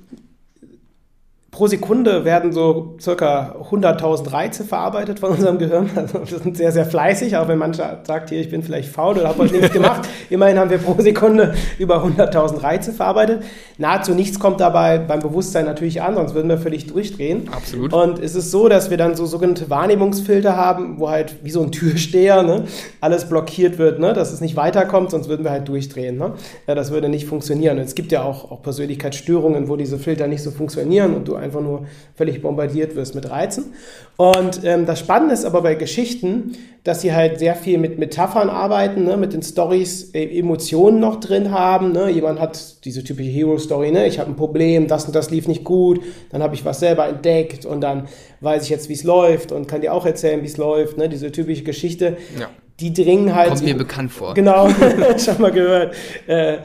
pro 1.51 1.67
Sekunde 1.67 2.25
werden 2.25 2.51
so 2.51 2.95
circa 2.99 3.55
100.000 3.71 4.33
Reize 4.33 4.63
verarbeitet 4.65 5.19
von 5.19 5.31
unserem 5.31 5.57
Gehirn. 5.57 5.89
Also 5.97 6.19
wir 6.19 6.39
sind 6.39 6.57
sehr, 6.57 6.71
sehr 6.71 6.85
fleißig, 6.85 7.35
auch 7.37 7.47
wenn 7.47 7.57
mancher 7.57 7.99
sagt, 8.03 8.29
hier, 8.29 8.39
ich 8.39 8.49
bin 8.49 8.61
vielleicht 8.61 8.89
faul 8.89 9.17
oder 9.17 9.29
habe 9.29 9.39
heute 9.39 9.55
nichts 9.55 9.71
gemacht. 9.71 10.07
Immerhin 10.29 10.59
haben 10.59 10.69
wir 10.69 10.77
pro 10.77 11.01
Sekunde 11.01 11.55
über 11.79 12.03
100.000 12.03 12.61
Reize 12.61 12.91
verarbeitet. 12.93 13.43
Nahezu 13.77 14.13
nichts 14.13 14.39
kommt 14.39 14.59
dabei 14.59 14.99
beim 14.99 15.19
Bewusstsein 15.19 15.65
natürlich 15.65 16.01
an, 16.01 16.15
sonst 16.15 16.33
würden 16.33 16.49
wir 16.49 16.57
völlig 16.57 16.87
durchdrehen. 16.87 17.49
Absolut. 17.51 17.93
Und 17.93 18.19
es 18.19 18.35
ist 18.35 18.51
so, 18.51 18.69
dass 18.69 18.89
wir 18.89 18.97
dann 18.97 19.15
so 19.15 19.25
sogenannte 19.25 19.69
Wahrnehmungsfilter 19.69 20.55
haben, 20.55 20.99
wo 20.99 21.09
halt 21.09 21.43
wie 21.43 21.51
so 21.51 21.61
ein 21.61 21.71
Türsteher 21.71 22.43
ne, 22.43 22.65
alles 23.01 23.27
blockiert 23.27 23.77
wird, 23.77 23.99
ne, 23.99 24.13
dass 24.13 24.31
es 24.31 24.41
nicht 24.41 24.55
weiterkommt, 24.55 25.11
sonst 25.11 25.29
würden 25.29 25.43
wir 25.43 25.51
halt 25.51 25.67
durchdrehen. 25.67 26.17
Ne? 26.17 26.33
Ja, 26.67 26.75
das 26.75 26.91
würde 26.91 27.09
nicht 27.09 27.25
funktionieren. 27.25 27.77
Und 27.77 27.85
es 27.85 27.95
gibt 27.95 28.11
ja 28.11 28.23
auch, 28.23 28.51
auch 28.51 28.61
Persönlichkeitsstörungen, 28.61 29.67
wo 29.67 29.75
diese 29.75 29.97
Filter 29.97 30.27
nicht 30.27 30.43
so 30.43 30.51
funktionieren 30.51 31.15
und 31.15 31.27
du 31.27 31.37
einfach 31.47 31.61
nur 31.61 31.87
völlig 32.15 32.41
bombardiert 32.41 32.95
wirst 32.95 33.15
mit 33.15 33.29
Reizen. 33.29 33.73
Und 34.17 34.61
ähm, 34.63 34.85
das 34.85 34.99
Spannende 34.99 35.33
ist 35.33 35.45
aber 35.45 35.61
bei 35.61 35.75
Geschichten, 35.75 36.53
dass 36.83 37.01
sie 37.01 37.13
halt 37.13 37.39
sehr 37.39 37.55
viel 37.55 37.77
mit 37.77 37.99
Metaphern 37.99 38.49
arbeiten, 38.49 39.03
ne, 39.05 39.17
mit 39.17 39.33
den 39.33 39.43
Stories 39.43 40.11
äh, 40.13 40.39
Emotionen 40.39 40.99
noch 40.99 41.19
drin 41.19 41.51
haben. 41.51 41.91
Ne. 41.91 42.09
Jemand 42.09 42.39
hat 42.39 42.85
diese 42.85 43.03
typische 43.03 43.29
Hero-Story, 43.29 43.91
ne, 43.91 44.07
ich 44.07 44.19
habe 44.19 44.31
ein 44.31 44.35
Problem, 44.35 44.87
das 44.87 45.05
und 45.05 45.15
das 45.15 45.29
lief 45.29 45.47
nicht 45.47 45.63
gut, 45.63 46.01
dann 46.29 46.41
habe 46.41 46.55
ich 46.55 46.63
was 46.63 46.79
selber 46.79 47.07
entdeckt 47.07 47.65
und 47.65 47.81
dann 47.81 48.07
weiß 48.41 48.63
ich 48.63 48.69
jetzt, 48.69 48.89
wie 48.89 48.93
es 48.93 49.03
läuft 49.03 49.51
und 49.51 49.67
kann 49.67 49.81
dir 49.81 49.93
auch 49.93 50.05
erzählen, 50.05 50.41
wie 50.41 50.47
es 50.47 50.57
läuft. 50.57 50.97
Ne, 50.97 51.09
diese 51.09 51.31
typische 51.31 51.63
Geschichte. 51.63 52.17
Ja 52.39 52.49
die 52.79 52.93
dringen 52.93 53.33
halt. 53.33 53.49
Kommt 53.49 53.63
mir 53.63 53.75
bekannt 53.75 54.11
vor. 54.11 54.33
Genau, 54.35 54.69
schon 55.17 55.41
mal 55.41 55.51
gehört. 55.51 55.95
Äh, 56.27 56.57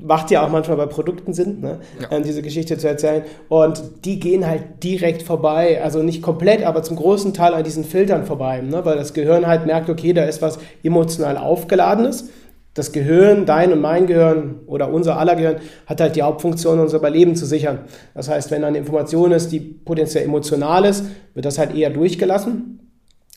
macht 0.00 0.30
ja 0.30 0.44
auch 0.44 0.48
manchmal 0.48 0.76
bei 0.76 0.86
Produkten 0.86 1.32
Sinn, 1.32 1.60
ne? 1.60 1.78
Ja. 2.00 2.16
Äh, 2.16 2.22
diese 2.22 2.42
Geschichte 2.42 2.76
zu 2.78 2.88
erzählen. 2.88 3.22
Und 3.48 3.82
die 4.04 4.18
gehen 4.18 4.46
halt 4.46 4.82
direkt 4.82 5.22
vorbei, 5.22 5.80
also 5.82 6.02
nicht 6.02 6.22
komplett, 6.22 6.64
aber 6.64 6.82
zum 6.82 6.96
großen 6.96 7.32
Teil 7.32 7.54
an 7.54 7.62
diesen 7.62 7.84
Filtern 7.84 8.26
vorbei, 8.26 8.60
ne? 8.60 8.84
weil 8.84 8.96
das 8.96 9.14
Gehirn 9.14 9.46
halt 9.46 9.66
merkt, 9.66 9.88
okay, 9.88 10.12
da 10.12 10.24
ist 10.24 10.42
was 10.42 10.58
emotional 10.82 11.36
aufgeladenes. 11.36 12.30
Das 12.74 12.92
Gehirn, 12.92 13.44
dein 13.44 13.70
und 13.70 13.82
mein 13.82 14.06
Gehirn 14.06 14.60
oder 14.66 14.90
unser 14.90 15.18
aller 15.18 15.36
Gehirn, 15.36 15.56
hat 15.86 16.00
halt 16.00 16.16
die 16.16 16.22
Hauptfunktion, 16.22 16.80
unser 16.80 16.96
Überleben 16.96 17.36
zu 17.36 17.44
sichern. 17.44 17.80
Das 18.14 18.30
heißt, 18.30 18.50
wenn 18.50 18.64
eine 18.64 18.78
Information 18.78 19.30
ist, 19.30 19.52
die 19.52 19.60
potenziell 19.60 20.24
emotional 20.24 20.86
ist, 20.86 21.04
wird 21.34 21.44
das 21.44 21.58
halt 21.58 21.76
eher 21.76 21.90
durchgelassen 21.90 22.81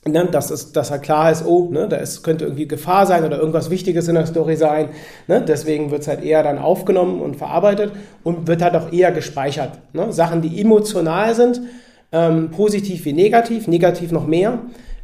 Ne, 0.08 0.28
dass, 0.28 0.52
es, 0.52 0.72
dass 0.72 0.92
halt 0.92 1.02
klar 1.02 1.32
ist, 1.32 1.44
oh, 1.48 1.70
ne, 1.72 1.88
da 1.90 1.98
ist, 1.98 2.22
könnte 2.22 2.46
irgendwie 2.46 2.68
Gefahr 2.68 3.08
sein 3.08 3.24
oder 3.24 3.40
irgendwas 3.40 3.72
Wichtiges 3.72 4.08
in 4.08 4.14
der 4.14 4.28
Story 4.28 4.56
sein. 4.56 4.90
Ne, 5.28 5.42
deswegen 5.42 5.90
wird 5.90 6.04
es 6.04 6.08
halt 6.08 6.24
eher 6.24 6.44
dann 6.44 6.60
aufgenommen 6.60 7.22
und 7.22 7.38
verarbeitet 7.38 7.92
und 8.24 8.46
wird 8.46 8.62
halt 8.62 8.76
auch 8.76 8.94
eher 8.94 9.12
gespeichert. 9.12 9.80
Ne? 9.94 10.14
Sachen, 10.14 10.44
die 10.44 10.62
emotional 10.62 11.34
sind, 11.34 11.62
ähm, 12.12 12.52
positiv 12.52 13.04
wie 13.06 13.14
negativ, 13.14 13.68
negativ 13.68 14.12
noch 14.12 14.28
mehr, 14.28 14.60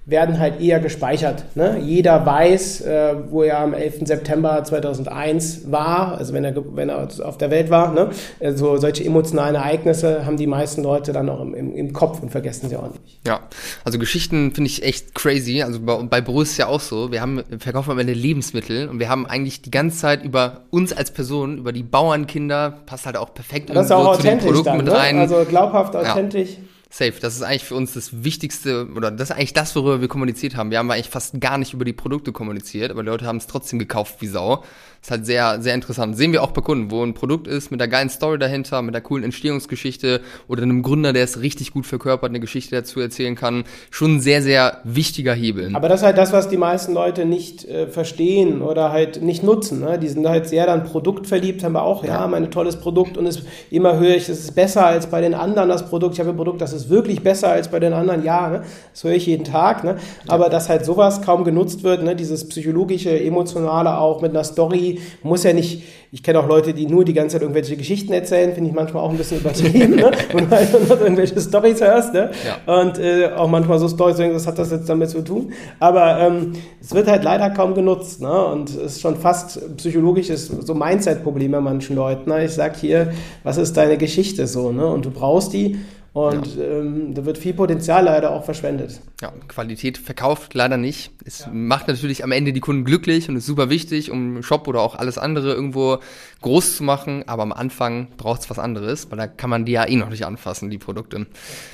werden 0.06 0.40
halt 0.40 0.60
eher 0.60 0.80
gespeichert. 0.80 1.46
Ne? 1.56 1.80
Jeder 1.80 2.26
weiß, 2.26 2.82
äh, 2.82 3.16
wo 3.30 3.44
er 3.44 3.60
am 3.60 3.74
11. 3.74 4.08
September 4.08 4.64
2001 4.64 5.72
war, 5.72 6.18
also 6.18 6.34
wenn 6.34 6.44
er, 6.44 6.56
wenn 6.76 6.90
er 6.90 7.08
auf 7.24 7.38
der 7.38 7.52
Welt 7.52 7.70
war. 7.70 7.94
Ne? 7.94 8.10
Also 8.40 8.78
solche 8.78 9.06
emotionalen 9.06 9.56
Ereignisse 9.56 10.26
haben 10.26 10.38
die 10.38 10.48
meisten 10.48 10.82
Leute 10.82 11.14
dann 11.14 11.30
auch 11.30 11.42
im, 11.42 11.54
im, 11.54 11.76
im 11.76 11.94
Kopf 11.94 12.22
und 12.22 12.32
vergessen 12.32 12.68
sie 12.70 12.78
auch 12.78 12.90
nicht. 12.90 13.00
Ja, 13.28 13.42
also 13.84 14.00
Geschichten 14.00 14.54
finde 14.54 14.70
ich 14.70 14.84
echt 14.84 15.14
crazy. 15.14 15.62
Also 15.62 15.80
bei, 15.80 15.96
bei 15.98 16.22
Borus 16.22 16.52
ist 16.52 16.58
ja 16.58 16.68
auch 16.68 16.82
so. 16.82 17.12
Wir 17.12 17.22
haben, 17.22 17.44
verkaufen 17.60 17.92
am 17.92 18.00
Ende 18.00 18.14
Lebensmittel 18.14 18.90
und 18.90 19.00
wir 19.00 19.08
haben 19.08 19.28
eigentlich 19.28 19.62
die 19.62 19.72
ganze 19.72 20.00
Zeit 20.00 20.24
über 20.24 20.62
uns 20.72 20.94
als 20.94 21.12
Person, 21.12 21.60
über 21.60 21.72
die 21.72 21.84
Bauernkinder, 21.84 22.80
passt 22.88 23.06
halt 23.06 23.18
auch 23.18 23.34
perfekt 23.34 23.70
das 23.70 23.86
ist 23.86 23.92
auch 23.92 24.08
authentisch 24.08 24.62
dann, 24.64 24.84
ne? 24.84 25.20
Also 25.20 25.46
glaubhaft, 25.48 25.96
authentisch. 25.96 26.52
Ja. 26.52 26.64
Safe. 26.94 27.14
Das 27.22 27.36
ist 27.36 27.42
eigentlich 27.42 27.64
für 27.64 27.76
uns 27.76 27.94
das 27.94 28.24
Wichtigste 28.24 28.88
oder 28.94 29.12
das 29.12 29.30
ist 29.30 29.36
eigentlich 29.36 29.54
das, 29.54 29.76
worüber 29.76 30.02
wir 30.02 30.10
kommuniziert 30.10 30.58
haben. 30.58 30.72
Wir 30.72 30.78
haben 30.78 30.92
eigentlich 30.92 31.10
fast 31.10 31.40
gar 31.40 31.58
nicht 31.58 31.74
über 31.74 31.86
die 31.86 31.94
Produkte 31.94 32.34
kommuniziert, 32.34 32.92
aber 32.92 33.02
die 33.02 33.10
Leute 33.10 33.26
haben 33.26 33.38
es 33.38 33.48
trotzdem 33.48 33.80
gekauft 33.80 34.18
wie 34.20 34.28
Sau. 34.28 34.64
Ist 35.02 35.10
halt 35.10 35.26
sehr, 35.26 35.60
sehr 35.62 35.74
interessant. 35.74 36.16
Sehen 36.16 36.32
wir 36.32 36.44
auch 36.44 36.52
bei 36.52 36.62
Kunden, 36.62 36.92
wo 36.92 37.04
ein 37.04 37.16
Produkt 37.16 37.48
ist 37.48 37.72
mit 37.72 37.82
einer 37.82 37.90
geilen 37.90 38.10
Story 38.10 38.38
dahinter, 38.38 38.84
mit 38.84 38.94
einer 38.94 39.02
coolen 39.02 39.24
Entstehungsgeschichte 39.24 40.22
oder 40.48 40.62
einem 40.62 40.84
Gründer, 40.84 41.12
der 41.12 41.24
es 41.24 41.42
richtig 41.42 41.72
gut 41.72 41.88
verkörpert, 41.88 42.30
eine 42.30 42.40
Geschichte 42.40 42.76
dazu 42.76 43.00
erzählen 43.00 43.36
kann. 43.36 43.64
Schon 43.90 44.18
ein 44.18 44.20
sehr, 44.20 44.44
sehr 44.44 44.78
wichtiger 44.84 45.34
Hebel. 45.34 45.72
Aber 45.76 45.90
das 45.90 46.02
ist 46.02 46.06
halt 46.06 46.20
das, 46.20 46.34
was 46.34 46.50
die 46.50 46.58
meisten 46.58 46.94
Leute 46.94 47.26
nicht 47.26 47.66
äh, 47.66 47.88
verstehen 47.88 48.62
oder 48.62 48.92
halt 48.92 49.24
nicht 49.24 49.44
nutzen. 49.44 49.80
Ne? 49.80 49.98
Die 49.98 50.08
sind 50.08 50.28
halt 50.28 50.48
sehr 50.48 50.68
dann 50.68 50.84
produktverliebt, 50.84 51.64
haben 51.64 51.74
wir 51.74 51.82
auch, 51.82 52.04
ja, 52.04 52.28
mein 52.28 52.52
tolles 52.52 52.76
Produkt 52.76 53.18
und 53.18 53.26
es, 53.26 53.42
immer 53.72 53.98
höre 53.98 54.16
ich, 54.16 54.30
es 54.30 54.40
ist 54.40 54.54
besser 54.54 54.86
als 54.86 55.08
bei 55.08 55.20
den 55.20 55.34
anderen 55.34 55.70
das 55.70 55.90
Produkt. 55.90 56.14
Ich 56.14 56.20
habe 56.20 56.30
ein 56.30 56.38
Produkt, 56.38 56.62
das 56.62 56.74
ist 56.74 56.92
wirklich 56.92 57.24
besser 57.24 57.50
als 57.50 57.70
bei 57.70 57.80
den 57.80 57.94
anderen. 57.94 58.24
Ja, 58.24 58.50
ne? 58.50 58.64
das 58.92 59.04
höre 59.04 59.14
ich 59.14 59.26
jeden 59.26 59.46
Tag. 59.46 59.84
Ne? 59.84 59.96
Aber 60.28 60.50
dass 60.50 60.70
halt 60.70 60.86
sowas 60.86 61.24
kaum 61.24 61.44
genutzt 61.44 61.82
wird, 61.82 62.04
ne? 62.04 62.16
dieses 62.16 62.48
psychologische, 62.48 63.20
emotionale 63.20 63.98
auch 63.98 64.22
mit 64.22 64.30
einer 64.30 64.44
Story, 64.44 64.91
muss 65.24 65.44
ja 65.44 65.54
nicht, 65.54 65.84
ich 66.12 66.24
kenne 66.24 66.40
auch 66.40 66.48
Leute, 66.48 66.74
die 66.74 66.88
nur 66.88 67.06
die 67.06 67.14
ganze 67.14 67.34
Zeit 67.34 67.42
irgendwelche 67.42 67.78
Geschichten 67.78 68.12
erzählen, 68.12 68.54
finde 68.54 68.70
ich 68.70 68.76
manchmal 68.76 69.04
auch 69.04 69.12
ein 69.12 69.18
bisschen 69.18 69.40
übertrieben, 69.40 69.96
ne? 69.96 70.12
Und 70.34 70.50
halt 70.50 70.90
noch 70.90 71.00
irgendwelche 71.00 71.40
Stories 71.40 71.82
hörst, 71.82 72.14
ne? 72.14 72.32
Ja. 72.46 72.82
Und 72.82 73.00
äh, 73.00 73.30
auch 73.36 73.48
manchmal 73.48 73.80
so 73.80 73.88
Stories, 73.88 74.18
was 74.18 74.48
hat 74.48 74.60
das 74.60 74.72
jetzt 74.72 74.90
damit 74.90 75.10
zu 75.10 75.22
tun? 75.22 75.54
Aber 75.80 76.20
ähm, 76.20 76.54
es 76.82 76.94
wird 76.94 77.08
halt 77.08 77.24
leider 77.24 77.50
kaum 77.52 77.74
genutzt, 77.74 78.22
ne? 78.22 78.46
Und 78.46 78.70
es 78.70 78.94
ist 78.94 79.02
schon 79.02 79.16
fast 79.16 79.78
psychologisches 79.78 80.48
so 80.48 80.74
Mindset-Problem 80.74 81.52
bei 81.52 81.62
manchen 81.62 81.96
Leuten. 81.96 82.30
Ne? 82.30 82.46
Ich 82.46 82.52
sag 82.52 82.76
hier, 82.76 83.14
was 83.44 83.58
ist 83.58 83.78
deine 83.78 83.98
Geschichte 83.98 84.48
so, 84.48 84.72
ne? 84.72 84.86
Und 84.86 85.06
du 85.06 85.12
brauchst 85.12 85.54
die 85.54 85.78
und 86.14 86.58
ja. 86.58 86.64
ähm, 86.64 87.14
da 87.14 87.24
wird 87.24 87.38
viel 87.38 87.54
Potenzial 87.54 88.04
leider 88.04 88.32
auch 88.32 88.44
verschwendet. 88.44 89.00
Ja, 89.22 89.32
Qualität 89.48 89.98
verkauft 89.98 90.54
leider 90.56 90.76
nicht. 90.76 91.12
Es 91.24 91.42
ja. 91.42 91.50
macht 91.54 91.88
natürlich 91.88 92.26
am 92.26 92.34
Ende 92.34 92.52
die 92.52 92.60
Kunden 92.60 92.84
glücklich 92.84 93.30
und 93.30 93.38
ist 93.38 93.46
super 93.46 93.70
wichtig, 93.70 94.12
um 94.12 94.44
Shop 94.44 94.68
oder 94.68 94.82
auch 94.82 94.96
alles 94.96 95.18
andere 95.18 95.54
irgendwo 95.54 96.00
groß 96.42 96.78
zu 96.78 96.84
machen. 96.84 97.24
Aber 97.28 97.44
am 97.44 97.54
Anfang 97.54 98.10
braucht 98.18 98.42
es 98.42 98.50
was 98.50 98.60
anderes, 98.60 99.10
weil 99.10 99.20
da 99.20 99.28
kann 99.28 99.50
man 99.50 99.64
die 99.64 99.72
ja 99.72 99.88
eh 99.88 99.96
noch 99.96 100.10
nicht 100.10 100.26
anfassen, 100.26 100.70
die 100.70 100.80
Produkte. 100.80 101.28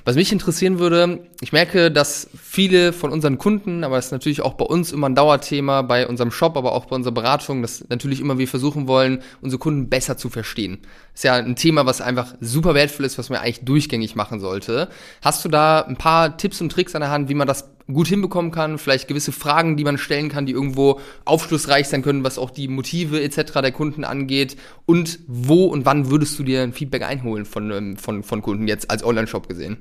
Was 0.05 0.15
mich 0.15 0.31
interessieren 0.31 0.77
würde, 0.77 1.25
ich 1.41 1.51
merke, 1.51 1.89
dass 1.89 2.29
viele 2.39 2.93
von 2.93 3.11
unseren 3.11 3.39
Kunden, 3.39 3.83
aber 3.83 3.97
es 3.97 4.07
ist 4.07 4.11
natürlich 4.11 4.41
auch 4.41 4.53
bei 4.53 4.65
uns 4.65 4.91
immer 4.91 5.09
ein 5.09 5.15
Dauerthema, 5.15 5.81
bei 5.81 6.07
unserem 6.07 6.29
Shop, 6.29 6.57
aber 6.57 6.73
auch 6.73 6.85
bei 6.85 6.95
unserer 6.95 7.13
Beratung, 7.13 7.63
dass 7.63 7.85
natürlich 7.89 8.19
immer 8.19 8.37
wir 8.37 8.47
versuchen 8.47 8.87
wollen, 8.87 9.23
unsere 9.41 9.59
Kunden 9.59 9.89
besser 9.89 10.15
zu 10.15 10.29
verstehen. 10.29 10.79
Ist 11.15 11.23
ja 11.23 11.33
ein 11.33 11.55
Thema, 11.55 11.87
was 11.87 12.01
einfach 12.01 12.35
super 12.41 12.75
wertvoll 12.75 13.05
ist, 13.05 13.17
was 13.17 13.31
man 13.31 13.39
eigentlich 13.39 13.61
durchgängig 13.61 14.15
machen 14.15 14.26
sollte. 14.39 14.89
Hast 15.21 15.43
du 15.43 15.49
da 15.49 15.81
ein 15.81 15.97
paar 15.97 16.37
Tipps 16.37 16.61
und 16.61 16.71
Tricks 16.71 16.95
an 16.95 17.01
der 17.01 17.11
Hand, 17.11 17.29
wie 17.29 17.33
man 17.33 17.47
das 17.47 17.69
gut 17.91 18.07
hinbekommen 18.07 18.51
kann? 18.51 18.77
Vielleicht 18.77 19.07
gewisse 19.07 19.31
Fragen, 19.31 19.77
die 19.77 19.83
man 19.83 19.97
stellen 19.97 20.29
kann, 20.29 20.45
die 20.45 20.53
irgendwo 20.53 20.99
aufschlussreich 21.25 21.87
sein 21.87 22.01
können, 22.01 22.23
was 22.23 22.37
auch 22.37 22.51
die 22.51 22.67
Motive 22.67 23.21
etc. 23.21 23.53
der 23.53 23.71
Kunden 23.71 24.03
angeht? 24.03 24.57
Und 24.85 25.19
wo 25.27 25.65
und 25.65 25.85
wann 25.85 26.09
würdest 26.09 26.37
du 26.37 26.43
dir 26.43 26.61
ein 26.61 26.73
Feedback 26.73 27.03
einholen 27.03 27.45
von, 27.45 27.71
ähm, 27.71 27.97
von, 27.97 28.23
von 28.23 28.41
Kunden 28.41 28.67
jetzt 28.67 28.91
als 28.91 29.03
Online-Shop 29.03 29.47
gesehen? 29.47 29.77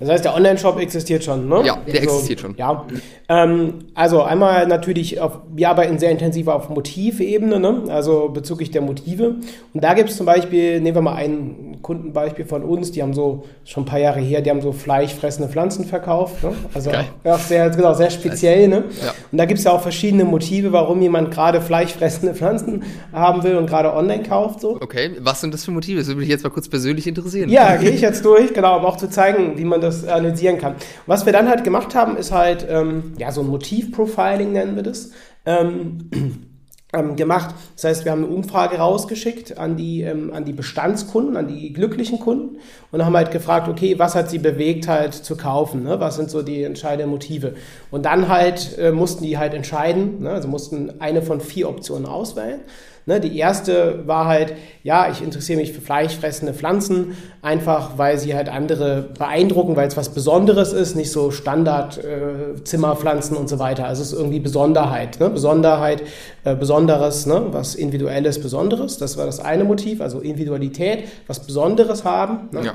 Das 0.00 0.08
heißt, 0.08 0.24
der 0.24 0.34
Online-Shop 0.34 0.80
existiert 0.80 1.22
schon, 1.22 1.48
ne? 1.48 1.62
Ja, 1.64 1.78
der 1.86 2.00
also, 2.00 2.14
existiert 2.14 2.40
schon. 2.40 2.54
Ja. 2.56 2.84
Ähm, 3.28 3.74
also 3.94 4.22
einmal 4.22 4.66
natürlich, 4.66 5.20
auf, 5.20 5.38
wir 5.54 5.70
arbeiten 5.70 5.98
sehr 5.98 6.10
intensiv 6.10 6.48
auf 6.48 6.68
Motivebene, 6.68 7.60
ne? 7.60 7.84
also 7.88 8.28
bezüglich 8.28 8.70
der 8.70 8.82
Motive. 8.82 9.36
Und 9.72 9.84
da 9.84 9.94
gibt 9.94 10.10
es 10.10 10.16
zum 10.16 10.26
Beispiel, 10.26 10.80
nehmen 10.80 10.96
wir 10.96 11.02
mal 11.02 11.14
ein 11.14 11.78
Kundenbeispiel 11.82 12.44
von 12.44 12.62
uns, 12.62 12.92
die 12.92 13.02
haben 13.02 13.14
so, 13.14 13.44
schon 13.64 13.84
ein 13.84 13.86
paar 13.86 13.98
Jahre 13.98 14.20
her, 14.20 14.40
die 14.40 14.50
haben 14.50 14.60
so 14.60 14.72
fleischfressende 14.72 15.50
Pflanzen 15.50 15.84
verkauft. 15.84 16.42
Ne? 16.42 16.52
Also 16.74 16.90
auch 17.24 17.38
sehr, 17.38 17.70
genau, 17.70 17.94
sehr 17.94 18.10
speziell. 18.10 18.68
Ne? 18.68 18.84
Ja. 19.02 19.14
Und 19.30 19.38
da 19.38 19.44
gibt 19.44 19.58
es 19.58 19.64
ja 19.64 19.72
auch 19.72 19.82
verschiedene 19.82 20.24
Motive, 20.24 20.72
warum 20.72 21.00
jemand 21.00 21.30
gerade 21.30 21.60
fleischfressende 21.60 22.34
Pflanzen 22.34 22.82
haben 23.12 23.42
will 23.44 23.56
und 23.56 23.66
gerade 23.66 23.94
online 23.94 24.24
kauft. 24.24 24.60
So. 24.60 24.78
Okay, 24.80 25.12
was 25.20 25.40
sind 25.40 25.54
das 25.54 25.64
für 25.64 25.70
Motive? 25.70 25.98
Das 25.98 26.08
würde 26.08 26.20
mich 26.20 26.28
jetzt 26.28 26.44
mal 26.44 26.50
kurz 26.50 26.68
persönlich 26.68 27.06
interessieren. 27.06 27.48
Ja, 27.48 27.76
gehe 27.76 27.90
ich 27.90 28.00
jetzt 28.00 28.24
durch, 28.24 28.52
genau, 28.52 28.78
um 28.78 28.84
auch 28.84 28.96
zu 28.96 29.08
zeigen, 29.08 29.56
wie 29.58 29.64
man 29.64 29.71
das 29.80 30.06
analysieren 30.06 30.58
kann. 30.58 30.76
Was 31.06 31.26
wir 31.26 31.32
dann 31.32 31.48
halt 31.48 31.64
gemacht 31.64 31.94
haben, 31.94 32.16
ist 32.16 32.32
halt, 32.32 32.66
ähm, 32.68 33.14
ja, 33.18 33.32
so 33.32 33.40
ein 33.40 33.48
Motiv-Profiling 33.48 34.52
nennen 34.52 34.76
wir 34.76 34.82
das. 34.82 35.10
Ähm, 35.46 36.10
ähm, 36.92 37.16
gemacht. 37.16 37.54
Das 37.74 37.84
heißt, 37.84 38.04
wir 38.04 38.12
haben 38.12 38.24
eine 38.24 38.32
Umfrage 38.32 38.76
rausgeschickt 38.76 39.58
an 39.58 39.76
die, 39.76 40.02
ähm, 40.02 40.32
an 40.32 40.44
die 40.44 40.52
Bestandskunden, 40.52 41.36
an 41.36 41.48
die 41.48 41.72
glücklichen 41.72 42.18
Kunden 42.18 42.58
und 42.90 43.04
haben 43.04 43.16
halt 43.16 43.30
gefragt, 43.30 43.68
okay, 43.68 43.98
was 43.98 44.14
hat 44.14 44.30
sie 44.30 44.38
bewegt 44.38 44.88
halt 44.88 45.14
zu 45.14 45.36
kaufen? 45.36 45.84
Ne? 45.84 46.00
Was 46.00 46.16
sind 46.16 46.30
so 46.30 46.42
die 46.42 46.62
entscheidenden 46.62 47.10
Motive? 47.10 47.54
Und 47.90 48.04
dann 48.04 48.28
halt 48.28 48.76
äh, 48.78 48.92
mussten 48.92 49.24
die 49.24 49.38
halt 49.38 49.54
entscheiden, 49.54 50.22
ne? 50.22 50.30
also 50.30 50.48
mussten 50.48 51.00
eine 51.00 51.22
von 51.22 51.40
vier 51.40 51.68
Optionen 51.68 52.06
auswählen. 52.06 52.60
Ne, 53.04 53.18
die 53.18 53.36
erste 53.36 54.06
war 54.06 54.26
halt, 54.26 54.54
ja, 54.84 55.10
ich 55.10 55.22
interessiere 55.22 55.58
mich 55.60 55.72
für 55.72 55.80
fleischfressende 55.80 56.54
Pflanzen, 56.54 57.16
einfach 57.42 57.98
weil 57.98 58.16
sie 58.18 58.34
halt 58.34 58.48
andere 58.48 59.02
beeindrucken, 59.18 59.74
weil 59.74 59.88
es 59.88 59.96
was 59.96 60.10
Besonderes 60.10 60.72
ist, 60.72 60.94
nicht 60.94 61.10
so 61.10 61.32
Standard 61.32 61.98
äh, 61.98 62.54
und 62.54 63.48
so 63.48 63.58
weiter. 63.58 63.86
Also 63.86 64.02
es 64.02 64.12
ist 64.12 64.18
irgendwie 64.18 64.38
Besonderheit, 64.38 65.18
ne? 65.18 65.30
Besonderheit, 65.30 66.02
äh, 66.44 66.54
Besonderes, 66.54 67.26
ne? 67.26 67.46
was 67.50 67.74
Individuelles, 67.74 68.40
Besonderes. 68.40 68.98
Das 68.98 69.16
war 69.16 69.26
das 69.26 69.40
eine 69.40 69.64
Motiv, 69.64 70.00
also 70.00 70.20
Individualität, 70.20 71.08
was 71.26 71.40
Besonderes 71.40 72.04
haben. 72.04 72.50
Ne? 72.52 72.66
Ja. 72.66 72.74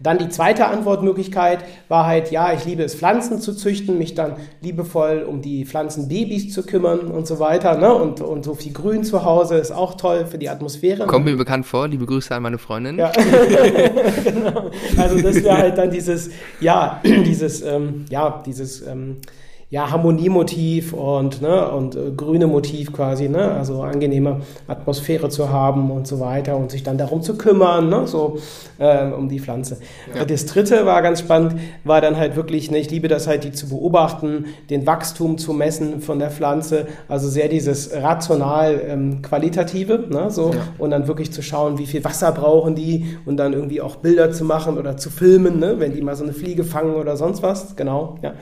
Dann 0.00 0.18
die 0.18 0.28
zweite 0.28 0.66
Antwortmöglichkeit 0.66 1.64
war 1.88 2.06
halt, 2.06 2.30
ja, 2.30 2.52
ich 2.52 2.64
liebe 2.64 2.82
es, 2.82 2.94
Pflanzen 2.94 3.40
zu 3.40 3.54
züchten, 3.54 3.96
mich 3.96 4.14
dann 4.14 4.36
liebevoll 4.60 5.26
um 5.28 5.40
die 5.40 5.64
Pflanzenbabys 5.64 6.52
zu 6.52 6.64
kümmern 6.64 7.10
und 7.10 7.26
so 7.26 7.38
weiter. 7.38 7.78
Ne? 7.78 7.92
Und, 7.94 8.20
und 8.20 8.44
so 8.44 8.54
viel 8.54 8.72
Grün 8.72 9.04
zu 9.04 9.24
Hause 9.24 9.56
ist 9.56 9.72
auch 9.72 9.94
toll 9.94 10.26
für 10.26 10.38
die 10.38 10.50
Atmosphäre. 10.50 11.06
Kommt 11.06 11.24
mir 11.24 11.36
bekannt 11.36 11.66
vor, 11.66 11.88
liebe 11.88 12.04
Grüße 12.04 12.34
an 12.34 12.42
meine 12.42 12.58
Freundin. 12.58 12.98
Ja. 12.98 13.10
genau. 14.24 14.70
Also 14.98 15.20
das 15.20 15.42
wäre 15.42 15.56
halt 15.56 15.78
dann 15.78 15.90
dieses, 15.90 16.30
ja, 16.60 17.00
dieses, 17.02 17.62
ähm, 17.62 18.04
ja, 18.10 18.42
dieses 18.44 18.82
ähm, 18.86 19.18
ja, 19.68 19.90
Harmoniemotiv 19.90 20.92
und, 20.92 21.42
ne, 21.42 21.68
und 21.72 21.96
äh, 21.96 22.12
grüne 22.16 22.46
Motiv 22.46 22.92
quasi, 22.92 23.28
ne, 23.28 23.50
also 23.50 23.82
angenehme 23.82 24.42
Atmosphäre 24.68 25.28
zu 25.28 25.50
haben 25.50 25.90
und 25.90 26.06
so 26.06 26.20
weiter 26.20 26.56
und 26.56 26.70
sich 26.70 26.84
dann 26.84 26.98
darum 26.98 27.20
zu 27.20 27.36
kümmern, 27.36 27.88
ne, 27.88 28.06
so 28.06 28.38
äh, 28.78 29.10
um 29.10 29.28
die 29.28 29.40
Pflanze. 29.40 29.78
Ja. 30.14 30.24
Das 30.24 30.46
dritte 30.46 30.86
war 30.86 31.02
ganz 31.02 31.18
spannend, 31.18 31.56
war 31.82 32.00
dann 32.00 32.16
halt 32.16 32.36
wirklich, 32.36 32.70
ne, 32.70 32.78
ich 32.78 32.92
liebe 32.92 33.08
das 33.08 33.26
halt, 33.26 33.42
die 33.42 33.50
zu 33.50 33.68
beobachten, 33.68 34.46
den 34.70 34.86
Wachstum 34.86 35.36
zu 35.36 35.52
messen 35.52 36.00
von 36.00 36.20
der 36.20 36.30
Pflanze, 36.30 36.86
also 37.08 37.28
sehr 37.28 37.48
dieses 37.48 37.92
rational 37.92 38.80
ähm, 38.86 39.20
qualitative, 39.20 40.04
ne, 40.08 40.30
so 40.30 40.52
ja. 40.52 40.60
und 40.78 40.90
dann 40.90 41.08
wirklich 41.08 41.32
zu 41.32 41.42
schauen, 41.42 41.76
wie 41.78 41.86
viel 41.86 42.04
Wasser 42.04 42.30
brauchen 42.30 42.76
die 42.76 43.16
und 43.26 43.36
dann 43.36 43.52
irgendwie 43.52 43.80
auch 43.80 43.96
Bilder 43.96 44.30
zu 44.30 44.44
machen 44.44 44.78
oder 44.78 44.96
zu 44.96 45.10
filmen, 45.10 45.58
ne, 45.58 45.80
wenn 45.80 45.92
die 45.92 46.02
mal 46.02 46.14
so 46.14 46.22
eine 46.22 46.34
Fliege 46.34 46.62
fangen 46.62 46.94
oder 46.94 47.16
sonst 47.16 47.42
was, 47.42 47.74
genau, 47.74 48.16
ja. 48.22 48.34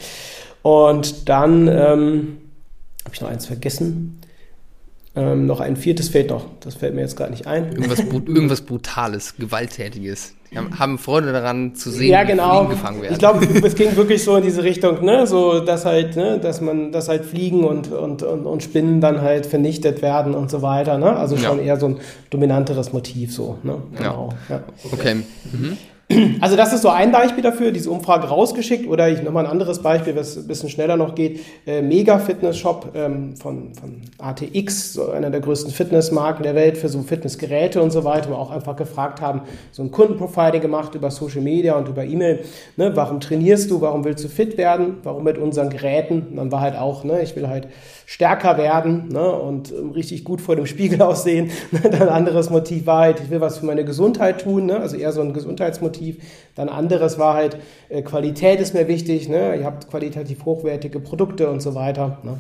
Und 0.65 1.29
dann 1.29 1.69
ähm, 1.69 2.39
habe 3.05 3.13
ich 3.13 3.21
noch 3.21 3.29
eins 3.29 3.45
vergessen. 3.45 4.19
Ähm, 5.15 5.45
noch 5.45 5.61
ein 5.61 5.77
viertes 5.77 6.09
fehlt 6.09 6.31
noch. 6.31 6.47
Das 6.61 6.75
fällt 6.75 6.95
mir 6.95 7.03
jetzt 7.03 7.19
gerade 7.19 7.33
nicht 7.33 7.47
ein. 7.47 7.71
Irgendwas, 7.71 7.99
irgendwas 8.11 8.63
Brutales, 8.63 9.37
Gewalttätiges. 9.37 10.33
Die 10.51 10.57
haben, 10.57 10.79
haben, 10.79 10.99
Freude 10.99 11.33
daran 11.33 11.75
zu 11.75 11.91
sehen, 11.91 12.11
ja, 12.11 12.25
genau. 12.25 12.45
wie 12.45 12.57
Fliegen 12.57 12.71
gefangen 12.71 13.03
werden. 13.03 13.13
Ich 13.13 13.19
glaube, 13.19 13.47
es 13.67 13.75
ging 13.75 13.95
wirklich 13.97 14.25
so 14.25 14.37
in 14.37 14.43
diese 14.43 14.63
Richtung, 14.63 15.05
ne? 15.05 15.27
so 15.27 15.61
dass 15.61 15.85
halt, 15.85 16.17
ne? 16.17 16.39
dass 16.39 16.63
man, 16.63 16.93
dass 16.93 17.09
halt 17.09 17.27
Fliegen 17.27 17.65
und, 17.65 17.93
und, 17.93 18.23
und, 18.23 18.47
und 18.47 18.63
Spinnen 18.63 19.03
dann 19.03 19.21
halt 19.21 19.45
vernichtet 19.45 20.01
werden 20.01 20.35
und 20.35 20.51
so 20.51 20.63
weiter. 20.63 20.97
Ne? 20.97 21.15
Also 21.15 21.37
schon 21.37 21.59
ja. 21.59 21.65
eher 21.65 21.77
so 21.79 21.89
ein 21.89 22.01
dominanteres 22.31 22.95
Motiv 22.95 23.35
so. 23.35 23.59
Ne? 23.63 23.83
Genau. 23.99 24.31
Ja. 24.49 24.57
ja. 24.57 24.65
Okay. 24.91 25.17
Mhm. 25.53 25.77
Also 26.41 26.57
das 26.57 26.73
ist 26.75 26.83
so 26.83 26.91
ein 26.91 27.13
Beispiel 27.13 27.43
dafür, 27.43 27.73
diese 27.73 27.91
Umfrage 27.91 28.27
rausgeschickt 28.27 28.87
oder 28.89 29.09
ich 29.09 29.23
nochmal 29.23 29.47
ein 29.47 29.51
anderes 29.51 29.81
Beispiel, 29.81 30.15
was 30.15 30.37
ein 30.37 30.47
bisschen 30.47 30.69
schneller 30.69 30.97
noch 30.97 31.15
geht. 31.15 31.41
Äh, 31.67 31.81
Mega 31.81 32.19
Fitness 32.19 32.59
Shop 32.59 32.93
ähm, 32.95 33.37
von, 33.37 33.75
von 33.75 34.03
ATX, 34.19 34.95
so 34.95 35.11
einer 35.11 35.31
der 35.31 35.41
größten 35.41 35.73
Fitnessmarken 35.73 36.43
der 36.43 36.55
Welt 36.55 36.77
für 36.77 36.91
so 36.91 37.01
Fitnessgeräte 37.03 37.81
und 37.81 37.91
so 37.91 38.05
weiter, 38.05 38.31
wo 38.31 38.35
auch 38.35 38.51
einfach 38.51 38.77
gefragt 38.77 39.23
haben, 39.23 39.43
so 39.73 39.83
ein 39.83 39.91
Kundenprofiling 39.91 40.61
gemacht 40.61 40.95
über 40.95 41.11
Social 41.11 41.41
Media 41.41 41.77
und 41.77 41.89
über 41.89 42.05
E-Mail. 42.05 42.45
Ne, 42.77 42.93
warum 42.95 43.21
trainierst 43.21 43.71
du? 43.71 43.81
Warum 43.81 44.05
willst 44.05 44.25
du 44.25 44.29
fit 44.29 44.59
werden? 44.59 44.99
Warum 45.05 45.25
mit 45.25 45.39
unseren 45.39 45.71
Geräten? 45.71 46.27
Und 46.31 46.37
dann 46.37 46.53
war 46.53 46.61
halt 46.61 46.77
auch, 46.77 47.05
ne, 47.05 47.23
ich 47.23 47.35
will 47.35 47.49
halt 47.49 47.69
stärker 48.07 48.59
werden 48.59 49.09
ne, 49.09 49.33
und 49.33 49.73
ähm, 49.73 49.93
richtig 49.93 50.25
gut 50.25 50.43
vor 50.43 50.55
dem 50.55 50.67
Spiegel 50.67 51.01
aussehen. 51.03 51.51
Dann 51.73 51.95
ein 51.95 52.09
anderes 52.09 52.51
Motiv 52.51 52.85
war 52.85 53.01
halt, 53.01 53.21
ich 53.21 53.31
will 53.31 53.41
was 53.41 53.59
für 53.59 53.67
meine 53.67 53.87
Gesundheit 53.87 54.43
tun, 54.43 54.67
ne, 54.67 54.79
also 54.79 54.97
eher 54.97 55.13
so 55.13 55.23
ein 55.23 55.33
Gesundheitsmotiv. 55.33 55.94
Dann 56.55 56.69
anderes 56.69 57.19
war 57.19 57.35
halt, 57.35 57.57
äh, 57.89 58.03
Qualität 58.03 58.61
ist 58.61 58.75
mir 58.75 58.89
wichtig, 58.89 59.29
ne, 59.29 59.57
ihr 59.57 59.65
habt 59.65 59.89
qualitativ 59.91 60.45
hochwertige 60.45 61.01
Produkte 61.01 61.51
und 61.51 61.61
so 61.61 61.75
weiter. 61.75 62.19
Ne. 62.23 62.39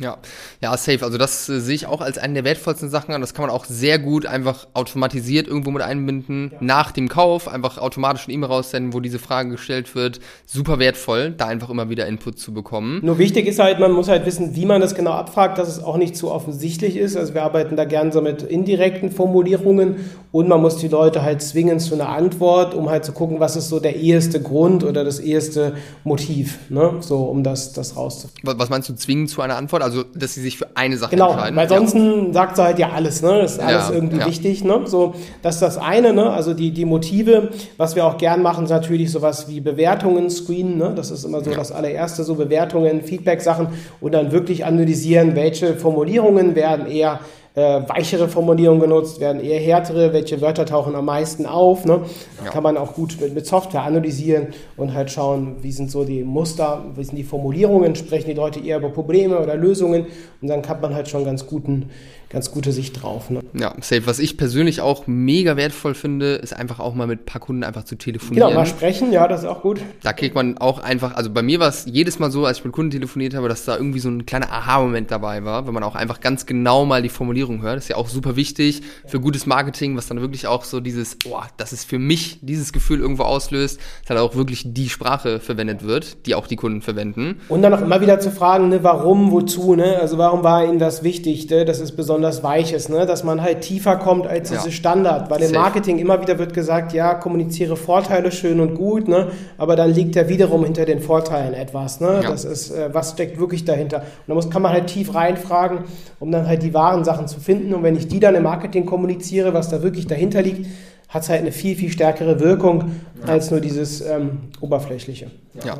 Ja, 0.00 0.18
ja, 0.60 0.76
safe. 0.76 1.04
Also 1.04 1.18
das 1.18 1.48
äh, 1.48 1.60
sehe 1.60 1.74
ich 1.74 1.86
auch 1.86 2.00
als 2.00 2.18
eine 2.18 2.34
der 2.34 2.44
wertvollsten 2.44 2.88
Sachen 2.88 3.12
an. 3.14 3.20
Das 3.20 3.34
kann 3.34 3.46
man 3.46 3.54
auch 3.54 3.64
sehr 3.64 3.98
gut 3.98 4.26
einfach 4.26 4.68
automatisiert 4.72 5.48
irgendwo 5.48 5.72
mit 5.72 5.82
einbinden. 5.82 6.52
Ja. 6.52 6.58
Nach 6.60 6.92
dem 6.92 7.08
Kauf 7.08 7.48
einfach 7.48 7.78
automatisch 7.78 8.26
eine 8.26 8.34
E-Mail 8.34 8.48
raussenden, 8.48 8.92
wo 8.92 9.00
diese 9.00 9.18
Frage 9.18 9.50
gestellt 9.50 9.96
wird. 9.96 10.20
Super 10.46 10.78
wertvoll, 10.78 11.34
da 11.36 11.46
einfach 11.46 11.68
immer 11.68 11.90
wieder 11.90 12.06
Input 12.06 12.38
zu 12.38 12.54
bekommen. 12.54 13.00
Nur 13.02 13.18
wichtig 13.18 13.46
ist 13.46 13.58
halt, 13.58 13.80
man 13.80 13.90
muss 13.90 14.08
halt 14.08 14.24
wissen, 14.24 14.54
wie 14.54 14.66
man 14.66 14.80
das 14.80 14.94
genau 14.94 15.12
abfragt, 15.12 15.58
dass 15.58 15.68
es 15.68 15.82
auch 15.82 15.96
nicht 15.96 16.16
zu 16.16 16.30
offensichtlich 16.30 16.96
ist. 16.96 17.16
Also 17.16 17.34
wir 17.34 17.42
arbeiten 17.42 17.74
da 17.74 17.84
gern 17.84 18.12
so 18.12 18.20
mit 18.20 18.42
indirekten 18.42 19.10
Formulierungen 19.10 19.96
und 20.30 20.48
man 20.48 20.60
muss 20.60 20.76
die 20.76 20.88
Leute 20.88 21.22
halt 21.22 21.42
zwingen 21.42 21.80
zu 21.80 21.94
einer 21.94 22.10
Antwort, 22.10 22.74
um 22.74 22.88
halt 22.88 23.04
zu 23.04 23.12
gucken, 23.12 23.40
was 23.40 23.56
ist 23.56 23.68
so 23.68 23.80
der 23.80 23.96
eheste 23.96 24.40
Grund 24.40 24.84
oder 24.84 25.02
das 25.02 25.18
eheste 25.18 25.74
Motiv, 26.04 26.58
ne? 26.68 26.98
so 27.00 27.24
um 27.24 27.42
das, 27.42 27.72
das 27.72 27.96
rauszufinden. 27.96 28.58
Was 28.58 28.68
meinst 28.68 28.88
du, 28.88 28.94
zwingen 28.94 29.26
zu 29.26 29.42
einer 29.42 29.56
Antwort? 29.56 29.82
Also, 29.88 30.04
dass 30.14 30.34
sie 30.34 30.42
sich 30.42 30.58
für 30.58 30.66
eine 30.74 30.98
Sache 30.98 31.12
genau, 31.12 31.30
entscheiden? 31.30 31.56
Genau, 31.56 31.70
weil 31.70 31.78
sonst 31.78 31.94
ja. 31.94 32.32
sagt 32.34 32.56
sie 32.56 32.62
halt 32.62 32.78
ja 32.78 32.90
alles, 32.90 33.22
ne? 33.22 33.40
das 33.40 33.52
ist 33.52 33.60
alles 33.60 33.88
ja, 33.88 33.94
irgendwie 33.94 34.18
ja. 34.18 34.26
wichtig. 34.26 34.62
Ne? 34.62 34.82
So, 34.84 35.14
das 35.40 35.54
ist 35.54 35.62
das 35.62 35.78
eine, 35.78 36.12
ne? 36.12 36.28
also 36.30 36.52
die, 36.52 36.72
die 36.72 36.84
Motive, 36.84 37.48
was 37.78 37.96
wir 37.96 38.04
auch 38.04 38.18
gern 38.18 38.42
machen, 38.42 38.64
ist 38.64 38.70
natürlich 38.70 39.10
sowas 39.10 39.48
wie 39.48 39.60
Bewertungen 39.60 40.28
screenen, 40.28 40.76
ne? 40.76 40.92
das 40.94 41.10
ist 41.10 41.24
immer 41.24 41.42
so 41.42 41.52
das 41.52 41.72
allererste, 41.72 42.22
so 42.22 42.34
Bewertungen, 42.34 43.02
Feedback-Sachen 43.02 43.68
und 44.02 44.12
dann 44.12 44.30
wirklich 44.30 44.66
analysieren, 44.66 45.34
welche 45.34 45.74
Formulierungen 45.74 46.54
werden 46.54 46.86
eher 46.86 47.20
äh, 47.58 47.88
weichere 47.88 48.28
Formulierungen 48.28 48.80
genutzt, 48.80 49.18
werden 49.18 49.42
eher 49.42 49.58
härtere, 49.58 50.12
welche 50.12 50.40
Wörter 50.40 50.64
tauchen 50.64 50.94
am 50.94 51.06
meisten 51.06 51.44
auf. 51.44 51.84
Ne? 51.84 52.02
Ja. 52.44 52.50
Kann 52.52 52.62
man 52.62 52.76
auch 52.76 52.94
gut 52.94 53.20
mit, 53.20 53.34
mit 53.34 53.46
Software 53.46 53.82
analysieren 53.82 54.48
und 54.76 54.94
halt 54.94 55.10
schauen, 55.10 55.56
wie 55.60 55.72
sind 55.72 55.90
so 55.90 56.04
die 56.04 56.22
Muster, 56.22 56.84
wie 56.94 57.02
sind 57.02 57.16
die 57.16 57.24
Formulierungen, 57.24 57.96
sprechen 57.96 58.28
die 58.28 58.34
Leute 58.34 58.60
eher 58.60 58.78
über 58.78 58.90
Probleme 58.90 59.40
oder 59.40 59.56
Lösungen 59.56 60.06
und 60.40 60.48
dann 60.48 60.62
kann 60.62 60.80
man 60.80 60.94
halt 60.94 61.08
schon 61.08 61.24
ganz 61.24 61.46
guten 61.46 61.90
ganz 62.30 62.50
gute 62.50 62.72
Sicht 62.72 63.02
drauf. 63.02 63.30
Ne? 63.30 63.40
Ja, 63.54 63.74
safe. 63.80 64.06
Was 64.06 64.18
ich 64.18 64.36
persönlich 64.36 64.80
auch 64.80 65.06
mega 65.06 65.56
wertvoll 65.56 65.94
finde, 65.94 66.34
ist 66.34 66.54
einfach 66.54 66.78
auch 66.78 66.94
mal 66.94 67.06
mit 67.06 67.22
ein 67.22 67.24
paar 67.24 67.40
Kunden 67.40 67.64
einfach 67.64 67.84
zu 67.84 67.96
telefonieren. 67.96 68.48
Genau, 68.48 68.60
mal 68.60 68.66
sprechen, 68.66 69.12
ja, 69.12 69.26
das 69.26 69.40
ist 69.40 69.46
auch 69.46 69.62
gut. 69.62 69.80
Da 70.02 70.12
kriegt 70.12 70.34
man 70.34 70.58
auch 70.58 70.78
einfach, 70.78 71.14
also 71.14 71.30
bei 71.30 71.42
mir 71.42 71.58
war 71.58 71.68
es 71.68 71.86
jedes 71.86 72.18
Mal 72.18 72.30
so, 72.30 72.44
als 72.44 72.58
ich 72.58 72.64
mit 72.64 72.72
Kunden 72.74 72.90
telefoniert 72.90 73.34
habe, 73.34 73.48
dass 73.48 73.64
da 73.64 73.76
irgendwie 73.76 74.00
so 74.00 74.10
ein 74.10 74.26
kleiner 74.26 74.52
Aha-Moment 74.52 75.10
dabei 75.10 75.44
war, 75.44 75.66
wenn 75.66 75.74
man 75.74 75.82
auch 75.82 75.94
einfach 75.94 76.20
ganz 76.20 76.44
genau 76.44 76.84
mal 76.84 77.02
die 77.02 77.08
Formulierung 77.08 77.62
hört. 77.62 77.76
Das 77.76 77.84
ist 77.84 77.88
ja 77.88 77.96
auch 77.96 78.08
super 78.08 78.36
wichtig 78.36 78.82
für 79.06 79.20
gutes 79.20 79.46
Marketing, 79.46 79.96
was 79.96 80.06
dann 80.06 80.20
wirklich 80.20 80.46
auch 80.46 80.64
so 80.64 80.80
dieses, 80.80 81.16
boah, 81.16 81.46
das 81.56 81.72
ist 81.72 81.84
für 81.84 81.98
mich 81.98 82.40
dieses 82.42 82.72
Gefühl 82.72 83.00
irgendwo 83.00 83.22
auslöst, 83.22 83.80
dass 84.02 84.10
halt 84.10 84.20
auch 84.20 84.36
wirklich 84.36 84.64
die 84.66 84.90
Sprache 84.90 85.40
verwendet 85.40 85.82
wird, 85.82 86.26
die 86.26 86.34
auch 86.34 86.46
die 86.46 86.56
Kunden 86.56 86.82
verwenden. 86.82 87.40
Und 87.48 87.62
dann 87.62 87.72
auch 87.72 87.80
immer 87.80 88.02
wieder 88.02 88.20
zu 88.20 88.30
fragen, 88.30 88.68
ne, 88.68 88.84
warum, 88.84 89.32
wozu, 89.32 89.74
ne? 89.74 89.98
Also 89.98 90.18
warum 90.18 90.42
war 90.42 90.64
Ihnen 90.64 90.78
das 90.78 91.02
wichtig? 91.02 91.48
Ne? 91.48 91.64
Das 91.64 91.80
ist 91.80 91.92
besonders 91.92 92.17
besonders 92.18 92.42
Weiches, 92.42 92.88
ne? 92.88 93.06
dass 93.06 93.22
man 93.22 93.42
halt 93.42 93.60
tiefer 93.60 93.96
kommt 93.96 94.26
als 94.26 94.50
ja. 94.50 94.56
diese 94.56 94.72
Standard. 94.72 95.30
Weil 95.30 95.42
im 95.42 95.52
Marketing 95.52 95.98
immer 95.98 96.20
wieder 96.20 96.38
wird 96.38 96.52
gesagt, 96.52 96.92
ja, 96.92 97.14
kommuniziere 97.14 97.76
Vorteile 97.76 98.32
schön 98.32 98.60
und 98.60 98.74
gut, 98.74 99.08
ne? 99.08 99.28
aber 99.56 99.76
dann 99.76 99.92
liegt 99.92 100.16
ja 100.16 100.28
wiederum 100.28 100.64
hinter 100.64 100.84
den 100.84 101.00
Vorteilen 101.00 101.54
etwas. 101.54 102.00
Ne? 102.00 102.20
Ja. 102.22 102.30
Das 102.30 102.44
ist, 102.44 102.70
äh, 102.70 102.92
was 102.92 103.12
steckt 103.12 103.38
wirklich 103.38 103.64
dahinter? 103.64 103.98
Und 103.98 104.28
da 104.28 104.34
muss, 104.34 104.50
kann 104.50 104.62
man 104.62 104.72
halt 104.72 104.88
tief 104.88 105.14
reinfragen, 105.14 105.80
um 106.18 106.32
dann 106.32 106.46
halt 106.46 106.62
die 106.62 106.74
wahren 106.74 107.04
Sachen 107.04 107.28
zu 107.28 107.38
finden. 107.40 107.72
Und 107.72 107.82
wenn 107.82 107.96
ich 107.96 108.08
die 108.08 108.20
dann 108.20 108.34
im 108.34 108.42
Marketing 108.42 108.84
kommuniziere, 108.84 109.54
was 109.54 109.68
da 109.68 109.82
wirklich 109.82 110.06
dahinter 110.06 110.42
liegt, 110.42 110.66
hat 111.08 111.22
es 111.22 111.30
halt 111.30 111.40
eine 111.40 111.52
viel, 111.52 111.74
viel 111.74 111.90
stärkere 111.90 112.38
Wirkung 112.38 113.00
ja. 113.20 113.32
als 113.32 113.50
nur 113.50 113.60
dieses 113.60 114.02
ähm, 114.02 114.40
Oberflächliche. 114.60 115.30
Ja, 115.64 115.78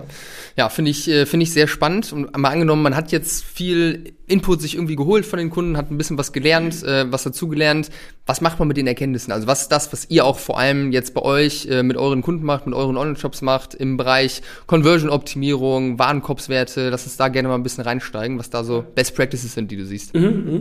ja, 0.56 0.68
finde 0.70 0.90
ich, 0.90 1.06
äh, 1.06 1.26
finde 1.26 1.44
ich 1.44 1.52
sehr 1.52 1.68
spannend. 1.68 2.12
Und 2.12 2.36
mal 2.36 2.48
angenommen, 2.48 2.82
man 2.82 2.96
hat 2.96 3.12
jetzt 3.12 3.44
viel 3.44 4.14
Input 4.26 4.62
sich 4.62 4.74
irgendwie 4.74 4.96
geholt 4.96 5.26
von 5.26 5.38
den 5.38 5.50
Kunden, 5.50 5.76
hat 5.76 5.90
ein 5.90 5.98
bisschen 5.98 6.16
was 6.16 6.32
gelernt, 6.32 6.82
äh, 6.82 7.12
was 7.12 7.24
dazugelernt. 7.24 7.90
Was 8.24 8.40
macht 8.40 8.58
man 8.58 8.68
mit 8.68 8.78
den 8.78 8.86
Erkenntnissen? 8.86 9.30
Also 9.30 9.46
was 9.46 9.62
ist 9.62 9.68
das, 9.68 9.92
was 9.92 10.08
ihr 10.10 10.24
auch 10.24 10.38
vor 10.38 10.58
allem 10.58 10.92
jetzt 10.92 11.12
bei 11.12 11.22
euch 11.22 11.66
äh, 11.66 11.82
mit 11.82 11.98
euren 11.98 12.22
Kunden 12.22 12.44
macht, 12.44 12.66
mit 12.66 12.74
euren 12.74 12.96
Online-Shops 12.96 13.42
macht, 13.42 13.74
im 13.74 13.98
Bereich 13.98 14.40
Conversion-Optimierung, 14.66 15.98
Warenkorbswerte, 15.98 16.88
lass 16.88 17.04
uns 17.04 17.18
da 17.18 17.28
gerne 17.28 17.48
mal 17.48 17.54
ein 17.54 17.62
bisschen 17.62 17.84
reinsteigen, 17.84 18.38
was 18.38 18.48
da 18.48 18.64
so 18.64 18.82
Best 18.94 19.14
Practices 19.14 19.52
sind, 19.52 19.70
die 19.70 19.76
du 19.76 19.84
siehst. 19.84 20.14
Mhm, 20.14 20.22
mh. 20.22 20.60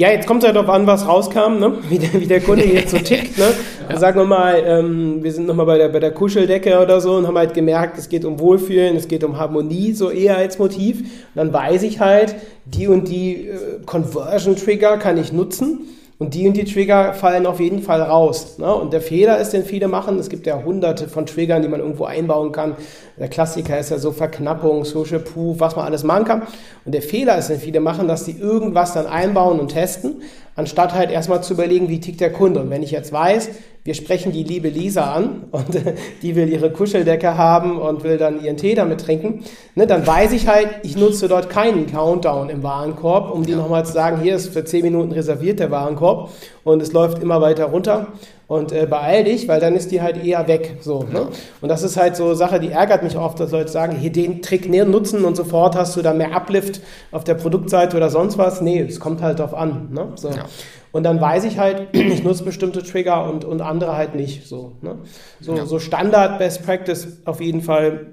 Ja, 0.00 0.08
jetzt 0.08 0.26
kommt 0.26 0.42
es 0.42 0.46
halt 0.46 0.56
darauf 0.56 0.70
an, 0.70 0.86
was 0.86 1.06
rauskam, 1.06 1.58
ne? 1.58 1.74
wie, 1.90 1.98
der, 1.98 2.18
wie 2.18 2.26
der 2.26 2.40
Kunde 2.40 2.64
jetzt 2.64 2.92
so 2.92 2.96
tickt. 3.04 3.36
Ne? 3.36 3.48
ja. 3.86 3.98
Sagen 3.98 4.18
wir 4.18 4.24
mal, 4.24 4.54
ähm, 4.64 5.22
wir 5.22 5.30
sind 5.30 5.46
nochmal 5.46 5.66
bei 5.66 5.76
der, 5.76 5.90
bei 5.90 6.00
der 6.00 6.12
Kuscheldecke 6.12 6.80
oder 6.80 7.02
so 7.02 7.16
und 7.16 7.26
haben 7.26 7.36
halt 7.36 7.52
gemerkt, 7.52 7.98
es 7.98 8.08
geht 8.08 8.24
um 8.24 8.40
Wohlfühlen, 8.40 8.96
es 8.96 9.08
geht 9.08 9.24
um 9.24 9.38
Harmonie, 9.38 9.92
so 9.92 10.08
eher 10.08 10.38
als 10.38 10.58
Motiv. 10.58 11.00
Und 11.00 11.06
dann 11.34 11.52
weiß 11.52 11.82
ich 11.82 12.00
halt, 12.00 12.34
die 12.64 12.88
und 12.88 13.08
die 13.08 13.48
äh, 13.48 13.58
Conversion-Trigger 13.84 14.96
kann 14.96 15.18
ich 15.18 15.34
nutzen. 15.34 15.80
Und 16.20 16.34
die 16.34 16.46
und 16.46 16.54
die 16.54 16.66
Trigger 16.66 17.14
fallen 17.14 17.46
auf 17.46 17.60
jeden 17.60 17.80
Fall 17.80 18.02
raus. 18.02 18.58
Ne? 18.58 18.74
Und 18.74 18.92
der 18.92 19.00
Fehler 19.00 19.38
ist, 19.38 19.54
den 19.54 19.64
viele 19.64 19.88
machen, 19.88 20.18
es 20.18 20.28
gibt 20.28 20.46
ja 20.46 20.62
hunderte 20.62 21.08
von 21.08 21.24
Triggern, 21.24 21.62
die 21.62 21.68
man 21.68 21.80
irgendwo 21.80 22.04
einbauen 22.04 22.52
kann. 22.52 22.76
Der 23.18 23.28
Klassiker 23.28 23.78
ist 23.78 23.90
ja 23.90 23.96
so 23.96 24.12
Verknappung, 24.12 24.84
Social 24.84 25.20
Proof, 25.20 25.60
was 25.60 25.76
man 25.76 25.86
alles 25.86 26.04
machen 26.04 26.24
kann. 26.26 26.42
Und 26.84 26.92
der 26.92 27.00
Fehler 27.00 27.38
ist, 27.38 27.48
den 27.48 27.58
viele 27.58 27.80
machen, 27.80 28.06
dass 28.06 28.24
die 28.24 28.36
irgendwas 28.38 28.92
dann 28.92 29.06
einbauen 29.06 29.58
und 29.60 29.68
testen, 29.68 30.20
anstatt 30.56 30.92
halt 30.92 31.10
erstmal 31.10 31.42
zu 31.42 31.54
überlegen, 31.54 31.88
wie 31.88 32.00
tickt 32.00 32.20
der 32.20 32.34
Kunde. 32.34 32.60
Und 32.60 32.68
wenn 32.68 32.82
ich 32.82 32.90
jetzt 32.90 33.14
weiß, 33.14 33.48
wir 33.84 33.94
sprechen 33.94 34.32
die 34.32 34.42
liebe 34.42 34.68
Lisa 34.68 35.12
an 35.12 35.44
und 35.50 35.74
äh, 35.74 35.94
die 36.22 36.36
will 36.36 36.48
ihre 36.48 36.70
Kuscheldecke 36.70 37.36
haben 37.36 37.78
und 37.78 38.04
will 38.04 38.18
dann 38.18 38.42
ihren 38.42 38.56
Tee 38.56 38.74
damit 38.74 39.00
trinken, 39.00 39.44
ne, 39.74 39.86
dann 39.86 40.06
weiß 40.06 40.32
ich 40.32 40.46
halt, 40.46 40.68
ich 40.82 40.96
nutze 40.96 41.28
dort 41.28 41.48
keinen 41.48 41.86
Countdown 41.86 42.50
im 42.50 42.62
Warenkorb, 42.62 43.30
um 43.30 43.44
die 43.44 43.52
ja. 43.52 43.58
nochmal 43.58 43.86
zu 43.86 43.92
sagen, 43.92 44.20
hier 44.20 44.36
ist 44.36 44.52
für 44.52 44.64
10 44.64 44.82
Minuten 44.82 45.12
reserviert 45.12 45.60
der 45.60 45.70
Warenkorb 45.70 46.30
und 46.64 46.82
es 46.82 46.92
läuft 46.92 47.22
immer 47.22 47.40
weiter 47.40 47.66
runter 47.66 48.08
und 48.50 48.72
äh, 48.72 48.84
beeil 48.84 49.22
dich, 49.22 49.46
weil 49.46 49.60
dann 49.60 49.76
ist 49.76 49.92
die 49.92 50.02
halt 50.02 50.24
eher 50.24 50.48
weg. 50.48 50.78
So, 50.80 51.04
ne? 51.04 51.28
Und 51.60 51.68
das 51.68 51.84
ist 51.84 51.96
halt 51.96 52.16
so 52.16 52.34
Sache, 52.34 52.58
die 52.58 52.72
ärgert 52.72 53.04
mich 53.04 53.16
oft, 53.16 53.38
dass 53.38 53.52
Leute 53.52 53.70
sagen, 53.70 53.96
hier 53.96 54.10
den 54.10 54.42
Trick 54.42 54.68
nutzen 54.68 55.24
und 55.24 55.36
sofort 55.36 55.76
hast 55.76 55.96
du 55.96 56.02
da 56.02 56.12
mehr 56.12 56.34
Uplift 56.34 56.80
auf 57.12 57.22
der 57.22 57.34
Produktseite 57.34 57.96
oder 57.96 58.10
sonst 58.10 58.38
was. 58.38 58.60
Nee, 58.60 58.80
es 58.80 58.98
kommt 58.98 59.22
halt 59.22 59.38
drauf 59.38 59.54
an. 59.54 59.88
Ne? 59.92 60.08
So. 60.16 60.30
Ja. 60.30 60.46
Und 60.92 61.04
dann 61.04 61.20
weiß 61.20 61.44
ich 61.44 61.58
halt, 61.58 61.88
ich 61.92 62.22
nutze 62.22 62.44
bestimmte 62.44 62.82
Trigger 62.82 63.30
und, 63.30 63.44
und 63.44 63.60
andere 63.60 63.96
halt 63.96 64.14
nicht. 64.14 64.46
So, 64.46 64.72
ne? 64.82 64.98
so, 65.40 65.56
ja. 65.56 65.66
so 65.66 65.78
Standard 65.78 66.38
Best 66.38 66.64
Practice 66.64 67.18
auf 67.24 67.40
jeden 67.40 67.62
Fall. 67.62 68.06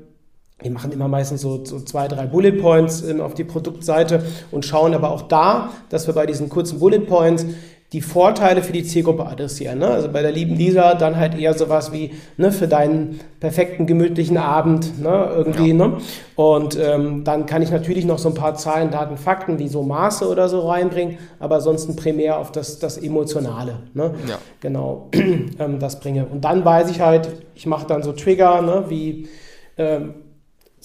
Wir 0.60 0.72
machen 0.72 0.92
immer 0.92 1.08
meistens 1.08 1.42
so, 1.42 1.64
so 1.64 1.80
zwei, 1.82 2.08
drei 2.08 2.26
Bullet 2.26 2.54
Points 2.54 3.04
ähm, 3.04 3.22
auf 3.22 3.36
die 3.36 3.44
Produktseite 3.44 4.24
und 4.50 4.66
schauen 4.66 4.96
aber 4.96 5.12
auch 5.12 5.24
da, 5.24 5.70
dass 5.90 6.08
wir 6.08 6.16
bei 6.16 6.26
diesen 6.26 6.50
kurzen 6.50 6.80
Bullet 6.80 7.02
Points 7.02 7.46
die 7.94 8.02
Vorteile 8.02 8.64
für 8.64 8.74
die 8.74 8.84
Zielgruppe 8.84 9.26
adressieren. 9.26 9.80
Ne? 9.80 9.88
Also 9.88 10.10
bei 10.10 10.22
der 10.22 10.34
lieben 10.34 10.56
Lisa 10.56 10.94
dann 10.94 11.16
halt 11.16 11.40
eher 11.40 11.54
sowas 11.54 11.94
wie 11.94 12.12
ne, 12.36 12.52
für 12.52 12.68
deinen 12.68 13.22
perfekten 13.40 13.88
gemütlichen 13.88 14.38
Abend 14.38 15.02
ne, 15.02 15.30
irgendwie. 15.34 15.70
Ja. 15.70 15.88
Ne? 15.88 15.98
Und 16.36 16.78
ähm, 16.78 17.24
dann 17.24 17.46
kann 17.46 17.62
ich 17.62 17.72
natürlich 17.72 18.04
noch 18.04 18.20
so 18.20 18.28
ein 18.28 18.36
paar 18.36 18.56
Zahlen, 18.56 18.92
Daten, 18.92 19.16
Fakten 19.16 19.58
wie 19.58 19.70
so 19.70 19.84
Maße 19.84 20.28
oder 20.28 20.50
so 20.50 20.68
reinbringen, 20.68 21.18
aber 21.40 21.56
ansonsten 21.56 21.96
primär 21.96 22.40
auf 22.40 22.52
das, 22.52 22.80
das 22.80 22.98
Emotionale. 22.98 23.78
Ne? 23.94 24.16
Ja. 24.28 24.38
Genau, 24.60 25.08
ähm, 25.14 25.80
das 25.80 26.02
bringe. 26.02 26.26
Und 26.26 26.44
dann 26.44 26.66
weiß 26.66 26.92
ich 26.92 27.00
halt, 27.00 27.30
ich 27.56 27.68
mache 27.68 27.88
dann 27.88 28.04
so 28.04 28.12
Trigger 28.12 28.62
ne, 28.62 28.86
wie 28.90 29.30
ähm, 29.78 30.14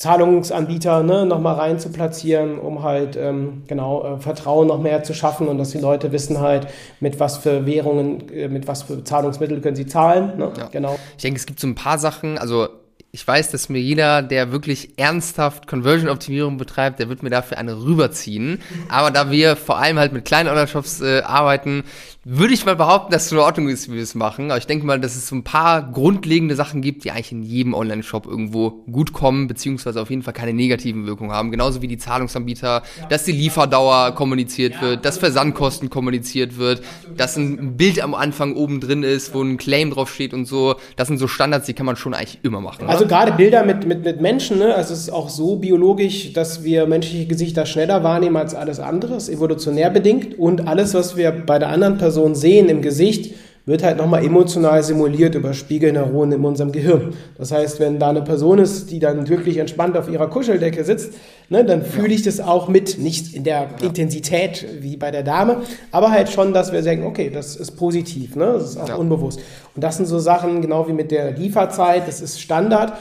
Zahlungsanbieter 0.02 1.04
ne, 1.04 1.24
nochmal 1.24 1.54
rein 1.54 1.78
zu 1.78 1.90
platzieren, 1.90 2.58
um 2.58 2.82
halt 2.82 3.16
ähm, 3.16 3.62
genau 3.68 4.16
äh, 4.16 4.18
Vertrauen 4.18 4.66
noch 4.66 4.80
mehr 4.80 5.04
zu 5.04 5.14
schaffen 5.14 5.46
und 5.46 5.58
dass 5.58 5.70
die 5.70 5.78
Leute 5.78 6.10
wissen 6.10 6.40
halt, 6.40 6.66
mit 6.98 7.20
was 7.20 7.36
für 7.36 7.66
Währungen, 7.66 8.28
äh, 8.30 8.48
mit 8.48 8.66
was 8.66 8.82
für 8.82 9.04
Zahlungsmittel 9.04 9.60
können 9.60 9.76
sie 9.76 9.86
zahlen. 9.86 10.36
Ne? 10.38 10.50
Ja. 10.58 10.68
Genau. 10.72 10.98
Ich 11.16 11.22
denke, 11.22 11.38
es 11.38 11.46
gibt 11.46 11.60
so 11.60 11.68
ein 11.68 11.76
paar 11.76 11.98
Sachen, 11.98 12.36
also 12.36 12.66
ich 13.12 13.28
weiß, 13.28 13.52
dass 13.52 13.68
mir 13.68 13.78
jeder, 13.78 14.22
der 14.22 14.50
wirklich 14.50 14.98
ernsthaft 14.98 15.68
Conversion-Optimierung 15.68 16.56
betreibt, 16.56 16.98
der 16.98 17.08
wird 17.08 17.22
mir 17.22 17.30
dafür 17.30 17.58
eine 17.58 17.76
rüberziehen. 17.76 18.60
Aber 18.88 19.10
da 19.10 19.30
wir 19.30 19.54
vor 19.54 19.78
allem 19.78 19.98
halt 19.98 20.12
mit 20.12 20.24
kleinen 20.24 20.48
Online-Shops 20.48 21.02
äh, 21.02 21.20
arbeiten, 21.20 21.84
würde 22.24 22.54
ich 22.54 22.64
mal 22.64 22.76
behaupten, 22.76 23.10
dass 23.10 23.26
es 23.26 23.32
in 23.32 23.38
Ordnung 23.38 23.68
ist, 23.68 23.90
wie 23.90 23.96
wir 23.96 24.02
es 24.02 24.14
machen. 24.14 24.52
Aber 24.52 24.58
ich 24.58 24.68
denke 24.68 24.86
mal, 24.86 25.00
dass 25.00 25.16
es 25.16 25.26
so 25.26 25.34
ein 25.34 25.42
paar 25.42 25.90
grundlegende 25.90 26.54
Sachen 26.54 26.80
gibt, 26.80 27.02
die 27.02 27.10
eigentlich 27.10 27.32
in 27.32 27.42
jedem 27.42 27.74
Online-Shop 27.74 28.26
irgendwo 28.26 28.84
gut 28.92 29.12
kommen, 29.12 29.48
beziehungsweise 29.48 30.00
auf 30.00 30.08
jeden 30.08 30.22
Fall 30.22 30.32
keine 30.32 30.52
negativen 30.52 31.04
Wirkungen 31.04 31.32
haben. 31.32 31.50
Genauso 31.50 31.82
wie 31.82 31.88
die 31.88 31.98
Zahlungsanbieter, 31.98 32.82
ja. 33.00 33.06
dass 33.08 33.24
die 33.24 33.32
Lieferdauer 33.32 34.14
kommuniziert 34.14 34.74
ja. 34.74 34.82
wird, 34.82 35.04
dass 35.04 35.18
Versandkosten 35.18 35.90
kommuniziert 35.90 36.58
wird, 36.58 36.82
dass 37.16 37.36
ein 37.36 37.76
Bild 37.76 38.00
am 38.00 38.14
Anfang 38.14 38.54
oben 38.54 38.80
drin 38.80 39.02
ist, 39.02 39.34
wo 39.34 39.42
ein 39.42 39.56
Claim 39.56 39.90
drauf 39.90 40.14
steht 40.14 40.32
und 40.32 40.44
so. 40.44 40.76
Das 40.94 41.08
sind 41.08 41.18
so 41.18 41.26
Standards, 41.26 41.66
die 41.66 41.74
kann 41.74 41.86
man 41.86 41.96
schon 41.96 42.14
eigentlich 42.14 42.38
immer 42.44 42.60
machen. 42.60 42.86
Also 42.86 43.04
gerade 43.04 43.32
Bilder 43.32 43.64
mit, 43.64 43.84
mit, 43.84 44.04
mit 44.04 44.20
Menschen, 44.20 44.58
ne? 44.58 44.76
also 44.76 44.94
es 44.94 45.00
ist 45.00 45.10
auch 45.10 45.28
so 45.28 45.56
biologisch, 45.56 46.32
dass 46.32 46.62
wir 46.62 46.86
menschliche 46.86 47.26
Gesichter 47.26 47.66
schneller 47.66 48.04
wahrnehmen 48.04 48.36
als 48.36 48.54
alles 48.54 48.78
andere, 48.78 49.16
evolutionär 49.16 49.90
bedingt 49.90 50.38
und 50.38 50.68
alles, 50.68 50.94
was 50.94 51.16
wir 51.16 51.32
bei 51.32 51.58
der 51.58 51.70
anderen 51.70 51.98
Person 51.98 52.11
Person 52.12 52.34
sehen 52.34 52.68
im 52.68 52.82
Gesicht, 52.82 53.34
wird 53.64 53.82
halt 53.82 53.96
nochmal 53.96 54.22
emotional 54.22 54.82
simuliert 54.82 55.34
über 55.34 55.54
Spiegelneuronen 55.54 56.40
in 56.40 56.44
unserem 56.44 56.72
Gehirn. 56.72 57.14
Das 57.38 57.52
heißt, 57.52 57.80
wenn 57.80 57.98
da 57.98 58.10
eine 58.10 58.20
Person 58.20 58.58
ist, 58.58 58.90
die 58.90 58.98
dann 58.98 59.28
wirklich 59.30 59.56
entspannt 59.56 59.96
auf 59.96 60.10
ihrer 60.10 60.28
Kuscheldecke 60.28 60.84
sitzt, 60.84 61.14
ne, 61.48 61.64
dann 61.64 61.82
fühle 61.82 62.12
ich 62.12 62.22
das 62.22 62.40
auch 62.40 62.68
mit, 62.68 62.98
nicht 62.98 63.34
in 63.34 63.44
der 63.44 63.68
Intensität 63.80 64.66
wie 64.80 64.98
bei 64.98 65.10
der 65.10 65.22
Dame, 65.22 65.62
aber 65.90 66.10
halt 66.10 66.28
schon, 66.28 66.52
dass 66.52 66.70
wir 66.70 66.82
sagen, 66.82 67.06
okay, 67.06 67.30
das 67.32 67.56
ist 67.56 67.70
positiv, 67.72 68.36
ne? 68.36 68.52
das 68.52 68.70
ist 68.70 68.76
auch 68.78 68.88
ja. 68.88 68.96
unbewusst. 68.96 69.40
Und 69.74 69.82
das 69.82 69.96
sind 69.96 70.06
so 70.06 70.18
Sachen, 70.18 70.60
genau 70.60 70.86
wie 70.86 70.92
mit 70.92 71.10
der 71.10 71.30
Lieferzeit, 71.30 72.06
das 72.06 72.20
ist 72.20 72.42
Standard. 72.42 72.92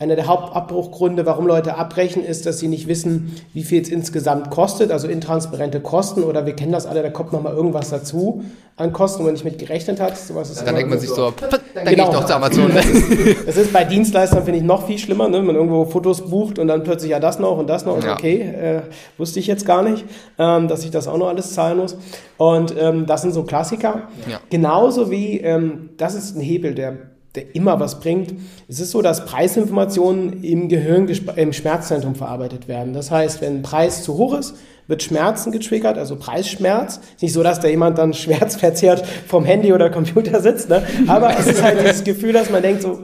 Einer 0.00 0.14
der 0.14 0.28
Hauptabbruchgründe, 0.28 1.26
warum 1.26 1.48
Leute 1.48 1.76
abbrechen, 1.76 2.24
ist, 2.24 2.46
dass 2.46 2.60
sie 2.60 2.68
nicht 2.68 2.86
wissen, 2.86 3.34
wie 3.52 3.64
viel 3.64 3.82
es 3.82 3.88
insgesamt 3.88 4.48
kostet, 4.48 4.92
also 4.92 5.08
intransparente 5.08 5.80
Kosten 5.80 6.22
oder 6.22 6.46
wir 6.46 6.54
kennen 6.54 6.70
das 6.70 6.86
alle, 6.86 7.02
da 7.02 7.10
kommt 7.10 7.32
nochmal 7.32 7.52
irgendwas 7.52 7.90
dazu 7.90 8.44
an 8.76 8.92
Kosten, 8.92 9.18
wo 9.18 9.24
man 9.24 9.32
nicht 9.32 9.44
mit 9.44 9.58
gerechnet 9.58 9.98
hat. 10.00 10.16
Sowas 10.16 10.50
ist 10.50 10.64
dann 10.64 10.76
denkt 10.76 10.88
man 10.88 11.00
sich 11.00 11.10
so, 11.10 11.32
dann 11.32 11.60
genau. 11.74 11.84
gehe 11.84 12.04
ich 12.04 12.10
doch 12.10 12.24
zu 12.26 12.36
Amazon. 12.36 12.70
Das 12.72 12.86
ist, 12.86 13.48
das 13.48 13.56
ist 13.56 13.72
bei 13.72 13.82
Dienstleistern, 13.82 14.44
finde 14.44 14.60
ich, 14.60 14.64
noch 14.64 14.86
viel 14.86 14.98
schlimmer, 14.98 15.28
ne? 15.28 15.38
wenn 15.38 15.46
man 15.46 15.56
irgendwo 15.56 15.84
Fotos 15.84 16.30
bucht 16.30 16.60
und 16.60 16.68
dann 16.68 16.84
plötzlich 16.84 17.10
ja 17.10 17.18
das 17.18 17.40
noch 17.40 17.58
und 17.58 17.66
das 17.66 17.84
noch 17.84 17.96
und 17.96 18.04
ja. 18.04 18.12
okay, 18.12 18.40
äh, 18.40 18.82
wusste 19.16 19.40
ich 19.40 19.48
jetzt 19.48 19.66
gar 19.66 19.82
nicht, 19.82 20.04
ähm, 20.38 20.68
dass 20.68 20.84
ich 20.84 20.92
das 20.92 21.08
auch 21.08 21.18
noch 21.18 21.26
alles 21.26 21.54
zahlen 21.54 21.78
muss. 21.78 21.96
Und 22.36 22.72
ähm, 22.78 23.06
das 23.06 23.22
sind 23.22 23.32
so 23.32 23.42
Klassiker. 23.42 24.02
Ja. 24.30 24.38
Genauso 24.48 25.10
wie, 25.10 25.40
ähm, 25.40 25.90
das 25.96 26.14
ist 26.14 26.36
ein 26.36 26.40
Hebel, 26.40 26.76
der 26.76 26.98
der 27.38 27.54
immer 27.54 27.78
was 27.78 28.00
bringt. 28.00 28.34
Es 28.68 28.80
ist 28.80 28.90
so, 28.90 29.02
dass 29.02 29.24
Preisinformationen 29.24 30.42
im 30.42 30.68
Gehirn 30.68 31.08
im 31.36 31.52
Schmerzzentrum 31.52 32.14
verarbeitet 32.14 32.66
werden. 32.66 32.92
Das 32.92 33.10
heißt, 33.10 33.40
wenn 33.40 33.58
ein 33.58 33.62
Preis 33.62 34.02
zu 34.02 34.16
hoch 34.16 34.34
ist, 34.34 34.54
wird 34.88 35.02
Schmerzen 35.02 35.52
getriggert, 35.52 35.98
also 35.98 36.16
Preisschmerz. 36.16 36.96
Ist 37.14 37.22
nicht 37.22 37.32
so, 37.32 37.42
dass 37.42 37.60
da 37.60 37.68
jemand 37.68 37.98
dann 37.98 38.12
schmerzverzerrt 38.14 39.06
vom 39.26 39.44
Handy 39.44 39.72
oder 39.72 39.90
Computer 39.90 40.40
sitzt, 40.40 40.68
ne? 40.68 40.82
aber 41.06 41.38
es 41.38 41.46
ist 41.46 41.62
halt 41.62 41.86
das 41.86 42.02
Gefühl, 42.02 42.32
dass 42.32 42.50
man 42.50 42.62
denkt 42.62 42.82
so, 42.82 42.98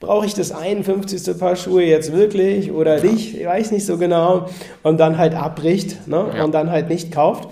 brauche 0.00 0.26
ich 0.26 0.34
das 0.34 0.50
51. 0.50 1.38
Paar 1.38 1.56
Schuhe 1.56 1.84
jetzt 1.84 2.12
wirklich 2.12 2.72
oder 2.72 3.00
nicht? 3.00 3.38
Ich 3.38 3.46
weiß 3.46 3.70
nicht 3.70 3.86
so 3.86 3.98
genau. 3.98 4.48
Und 4.82 4.98
dann 4.98 5.18
halt 5.18 5.34
abbricht 5.34 6.08
ne? 6.08 6.24
Und 6.42 6.52
dann 6.52 6.70
halt 6.70 6.88
nicht 6.88 7.12
kauft. 7.12 7.48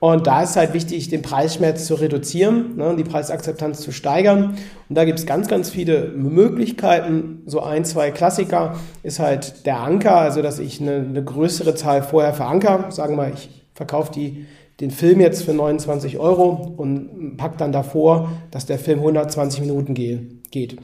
Und 0.00 0.26
da 0.26 0.42
ist 0.42 0.56
halt 0.56 0.72
wichtig, 0.72 1.08
den 1.10 1.20
Preisschmerz 1.20 1.84
zu 1.84 1.94
reduzieren, 1.94 2.76
ne, 2.76 2.96
die 2.96 3.04
Preisakzeptanz 3.04 3.80
zu 3.82 3.92
steigern. 3.92 4.56
Und 4.88 4.96
da 4.96 5.04
gibt 5.04 5.18
es 5.18 5.26
ganz, 5.26 5.46
ganz 5.46 5.68
viele 5.68 6.08
Möglichkeiten. 6.08 7.42
So 7.44 7.60
ein, 7.60 7.84
zwei 7.84 8.10
Klassiker 8.10 8.76
ist 9.02 9.18
halt 9.18 9.66
der 9.66 9.80
Anker, 9.80 10.16
also 10.16 10.40
dass 10.40 10.58
ich 10.58 10.80
eine, 10.80 10.94
eine 10.94 11.22
größere 11.22 11.74
Zahl 11.74 12.02
vorher 12.02 12.32
veranker. 12.32 12.86
Sagen 12.88 13.16
wir 13.16 13.28
ich 13.28 13.50
verkaufe 13.74 14.10
die, 14.12 14.46
den 14.80 14.90
Film 14.90 15.20
jetzt 15.20 15.42
für 15.42 15.52
29 15.52 16.18
Euro 16.18 16.74
und 16.78 17.36
pack 17.36 17.58
dann 17.58 17.70
davor, 17.70 18.30
dass 18.50 18.64
der 18.64 18.78
Film 18.78 19.00
120 19.00 19.60
Minuten 19.60 19.92
geht. 19.92 20.39
Geht. 20.50 20.76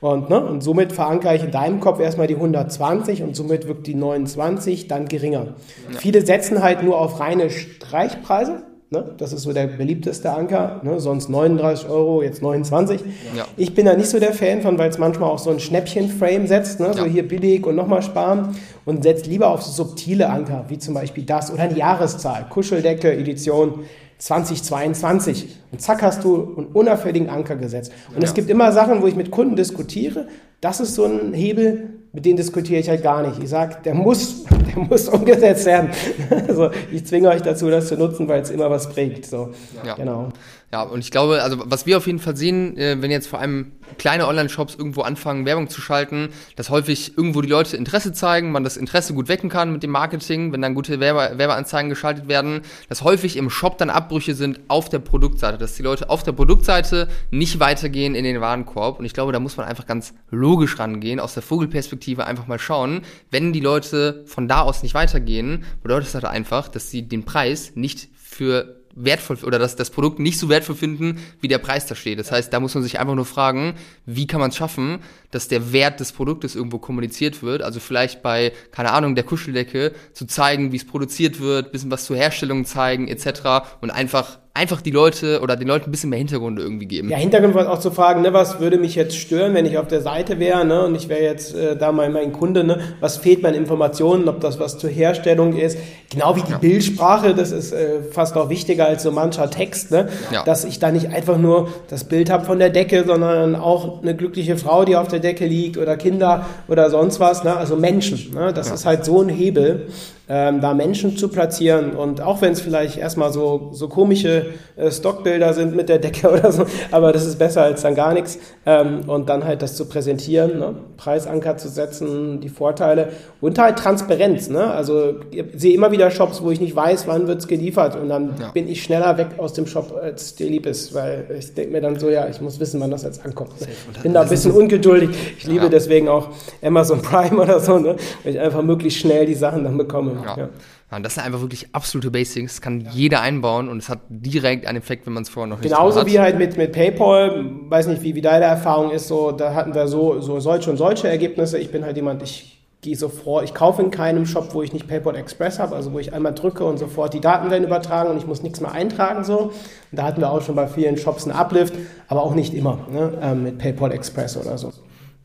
Und, 0.00 0.30
ne, 0.30 0.44
und 0.44 0.62
somit 0.62 0.92
verankere 0.92 1.36
ich 1.36 1.44
in 1.44 1.50
deinem 1.50 1.80
Kopf 1.80 2.00
erstmal 2.00 2.26
die 2.26 2.36
120 2.36 3.22
und 3.22 3.34
somit 3.34 3.66
wirkt 3.66 3.86
die 3.86 3.94
29 3.94 4.88
dann 4.88 5.06
geringer. 5.06 5.54
Ja. 5.92 5.98
Viele 5.98 6.24
setzen 6.24 6.62
halt 6.62 6.82
nur 6.82 7.00
auf 7.00 7.20
reine 7.20 7.50
Streichpreise. 7.50 8.64
Ne? 8.90 9.14
Das 9.16 9.32
ist 9.32 9.42
so 9.42 9.52
der 9.52 9.66
beliebteste 9.66 10.32
Anker. 10.32 10.80
Ne? 10.84 11.00
Sonst 11.00 11.28
39 11.28 11.88
Euro, 11.88 12.22
jetzt 12.22 12.42
29. 12.42 13.00
Ja. 13.36 13.44
Ich 13.56 13.74
bin 13.74 13.86
da 13.86 13.96
nicht 13.96 14.08
so 14.08 14.20
der 14.20 14.32
Fan 14.32 14.60
von, 14.60 14.78
weil 14.78 14.90
es 14.90 14.98
manchmal 14.98 15.30
auch 15.30 15.38
so 15.38 15.50
ein 15.50 15.58
Schnäppchen-Frame 15.58 16.46
setzt. 16.46 16.80
Ne? 16.80 16.92
So 16.94 17.04
hier 17.04 17.26
billig 17.26 17.66
und 17.66 17.74
nochmal 17.74 18.02
sparen. 18.02 18.56
Und 18.84 19.02
setzt 19.02 19.26
lieber 19.26 19.48
auf 19.48 19.62
so 19.62 19.84
subtile 19.84 20.28
Anker, 20.28 20.66
wie 20.68 20.78
zum 20.78 20.94
Beispiel 20.94 21.24
das 21.24 21.50
oder 21.52 21.64
eine 21.64 21.76
Jahreszahl. 21.76 22.46
Kuscheldecke, 22.50 23.12
Edition 23.12 23.80
2022. 24.24 25.48
Und 25.70 25.82
zack 25.82 26.00
hast 26.00 26.24
du 26.24 26.54
einen 26.56 26.66
unauffälligen 26.68 27.28
Anker 27.28 27.56
gesetzt. 27.56 27.92
Und 28.08 28.22
ja. 28.22 28.28
es 28.28 28.32
gibt 28.32 28.48
immer 28.48 28.72
Sachen, 28.72 29.02
wo 29.02 29.06
ich 29.06 29.16
mit 29.16 29.30
Kunden 29.30 29.54
diskutiere. 29.54 30.28
Das 30.62 30.80
ist 30.80 30.94
so 30.94 31.04
ein 31.04 31.34
Hebel, 31.34 31.90
mit 32.12 32.24
denen 32.24 32.38
diskutiere 32.38 32.80
ich 32.80 32.88
halt 32.88 33.02
gar 33.02 33.20
nicht. 33.20 33.42
Ich 33.42 33.50
sage, 33.50 33.76
der 33.84 33.92
muss, 33.92 34.44
der 34.74 34.82
muss 34.82 35.08
umgesetzt 35.10 35.66
werden. 35.66 35.90
Also 36.48 36.70
ich 36.90 37.04
zwinge 37.04 37.28
euch 37.28 37.42
dazu, 37.42 37.68
das 37.68 37.88
zu 37.88 37.96
nutzen, 37.98 38.26
weil 38.26 38.40
es 38.40 38.50
immer 38.50 38.70
was 38.70 38.88
bringt. 38.88 39.26
So, 39.26 39.50
ja. 39.84 39.94
genau. 39.94 40.30
Ja, 40.74 40.82
und 40.82 40.98
ich 40.98 41.12
glaube, 41.12 41.40
also 41.40 41.62
was 41.66 41.86
wir 41.86 41.96
auf 41.98 42.08
jeden 42.08 42.18
Fall 42.18 42.36
sehen, 42.36 42.76
äh, 42.76 43.00
wenn 43.00 43.12
jetzt 43.12 43.28
vor 43.28 43.38
allem 43.38 43.70
kleine 43.96 44.26
Online-Shops 44.26 44.74
irgendwo 44.74 45.02
anfangen, 45.02 45.46
Werbung 45.46 45.68
zu 45.68 45.80
schalten, 45.80 46.30
dass 46.56 46.68
häufig 46.68 47.16
irgendwo 47.16 47.42
die 47.42 47.48
Leute 47.48 47.76
Interesse 47.76 48.12
zeigen, 48.12 48.50
man 48.50 48.64
das 48.64 48.76
Interesse 48.76 49.14
gut 49.14 49.28
wecken 49.28 49.48
kann 49.48 49.70
mit 49.70 49.84
dem 49.84 49.92
Marketing, 49.92 50.52
wenn 50.52 50.60
dann 50.60 50.74
gute 50.74 50.98
Werbe 50.98 51.38
Werbeanzeigen 51.38 51.90
geschaltet 51.90 52.26
werden, 52.26 52.62
dass 52.88 53.02
häufig 53.02 53.36
im 53.36 53.50
Shop 53.50 53.78
dann 53.78 53.88
Abbrüche 53.88 54.34
sind 54.34 54.58
auf 54.66 54.88
der 54.88 54.98
Produktseite, 54.98 55.58
dass 55.58 55.76
die 55.76 55.84
Leute 55.84 56.10
auf 56.10 56.24
der 56.24 56.32
Produktseite 56.32 57.06
nicht 57.30 57.60
weitergehen 57.60 58.16
in 58.16 58.24
den 58.24 58.40
Warenkorb. 58.40 58.98
Und 58.98 59.04
ich 59.04 59.14
glaube, 59.14 59.30
da 59.30 59.38
muss 59.38 59.56
man 59.56 59.66
einfach 59.66 59.86
ganz 59.86 60.12
logisch 60.32 60.80
rangehen, 60.80 61.20
aus 61.20 61.34
der 61.34 61.44
Vogelperspektive 61.44 62.26
einfach 62.26 62.48
mal 62.48 62.58
schauen, 62.58 63.02
wenn 63.30 63.52
die 63.52 63.60
Leute 63.60 64.24
von 64.26 64.48
da 64.48 64.62
aus 64.62 64.82
nicht 64.82 64.94
weitergehen, 64.94 65.62
bedeutet 65.84 66.08
das 66.08 66.14
halt 66.14 66.24
einfach, 66.24 66.66
dass 66.66 66.90
sie 66.90 67.06
den 67.06 67.24
Preis 67.24 67.70
nicht 67.76 68.08
für 68.16 68.83
wertvoll 68.94 69.38
oder 69.44 69.58
dass 69.58 69.76
das 69.76 69.90
Produkt 69.90 70.18
nicht 70.18 70.38
so 70.38 70.48
wertvoll 70.48 70.76
finden, 70.76 71.18
wie 71.40 71.48
der 71.48 71.58
Preis 71.58 71.86
da 71.86 71.94
steht. 71.94 72.18
Das 72.18 72.30
heißt, 72.30 72.52
da 72.52 72.60
muss 72.60 72.74
man 72.74 72.82
sich 72.82 73.00
einfach 73.00 73.14
nur 73.14 73.24
fragen, 73.24 73.74
wie 74.06 74.26
kann 74.26 74.40
man 74.40 74.50
es 74.50 74.56
schaffen, 74.56 75.00
dass 75.30 75.48
der 75.48 75.72
Wert 75.72 76.00
des 76.00 76.12
Produktes 76.12 76.54
irgendwo 76.54 76.78
kommuniziert 76.78 77.42
wird. 77.42 77.62
Also 77.62 77.80
vielleicht 77.80 78.22
bei, 78.22 78.52
keine 78.70 78.92
Ahnung, 78.92 79.14
der 79.14 79.24
Kuscheldecke 79.24 79.92
zu 80.12 80.26
zeigen, 80.26 80.72
wie 80.72 80.76
es 80.76 80.86
produziert 80.86 81.40
wird, 81.40 81.72
bisschen 81.72 81.90
was 81.90 82.04
zur 82.04 82.16
Herstellung 82.16 82.64
zeigen 82.64 83.08
etc. 83.08 83.66
und 83.80 83.90
einfach 83.90 84.38
einfach 84.56 84.80
die 84.80 84.92
Leute 84.92 85.40
oder 85.40 85.56
den 85.56 85.66
Leuten 85.66 85.86
ein 85.86 85.90
bisschen 85.90 86.10
mehr 86.10 86.18
Hintergrund 86.20 86.60
irgendwie 86.60 86.86
geben. 86.86 87.08
Ja, 87.08 87.16
Hintergrund 87.16 87.56
war 87.56 87.68
auch 87.68 87.80
zu 87.80 87.90
fragen, 87.90 88.22
ne, 88.22 88.32
was 88.32 88.60
würde 88.60 88.78
mich 88.78 88.94
jetzt 88.94 89.16
stören, 89.16 89.52
wenn 89.52 89.66
ich 89.66 89.78
auf 89.78 89.88
der 89.88 90.00
Seite 90.00 90.38
wäre 90.38 90.64
ne, 90.64 90.84
und 90.84 90.94
ich 90.94 91.08
wäre 91.08 91.22
jetzt 91.22 91.56
äh, 91.56 91.76
da 91.76 91.90
mal 91.90 92.08
mein 92.08 92.32
Kunde, 92.32 92.62
ne, 92.62 92.78
was 93.00 93.16
fehlt 93.16 93.42
mir 93.42 93.48
an 93.48 93.54
Informationen, 93.54 94.28
ob 94.28 94.40
das 94.40 94.60
was 94.60 94.78
zur 94.78 94.90
Herstellung 94.90 95.56
ist, 95.56 95.76
genau 96.08 96.36
wie 96.36 96.42
die 96.42 96.52
ja. 96.52 96.58
Bildsprache, 96.58 97.34
das 97.34 97.50
ist 97.50 97.72
äh, 97.72 98.02
fast 98.12 98.36
auch 98.36 98.48
wichtiger 98.48 98.86
als 98.86 99.02
so 99.02 99.10
mancher 99.10 99.50
Text, 99.50 99.90
ne, 99.90 100.08
ja. 100.32 100.44
dass 100.44 100.64
ich 100.64 100.78
da 100.78 100.92
nicht 100.92 101.08
einfach 101.08 101.36
nur 101.36 101.68
das 101.88 102.04
Bild 102.04 102.30
habe 102.30 102.44
von 102.44 102.60
der 102.60 102.70
Decke, 102.70 103.02
sondern 103.04 103.56
auch 103.56 104.02
eine 104.02 104.14
glückliche 104.14 104.56
Frau, 104.56 104.84
die 104.84 104.94
auf 104.94 105.08
der 105.08 105.18
Decke 105.18 105.46
liegt 105.46 105.78
oder 105.78 105.96
Kinder 105.96 106.46
oder 106.68 106.90
sonst 106.90 107.18
was, 107.18 107.42
ne, 107.42 107.56
also 107.56 107.74
Menschen, 107.74 108.32
ne, 108.32 108.52
das 108.52 108.68
ja. 108.68 108.74
ist 108.74 108.86
halt 108.86 109.04
so 109.04 109.20
ein 109.20 109.30
Hebel 109.30 109.88
ähm, 110.28 110.60
da 110.60 110.74
Menschen 110.74 111.16
zu 111.16 111.28
platzieren. 111.28 111.96
Und 111.96 112.20
auch 112.20 112.40
wenn 112.40 112.52
es 112.52 112.60
vielleicht 112.60 112.96
erstmal 112.96 113.32
so, 113.32 113.70
so 113.72 113.88
komische 113.88 114.46
äh, 114.76 114.90
Stockbilder 114.90 115.52
sind 115.52 115.76
mit 115.76 115.88
der 115.88 115.98
Decke 115.98 116.30
oder 116.32 116.50
so, 116.50 116.64
aber 116.90 117.12
das 117.12 117.26
ist 117.26 117.38
besser 117.38 117.62
als 117.62 117.82
dann 117.82 117.94
gar 117.94 118.14
nichts. 118.14 118.38
Ähm, 118.66 119.00
und 119.06 119.28
dann 119.28 119.44
halt 119.44 119.62
das 119.62 119.76
zu 119.76 119.86
präsentieren, 119.86 120.58
ne? 120.58 120.74
Preisanker 120.96 121.56
zu 121.56 121.68
setzen, 121.68 122.40
die 122.40 122.48
Vorteile 122.48 123.08
und 123.40 123.58
halt 123.58 123.78
Transparenz. 123.78 124.48
Ne? 124.48 124.70
Also 124.70 125.16
ich 125.30 125.44
sehe 125.56 125.74
immer 125.74 125.90
wieder 125.90 126.10
Shops, 126.10 126.42
wo 126.42 126.50
ich 126.50 126.60
nicht 126.60 126.74
weiß, 126.74 127.06
wann 127.06 127.26
wird's 127.26 127.46
geliefert 127.46 127.96
und 127.96 128.08
dann 128.08 128.34
ja. 128.40 128.50
bin 128.52 128.68
ich 128.68 128.82
schneller 128.82 129.18
weg 129.18 129.28
aus 129.38 129.52
dem 129.52 129.66
Shop, 129.66 129.94
als 130.00 130.34
dir 130.34 130.48
lieb 130.48 130.66
ist, 130.66 130.94
weil 130.94 131.26
ich 131.38 131.52
denke 131.52 131.72
mir 131.72 131.80
dann 131.80 131.98
so, 131.98 132.08
ja, 132.08 132.28
ich 132.28 132.40
muss 132.40 132.60
wissen, 132.60 132.80
wann 132.80 132.90
das 132.90 133.02
jetzt 133.02 133.24
ankommt. 133.24 133.50
Ich 133.94 134.00
bin 134.00 134.14
da 134.14 134.22
ein 134.22 134.28
bisschen 134.28 134.52
ungeduldig. 134.52 135.10
Ich 135.36 135.46
liebe 135.46 135.64
ja. 135.64 135.68
deswegen 135.68 136.08
auch 136.08 136.28
Amazon 136.62 137.02
Prime 137.02 137.36
oder 137.36 137.60
so, 137.60 137.78
ne? 137.78 137.96
weil 138.22 138.34
ich 138.34 138.40
einfach 138.40 138.62
möglichst 138.62 139.00
schnell 139.00 139.26
die 139.26 139.34
Sachen 139.34 139.64
dann 139.64 139.76
bekomme. 139.76 140.13
Ja. 140.22 140.36
ja. 140.36 140.48
Ja, 140.90 141.00
das 141.00 141.14
sind 141.14 141.24
einfach 141.24 141.40
wirklich 141.40 141.66
absolute 141.72 142.10
Basics. 142.10 142.54
Das 142.54 142.60
kann 142.60 142.80
jeder 142.92 143.20
einbauen 143.20 143.68
und 143.68 143.78
es 143.78 143.88
hat 143.88 144.00
direkt 144.08 144.66
einen 144.66 144.78
Effekt, 144.78 145.06
wenn 145.06 145.12
man 145.12 145.24
es 145.24 145.28
vorher 145.28 145.48
noch 145.48 145.60
nicht 145.60 145.68
Genauso 145.68 146.00
hat. 146.00 146.06
wie 146.06 146.20
halt 146.20 146.38
mit, 146.38 146.56
mit 146.56 146.72
PayPal, 146.72 147.44
weiß 147.68 147.88
nicht, 147.88 148.02
wie, 148.02 148.14
wie 148.14 148.20
deine 148.20 148.44
Erfahrung 148.44 148.90
ist, 148.90 149.08
so, 149.08 149.32
da 149.32 149.54
hatten 149.54 149.74
wir 149.74 149.88
so, 149.88 150.20
so 150.20 150.38
solche 150.38 150.70
und 150.70 150.76
solche 150.76 151.08
Ergebnisse. 151.08 151.58
Ich 151.58 151.72
bin 151.72 151.84
halt 151.84 151.96
jemand, 151.96 152.22
ich 152.22 152.60
gehe 152.84 152.96
so 152.96 153.08
vor, 153.08 153.42
ich 153.42 153.54
kaufe 153.54 153.82
in 153.82 153.90
keinem 153.90 154.26
Shop, 154.26 154.52
wo 154.52 154.62
ich 154.62 154.72
nicht 154.72 154.86
PayPal 154.86 155.16
Express 155.16 155.58
habe, 155.58 155.74
also 155.74 155.92
wo 155.92 155.98
ich 155.98 156.12
einmal 156.12 156.34
drücke 156.34 156.64
und 156.64 156.78
sofort 156.78 157.14
die 157.14 157.20
Daten 157.20 157.50
werden 157.50 157.64
übertragen 157.64 158.10
und 158.10 158.18
ich 158.18 158.26
muss 158.26 158.42
nichts 158.42 158.60
mehr 158.60 158.72
eintragen 158.72 159.24
so. 159.24 159.38
Und 159.38 159.52
da 159.90 160.04
hatten 160.04 160.20
wir 160.20 160.30
auch 160.30 160.42
schon 160.42 160.54
bei 160.54 160.68
vielen 160.68 160.98
Shops 160.98 161.24
einen 161.24 161.32
Uplift, 161.32 161.74
aber 162.08 162.22
auch 162.22 162.34
nicht 162.34 162.52
immer 162.52 162.86
ne, 162.92 163.18
ähm, 163.22 163.42
mit 163.42 163.58
PayPal 163.58 163.90
Express 163.90 164.36
oder 164.36 164.58
so. 164.58 164.70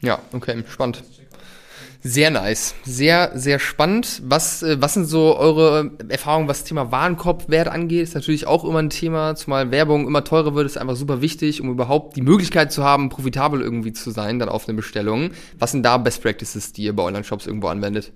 Ja, 0.02 0.19
okay, 0.32 0.63
spannend. 0.67 1.04
Sehr 2.01 2.31
nice. 2.31 2.75
Sehr, 2.85 3.31
sehr 3.35 3.59
spannend. 3.59 4.21
Was, 4.23 4.63
äh, 4.63 4.77
was 4.79 4.93
sind 4.93 5.05
so 5.05 5.38
eure 5.38 5.91
Erfahrungen, 6.07 6.47
was 6.47 6.59
das 6.59 6.67
Thema 6.69 6.93
Warenkorbwert 6.93 7.67
angeht? 7.67 8.03
Ist 8.03 8.15
natürlich 8.15 8.47
auch 8.47 8.63
immer 8.63 8.79
ein 8.79 8.89
Thema, 8.89 9.35
zumal 9.35 9.71
Werbung 9.71 10.07
immer 10.07 10.23
teurer 10.23 10.55
wird, 10.55 10.65
ist 10.65 10.77
einfach 10.77 10.95
super 10.95 11.21
wichtig, 11.21 11.62
um 11.62 11.69
überhaupt 11.69 12.15
die 12.15 12.21
Möglichkeit 12.21 12.71
zu 12.71 12.85
haben, 12.85 13.09
profitabel 13.09 13.62
irgendwie 13.62 13.91
zu 13.91 14.12
sein, 14.12 14.39
dann 14.39 14.47
auf 14.47 14.67
eine 14.69 14.77
Bestellung. 14.77 15.31
Was 15.57 15.71
sind 15.71 15.83
da 15.83 15.97
Best 15.97 16.23
Practices, 16.23 16.71
die 16.71 16.83
ihr 16.83 16.95
bei 16.95 17.03
Online-Shops 17.03 17.47
irgendwo 17.47 17.67
anwendet? 17.67 18.13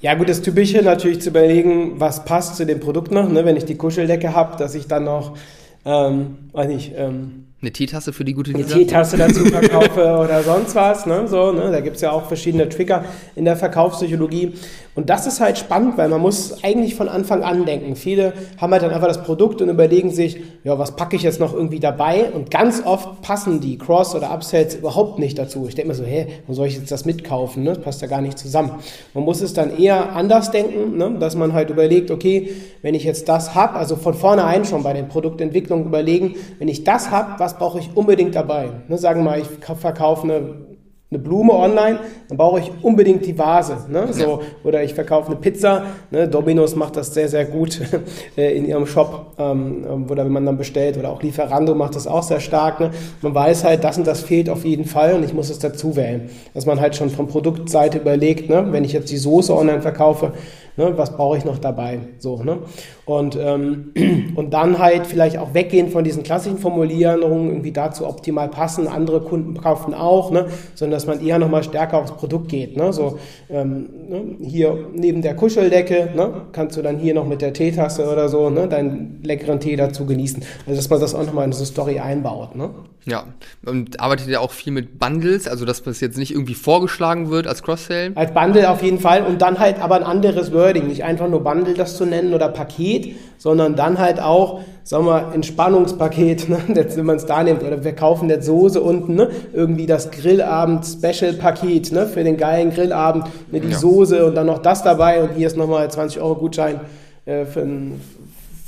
Ja 0.00 0.14
gut, 0.14 0.30
das 0.30 0.40
Typische 0.40 0.82
natürlich 0.82 1.20
zu 1.20 1.28
überlegen, 1.28 2.00
was 2.00 2.24
passt 2.24 2.56
zu 2.56 2.64
dem 2.64 2.80
Produkt 2.80 3.12
noch. 3.12 3.28
Ne? 3.28 3.44
Wenn 3.44 3.56
ich 3.58 3.66
die 3.66 3.76
Kuscheldecke 3.76 4.34
habe, 4.34 4.56
dass 4.56 4.74
ich 4.74 4.88
dann 4.88 5.04
noch, 5.04 5.36
ähm, 5.84 6.38
weiß 6.52 6.66
nicht, 6.66 6.92
ähm, 6.96 7.41
eine 7.62 7.72
Teetasse 7.72 8.12
für 8.12 8.24
die 8.24 8.34
gute? 8.34 8.52
Eine 8.52 8.66
Teetasse 8.66 9.16
dazu 9.16 9.44
verkaufe 9.46 10.00
oder 10.00 10.42
sonst 10.42 10.74
was. 10.74 11.06
Ne? 11.06 11.28
So, 11.28 11.52
ne? 11.52 11.70
Da 11.70 11.80
gibt 11.80 11.96
es 11.96 12.02
ja 12.02 12.10
auch 12.10 12.26
verschiedene 12.26 12.68
Trigger 12.68 13.04
in 13.36 13.44
der 13.44 13.56
Verkaufspsychologie. 13.56 14.54
Und 14.94 15.08
das 15.08 15.26
ist 15.26 15.40
halt 15.40 15.56
spannend, 15.56 15.96
weil 15.96 16.10
man 16.10 16.20
muss 16.20 16.62
eigentlich 16.62 16.96
von 16.96 17.08
Anfang 17.08 17.42
an 17.42 17.64
denken. 17.64 17.96
Viele 17.96 18.34
haben 18.58 18.72
halt 18.72 18.82
dann 18.82 18.90
einfach 18.90 19.08
das 19.08 19.22
Produkt 19.22 19.62
und 19.62 19.70
überlegen 19.70 20.10
sich, 20.10 20.38
ja, 20.64 20.78
was 20.78 20.96
packe 20.96 21.16
ich 21.16 21.22
jetzt 21.22 21.40
noch 21.40 21.54
irgendwie 21.54 21.80
dabei? 21.80 22.30
Und 22.30 22.50
ganz 22.50 22.82
oft 22.84 23.22
passen 23.22 23.60
die 23.60 23.78
Cross- 23.78 24.14
oder 24.14 24.30
Upsells 24.30 24.74
überhaupt 24.74 25.18
nicht 25.18 25.38
dazu. 25.38 25.64
Ich 25.66 25.76
denke 25.76 25.88
mir 25.88 25.94
so, 25.94 26.04
hä, 26.04 26.26
warum 26.42 26.54
soll 26.56 26.66
ich 26.66 26.76
jetzt 26.76 26.90
das 26.90 27.06
mitkaufen? 27.06 27.62
Ne? 27.62 27.70
Das 27.70 27.80
passt 27.80 28.02
ja 28.02 28.08
gar 28.08 28.20
nicht 28.20 28.38
zusammen. 28.38 28.72
Man 29.14 29.24
muss 29.24 29.40
es 29.40 29.54
dann 29.54 29.78
eher 29.78 30.14
anders 30.14 30.50
denken, 30.50 30.98
ne? 30.98 31.16
dass 31.18 31.36
man 31.36 31.54
halt 31.54 31.70
überlegt, 31.70 32.10
okay, 32.10 32.50
wenn 32.82 32.94
ich 32.94 33.04
jetzt 33.04 33.30
das 33.30 33.54
habe, 33.54 33.78
also 33.78 33.96
von 33.96 34.12
vornherein 34.12 34.66
schon 34.66 34.82
bei 34.82 34.92
den 34.92 35.08
Produktentwicklungen 35.08 35.86
überlegen, 35.86 36.34
wenn 36.58 36.68
ich 36.68 36.84
das 36.84 37.10
habe, 37.10 37.38
was 37.38 37.51
brauche 37.58 37.78
ich 37.78 37.90
unbedingt 37.94 38.34
dabei? 38.34 38.70
Ne? 38.88 38.98
Sagen 38.98 39.20
wir 39.20 39.30
mal, 39.30 39.40
ich 39.40 39.48
verkaufe 39.78 40.24
eine 40.24 40.72
eine 41.12 41.22
Blume 41.22 41.52
online, 41.52 41.98
dann 42.28 42.38
brauche 42.38 42.60
ich 42.60 42.70
unbedingt 42.80 43.26
die 43.26 43.38
Vase. 43.38 43.76
Ne? 43.88 44.08
So, 44.12 44.40
oder 44.64 44.82
ich 44.82 44.94
verkaufe 44.94 45.30
eine 45.30 45.36
Pizza. 45.36 45.84
Ne? 46.10 46.26
Dominos 46.26 46.74
macht 46.74 46.96
das 46.96 47.12
sehr, 47.12 47.28
sehr 47.28 47.44
gut 47.44 47.80
äh, 48.36 48.56
in 48.56 48.64
ihrem 48.64 48.86
Shop, 48.86 49.34
ähm, 49.38 50.06
oder 50.08 50.24
wenn 50.24 50.32
man 50.32 50.46
dann 50.46 50.56
bestellt. 50.56 50.96
Oder 50.96 51.10
auch 51.10 51.22
Lieferando 51.22 51.74
macht 51.74 51.96
das 51.96 52.06
auch 52.06 52.22
sehr 52.22 52.40
stark. 52.40 52.80
Ne? 52.80 52.90
Man 53.20 53.34
weiß 53.34 53.64
halt, 53.64 53.84
das 53.84 53.98
und 53.98 54.06
das 54.06 54.22
fehlt 54.22 54.48
auf 54.48 54.64
jeden 54.64 54.86
Fall 54.86 55.14
und 55.14 55.22
ich 55.22 55.34
muss 55.34 55.50
es 55.50 55.58
dazu 55.58 55.96
wählen. 55.96 56.30
Dass 56.54 56.64
man 56.64 56.80
halt 56.80 56.96
schon 56.96 57.10
von 57.10 57.26
Produktseite 57.26 57.98
überlegt, 57.98 58.48
ne? 58.48 58.66
wenn 58.70 58.84
ich 58.84 58.92
jetzt 58.92 59.10
die 59.10 59.18
Soße 59.18 59.54
online 59.54 59.82
verkaufe, 59.82 60.32
Ne, 60.76 60.94
was 60.96 61.14
brauche 61.14 61.36
ich 61.36 61.44
noch 61.44 61.58
dabei? 61.58 62.00
So, 62.18 62.42
ne? 62.42 62.58
Und, 63.04 63.36
ähm, 63.38 63.92
und 64.36 64.54
dann 64.54 64.78
halt 64.78 65.06
vielleicht 65.06 65.36
auch 65.36 65.52
weggehen 65.52 65.90
von 65.90 66.02
diesen 66.02 66.22
klassischen 66.22 66.58
Formulierungen, 66.58 67.48
irgendwie 67.48 67.72
dazu 67.72 68.06
optimal 68.06 68.48
passen, 68.48 68.88
andere 68.88 69.20
Kunden 69.20 69.60
kaufen 69.60 69.92
auch, 69.92 70.30
ne? 70.30 70.46
sondern 70.74 70.96
dass 70.96 71.06
man 71.06 71.24
eher 71.24 71.38
nochmal 71.38 71.62
stärker 71.62 71.98
aufs 71.98 72.12
Produkt 72.12 72.48
geht. 72.48 72.76
Ne? 72.76 72.92
So, 72.92 73.18
ähm, 73.50 73.88
ne? 74.08 74.22
Hier 74.40 74.86
neben 74.94 75.20
der 75.20 75.36
Kuscheldecke 75.36 76.10
ne? 76.14 76.46
kannst 76.52 76.76
du 76.76 76.82
dann 76.82 76.98
hier 76.98 77.12
noch 77.12 77.26
mit 77.26 77.42
der 77.42 77.52
Teetasse 77.52 78.10
oder 78.10 78.28
so 78.28 78.48
ne? 78.48 78.66
deinen 78.66 79.20
leckeren 79.22 79.60
Tee 79.60 79.76
dazu 79.76 80.06
genießen. 80.06 80.42
Also 80.66 80.78
dass 80.78 80.88
man 80.88 81.00
das 81.00 81.14
auch 81.14 81.26
nochmal 81.26 81.44
in 81.44 81.52
so 81.52 81.58
eine 81.58 81.66
Story 81.66 81.98
einbaut. 81.98 82.54
Ne? 82.54 82.70
Ja, 83.04 83.24
und 83.66 83.98
arbeitet 83.98 84.28
ihr 84.28 84.40
auch 84.40 84.52
viel 84.52 84.72
mit 84.72 85.00
Bundles, 85.00 85.48
also 85.48 85.64
dass 85.64 85.82
das 85.82 86.00
jetzt 86.00 86.18
nicht 86.18 86.30
irgendwie 86.30 86.54
vorgeschlagen 86.54 87.30
wird 87.30 87.48
als 87.48 87.62
Cross-Sale? 87.62 88.12
Als 88.14 88.32
Bundle 88.32 88.70
auf 88.70 88.82
jeden 88.82 89.00
Fall 89.00 89.24
und 89.26 89.42
dann 89.42 89.58
halt 89.58 89.80
aber 89.80 89.96
ein 89.96 90.04
anderes 90.04 90.52
Wording, 90.62 90.86
nicht 90.86 91.04
einfach 91.04 91.28
nur 91.28 91.42
Bundle 91.42 91.74
das 91.74 91.96
zu 91.96 92.06
nennen 92.06 92.32
oder 92.34 92.48
Paket, 92.48 93.16
sondern 93.38 93.74
dann 93.74 93.98
halt 93.98 94.20
auch, 94.20 94.60
sagen 94.84 95.06
wir, 95.06 95.32
Entspannungspaket, 95.34 96.48
ne, 96.68 96.86
wenn 96.94 97.06
man 97.06 97.16
es 97.16 97.26
da 97.26 97.42
nimmt, 97.42 97.62
oder 97.62 97.82
wir 97.84 97.94
kaufen 97.94 98.28
jetzt 98.28 98.46
Soße 98.46 98.80
unten, 98.80 99.14
ne, 99.16 99.28
irgendwie 99.52 99.86
das 99.86 100.10
Grillabend-Special-Paket 100.10 101.92
ne, 101.92 102.06
für 102.06 102.24
den 102.24 102.36
geilen 102.36 102.70
Grillabend, 102.70 103.24
ne, 103.50 103.60
die 103.60 103.70
ja. 103.70 103.78
Soße 103.78 104.24
und 104.24 104.34
dann 104.34 104.46
noch 104.46 104.58
das 104.58 104.82
dabei 104.82 105.22
und 105.22 105.34
hier 105.34 105.46
ist 105.46 105.56
nochmal 105.56 105.90
20 105.90 106.20
Euro 106.20 106.36
Gutschein 106.36 106.80
äh, 107.24 107.44
für 107.44 107.60
ein 107.60 108.00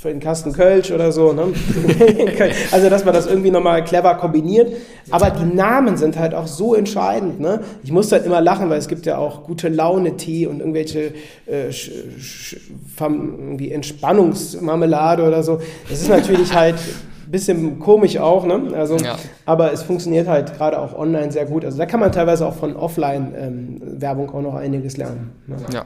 für 0.05 0.11
den 0.11 0.19
Kasten 0.19 0.53
Kölsch 0.53 0.91
oder 0.91 1.11
so. 1.11 1.33
Ne? 1.33 1.47
also, 2.71 2.89
dass 2.91 3.05
man 3.05 3.13
das 3.15 3.25
irgendwie 3.25 3.49
nochmal 3.49 3.83
clever 3.83 4.13
kombiniert. 4.13 4.71
Aber 5.09 5.31
die 5.31 5.45
Namen 5.45 5.97
sind 5.97 6.19
halt 6.19 6.35
auch 6.35 6.45
so 6.45 6.75
entscheidend. 6.75 7.39
Ne? 7.39 7.61
Ich 7.83 7.91
muss 7.91 8.11
halt 8.11 8.23
immer 8.23 8.39
lachen, 8.39 8.69
weil 8.69 8.77
es 8.77 8.87
gibt 8.87 9.07
ja 9.07 9.17
auch 9.17 9.43
gute 9.43 9.67
Laune-Tee 9.67 10.45
und 10.45 10.59
irgendwelche 10.59 11.13
äh, 11.47 11.71
irgendwie 12.99 13.71
Entspannungsmarmelade 13.71 15.23
oder 15.23 15.41
so. 15.41 15.59
Das 15.89 15.99
ist 16.03 16.09
natürlich 16.09 16.53
halt 16.53 16.75
bisschen 17.31 17.79
komisch 17.79 18.17
auch, 18.17 18.45
ne? 18.45 18.71
Also, 18.75 18.97
ja. 18.97 19.15
aber 19.45 19.73
es 19.73 19.83
funktioniert 19.83 20.27
halt 20.27 20.55
gerade 20.55 20.79
auch 20.79 20.97
online 20.97 21.31
sehr 21.31 21.45
gut. 21.45 21.65
Also 21.65 21.77
da 21.77 21.85
kann 21.85 21.99
man 21.99 22.11
teilweise 22.11 22.45
auch 22.45 22.55
von 22.55 22.75
Offline-Werbung 22.75 24.29
ähm, 24.29 24.35
auch 24.35 24.41
noch 24.41 24.55
einiges 24.55 24.97
lernen. 24.97 25.31
Ne? 25.47 25.57
Ja, 25.73 25.85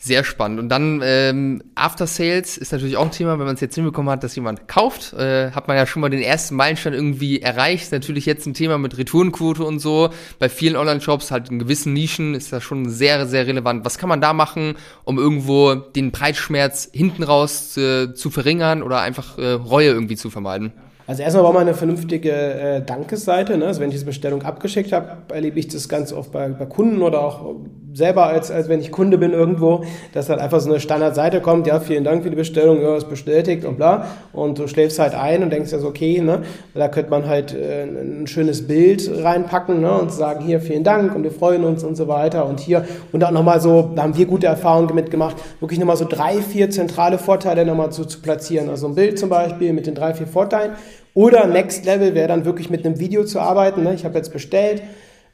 sehr 0.00 0.22
spannend. 0.22 0.60
Und 0.60 0.68
dann 0.68 1.00
ähm, 1.02 1.62
After 1.74 2.06
Sales 2.06 2.56
ist 2.56 2.72
natürlich 2.72 2.96
auch 2.96 3.04
ein 3.04 3.10
Thema, 3.10 3.38
wenn 3.38 3.46
man 3.46 3.56
es 3.56 3.60
jetzt 3.60 3.74
hinbekommen 3.74 4.10
hat, 4.10 4.22
dass 4.22 4.36
jemand 4.36 4.68
kauft, 4.68 5.12
äh, 5.12 5.50
hat 5.50 5.66
man 5.66 5.76
ja 5.76 5.86
schon 5.86 6.00
mal 6.00 6.08
den 6.08 6.22
ersten 6.22 6.54
Meilenstein 6.54 6.92
irgendwie 6.92 7.42
erreicht. 7.42 7.90
Natürlich 7.90 8.24
jetzt 8.24 8.46
ein 8.46 8.54
Thema 8.54 8.78
mit 8.78 8.96
Retourenquote 8.96 9.64
und 9.64 9.80
so. 9.80 10.10
Bei 10.38 10.48
vielen 10.48 10.76
Online-Shops, 10.76 11.32
halt 11.32 11.50
in 11.50 11.58
gewissen 11.58 11.92
Nischen, 11.94 12.34
ist 12.34 12.52
das 12.52 12.62
schon 12.62 12.88
sehr, 12.88 13.26
sehr 13.26 13.48
relevant. 13.48 13.84
Was 13.84 13.98
kann 13.98 14.08
man 14.08 14.20
da 14.20 14.32
machen, 14.32 14.76
um 15.02 15.18
irgendwo 15.18 15.74
den 15.74 16.12
Preisschmerz 16.12 16.88
hinten 16.92 17.24
raus 17.24 17.76
äh, 17.76 18.14
zu 18.14 18.30
verringern 18.30 18.84
oder 18.84 19.00
einfach 19.00 19.36
äh, 19.36 19.50
Reue 19.50 19.88
irgendwie 19.88 20.16
zu 20.16 20.30
vermeiden? 20.30 20.72
Also 21.08 21.22
erstmal 21.22 21.42
braucht 21.42 21.54
man 21.54 21.62
eine 21.62 21.74
vernünftige 21.74 22.30
äh, 22.30 22.82
Dankesseite. 22.82 23.56
Ne? 23.56 23.66
Also 23.66 23.80
wenn 23.80 23.88
ich 23.88 23.94
diese 23.94 24.04
Bestellung 24.04 24.42
abgeschickt 24.42 24.92
habe, 24.92 25.34
erlebe 25.34 25.58
ich 25.58 25.66
das 25.66 25.88
ganz 25.88 26.12
oft 26.12 26.30
bei, 26.30 26.50
bei 26.50 26.66
Kunden 26.66 27.00
oder 27.00 27.22
auch 27.22 27.56
selber, 27.98 28.26
als, 28.26 28.50
als 28.50 28.68
wenn 28.68 28.80
ich 28.80 28.90
Kunde 28.90 29.18
bin 29.18 29.32
irgendwo, 29.32 29.84
dass 30.14 30.30
halt 30.30 30.40
einfach 30.40 30.60
so 30.60 30.70
eine 30.70 30.80
Standardseite 30.80 31.40
kommt, 31.40 31.66
ja, 31.66 31.80
vielen 31.80 32.04
Dank 32.04 32.22
für 32.22 32.30
die 32.30 32.36
Bestellung, 32.36 32.80
ja, 32.80 32.96
ist 32.96 33.10
bestätigt 33.10 33.64
und 33.64 33.76
bla. 33.76 34.06
Und 34.32 34.58
du 34.58 34.66
schläfst 34.68 34.98
halt 34.98 35.14
ein 35.14 35.42
und 35.42 35.50
denkst 35.50 35.72
ja 35.72 35.78
so, 35.78 35.88
okay, 35.88 36.20
ne? 36.20 36.42
Da 36.74 36.88
könnte 36.88 37.10
man 37.10 37.26
halt 37.26 37.54
äh, 37.54 37.82
ein 37.82 38.26
schönes 38.26 38.66
Bild 38.66 39.10
reinpacken 39.22 39.80
ne? 39.80 39.92
und 39.92 40.12
sagen, 40.12 40.44
hier, 40.44 40.60
vielen 40.60 40.84
Dank 40.84 41.14
und 41.14 41.24
wir 41.24 41.32
freuen 41.32 41.64
uns 41.64 41.84
und 41.84 41.96
so 41.96 42.08
weiter. 42.08 42.46
Und 42.46 42.60
hier, 42.60 42.84
und 43.12 43.22
auch 43.24 43.32
nochmal 43.32 43.60
so, 43.60 43.90
da 43.94 44.02
haben 44.02 44.16
wir 44.16 44.26
gute 44.26 44.46
Erfahrungen 44.46 44.94
mitgemacht, 44.94 45.36
wirklich 45.60 45.80
nochmal 45.80 45.96
so 45.96 46.06
drei, 46.08 46.36
vier 46.36 46.70
zentrale 46.70 47.18
Vorteile 47.18 47.66
nochmal 47.66 47.90
zu, 47.90 48.04
zu 48.04 48.22
platzieren. 48.22 48.70
Also 48.70 48.86
ein 48.86 48.94
Bild 48.94 49.18
zum 49.18 49.28
Beispiel 49.28 49.72
mit 49.72 49.86
den 49.86 49.94
drei, 49.94 50.14
vier 50.14 50.28
Vorteilen 50.28 50.72
oder 51.14 51.48
Next 51.48 51.84
Level 51.84 52.14
wäre 52.14 52.28
dann 52.28 52.44
wirklich 52.44 52.70
mit 52.70 52.86
einem 52.86 53.00
Video 53.00 53.24
zu 53.24 53.40
arbeiten. 53.40 53.82
Ne? 53.82 53.92
Ich 53.94 54.04
habe 54.04 54.16
jetzt 54.16 54.32
bestellt, 54.32 54.82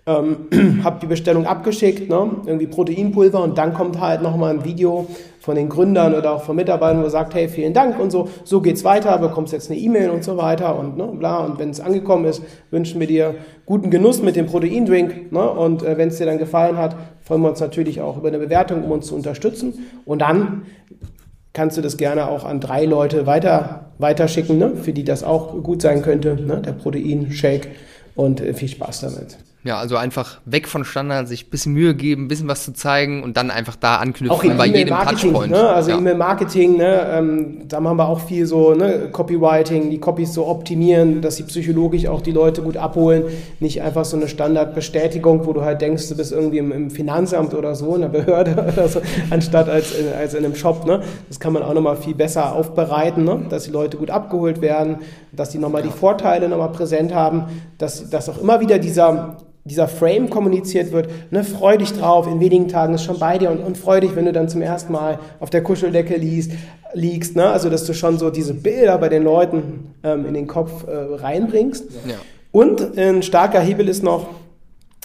ähm, 0.06 0.82
habe 0.84 0.98
die 1.00 1.06
Bestellung 1.06 1.46
abgeschickt, 1.46 2.08
ne? 2.08 2.30
irgendwie 2.44 2.66
Proteinpulver 2.66 3.42
und 3.42 3.56
dann 3.56 3.74
kommt 3.74 4.00
halt 4.00 4.22
nochmal 4.22 4.54
ein 4.54 4.64
Video 4.64 5.06
von 5.40 5.56
den 5.56 5.68
Gründern 5.68 6.14
oder 6.14 6.32
auch 6.32 6.42
von 6.42 6.56
Mitarbeitern, 6.56 7.02
wo 7.02 7.08
sagt, 7.08 7.34
hey, 7.34 7.48
vielen 7.48 7.74
Dank 7.74 7.98
und 7.98 8.10
so, 8.10 8.28
so 8.44 8.60
geht's 8.60 8.84
weiter, 8.84 9.18
bekommst 9.18 9.52
jetzt 9.52 9.70
eine 9.70 9.78
E-Mail 9.78 10.10
und 10.10 10.24
so 10.24 10.36
weiter 10.36 10.78
und 10.78 10.96
ne, 10.96 11.06
bla. 11.06 11.44
Und 11.44 11.58
wenn 11.58 11.70
es 11.70 11.80
angekommen 11.80 12.24
ist, 12.24 12.42
wünschen 12.70 12.98
wir 12.98 13.06
dir 13.06 13.34
guten 13.66 13.90
Genuss 13.90 14.22
mit 14.22 14.36
dem 14.36 14.46
Proteindrink. 14.46 15.32
Ne? 15.32 15.50
Und 15.50 15.82
äh, 15.82 15.98
wenn 15.98 16.08
es 16.08 16.16
dir 16.16 16.26
dann 16.26 16.38
gefallen 16.38 16.78
hat, 16.78 16.96
freuen 17.20 17.42
wir 17.42 17.50
uns 17.50 17.60
natürlich 17.60 18.00
auch 18.00 18.16
über 18.16 18.28
eine 18.28 18.38
Bewertung, 18.38 18.84
um 18.84 18.90
uns 18.90 19.06
zu 19.06 19.14
unterstützen. 19.14 19.86
Und 20.06 20.22
dann 20.22 20.62
kannst 21.52 21.76
du 21.76 21.82
das 21.82 21.96
gerne 21.98 22.28
auch 22.28 22.44
an 22.44 22.60
drei 22.60 22.86
Leute 22.86 23.26
weiter, 23.26 23.92
weiterschicken, 23.98 24.58
ne? 24.58 24.76
für 24.76 24.94
die 24.94 25.04
das 25.04 25.24
auch 25.24 25.62
gut 25.62 25.82
sein 25.82 26.02
könnte, 26.02 26.36
ne? 26.36 26.60
der 26.60 26.72
Proteinshake. 26.72 27.68
Und 28.14 28.40
äh, 28.40 28.54
viel 28.54 28.68
Spaß 28.68 29.00
damit. 29.02 29.36
Ja, 29.64 29.78
also 29.78 29.96
einfach 29.96 30.40
weg 30.44 30.68
von 30.68 30.84
Standard, 30.84 31.26
sich 31.26 31.46
ein 31.46 31.50
bisschen 31.50 31.72
Mühe 31.72 31.94
geben, 31.94 32.24
ein 32.26 32.28
bisschen 32.28 32.48
was 32.48 32.64
zu 32.64 32.74
zeigen 32.74 33.22
und 33.22 33.38
dann 33.38 33.50
einfach 33.50 33.76
da 33.76 33.96
anknüpfen 33.96 34.52
auch 34.52 34.58
bei 34.58 34.66
jedem 34.66 34.94
Touchpoint. 34.94 35.52
Ne? 35.52 35.70
Also 35.70 35.90
ja. 35.90 35.96
E-Mail-Marketing, 35.96 36.76
ne? 36.76 37.08
ähm, 37.10 37.62
da 37.66 37.80
machen 37.80 37.96
wir 37.96 38.06
auch 38.06 38.20
viel 38.20 38.44
so 38.44 38.74
ne? 38.74 39.08
Copywriting, 39.10 39.88
die 39.88 39.98
Copies 39.98 40.34
so 40.34 40.46
optimieren, 40.48 41.22
dass 41.22 41.36
sie 41.36 41.44
psychologisch 41.44 42.06
auch 42.06 42.20
die 42.20 42.32
Leute 42.32 42.60
gut 42.60 42.76
abholen. 42.76 43.24
Nicht 43.58 43.80
einfach 43.80 44.04
so 44.04 44.18
eine 44.18 44.28
Standardbestätigung, 44.28 45.46
wo 45.46 45.54
du 45.54 45.62
halt 45.62 45.80
denkst, 45.80 46.10
du 46.10 46.16
bist 46.18 46.32
irgendwie 46.32 46.58
im, 46.58 46.70
im 46.70 46.90
Finanzamt 46.90 47.54
oder 47.54 47.74
so, 47.74 47.94
in 47.94 48.02
der 48.02 48.08
Behörde 48.08 48.52
oder 48.70 48.86
so, 48.86 49.00
anstatt 49.30 49.70
als 49.70 49.98
in, 49.98 50.12
als 50.12 50.34
in 50.34 50.44
einem 50.44 50.56
Shop. 50.56 50.84
Ne? 50.84 51.00
Das 51.28 51.40
kann 51.40 51.54
man 51.54 51.62
auch 51.62 51.72
nochmal 51.72 51.96
viel 51.96 52.14
besser 52.14 52.52
aufbereiten, 52.52 53.24
ne? 53.24 53.46
dass 53.48 53.64
die 53.64 53.70
Leute 53.70 53.96
gut 53.96 54.10
abgeholt 54.10 54.60
werden, 54.60 54.98
dass 55.32 55.48
die 55.48 55.58
nochmal 55.58 55.82
ja. 55.82 55.90
die 55.90 55.98
Vorteile 55.98 56.50
nochmal 56.50 56.72
präsent 56.72 57.14
haben, 57.14 57.44
dass, 57.78 58.10
dass 58.10 58.28
auch 58.28 58.36
immer 58.36 58.60
wieder 58.60 58.78
dieser 58.78 59.38
dieser 59.64 59.88
Frame 59.88 60.28
kommuniziert 60.28 60.92
wird, 60.92 61.08
ne, 61.30 61.42
freu 61.42 61.78
dich 61.78 61.92
drauf, 61.92 62.26
in 62.26 62.40
wenigen 62.40 62.68
Tagen 62.68 62.94
ist 62.94 63.04
schon 63.04 63.18
bei 63.18 63.38
dir 63.38 63.50
und, 63.50 63.60
und 63.60 63.78
freu 63.78 64.00
dich, 64.00 64.14
wenn 64.14 64.26
du 64.26 64.32
dann 64.32 64.48
zum 64.48 64.60
ersten 64.60 64.92
Mal 64.92 65.18
auf 65.40 65.48
der 65.48 65.62
Kuscheldecke 65.62 66.16
liest, 66.16 66.52
liegst, 66.92 67.34
ne, 67.34 67.46
also 67.46 67.70
dass 67.70 67.84
du 67.84 67.94
schon 67.94 68.18
so 68.18 68.30
diese 68.30 68.54
Bilder 68.54 68.98
bei 68.98 69.08
den 69.08 69.22
Leuten 69.22 69.94
ähm, 70.02 70.26
in 70.26 70.34
den 70.34 70.46
Kopf 70.46 70.86
äh, 70.86 70.94
reinbringst. 70.94 71.86
Ja. 72.06 72.16
Und 72.52 72.98
ein 72.98 73.22
starker 73.22 73.60
Hebel 73.60 73.88
ist 73.88 74.02
noch 74.02 74.28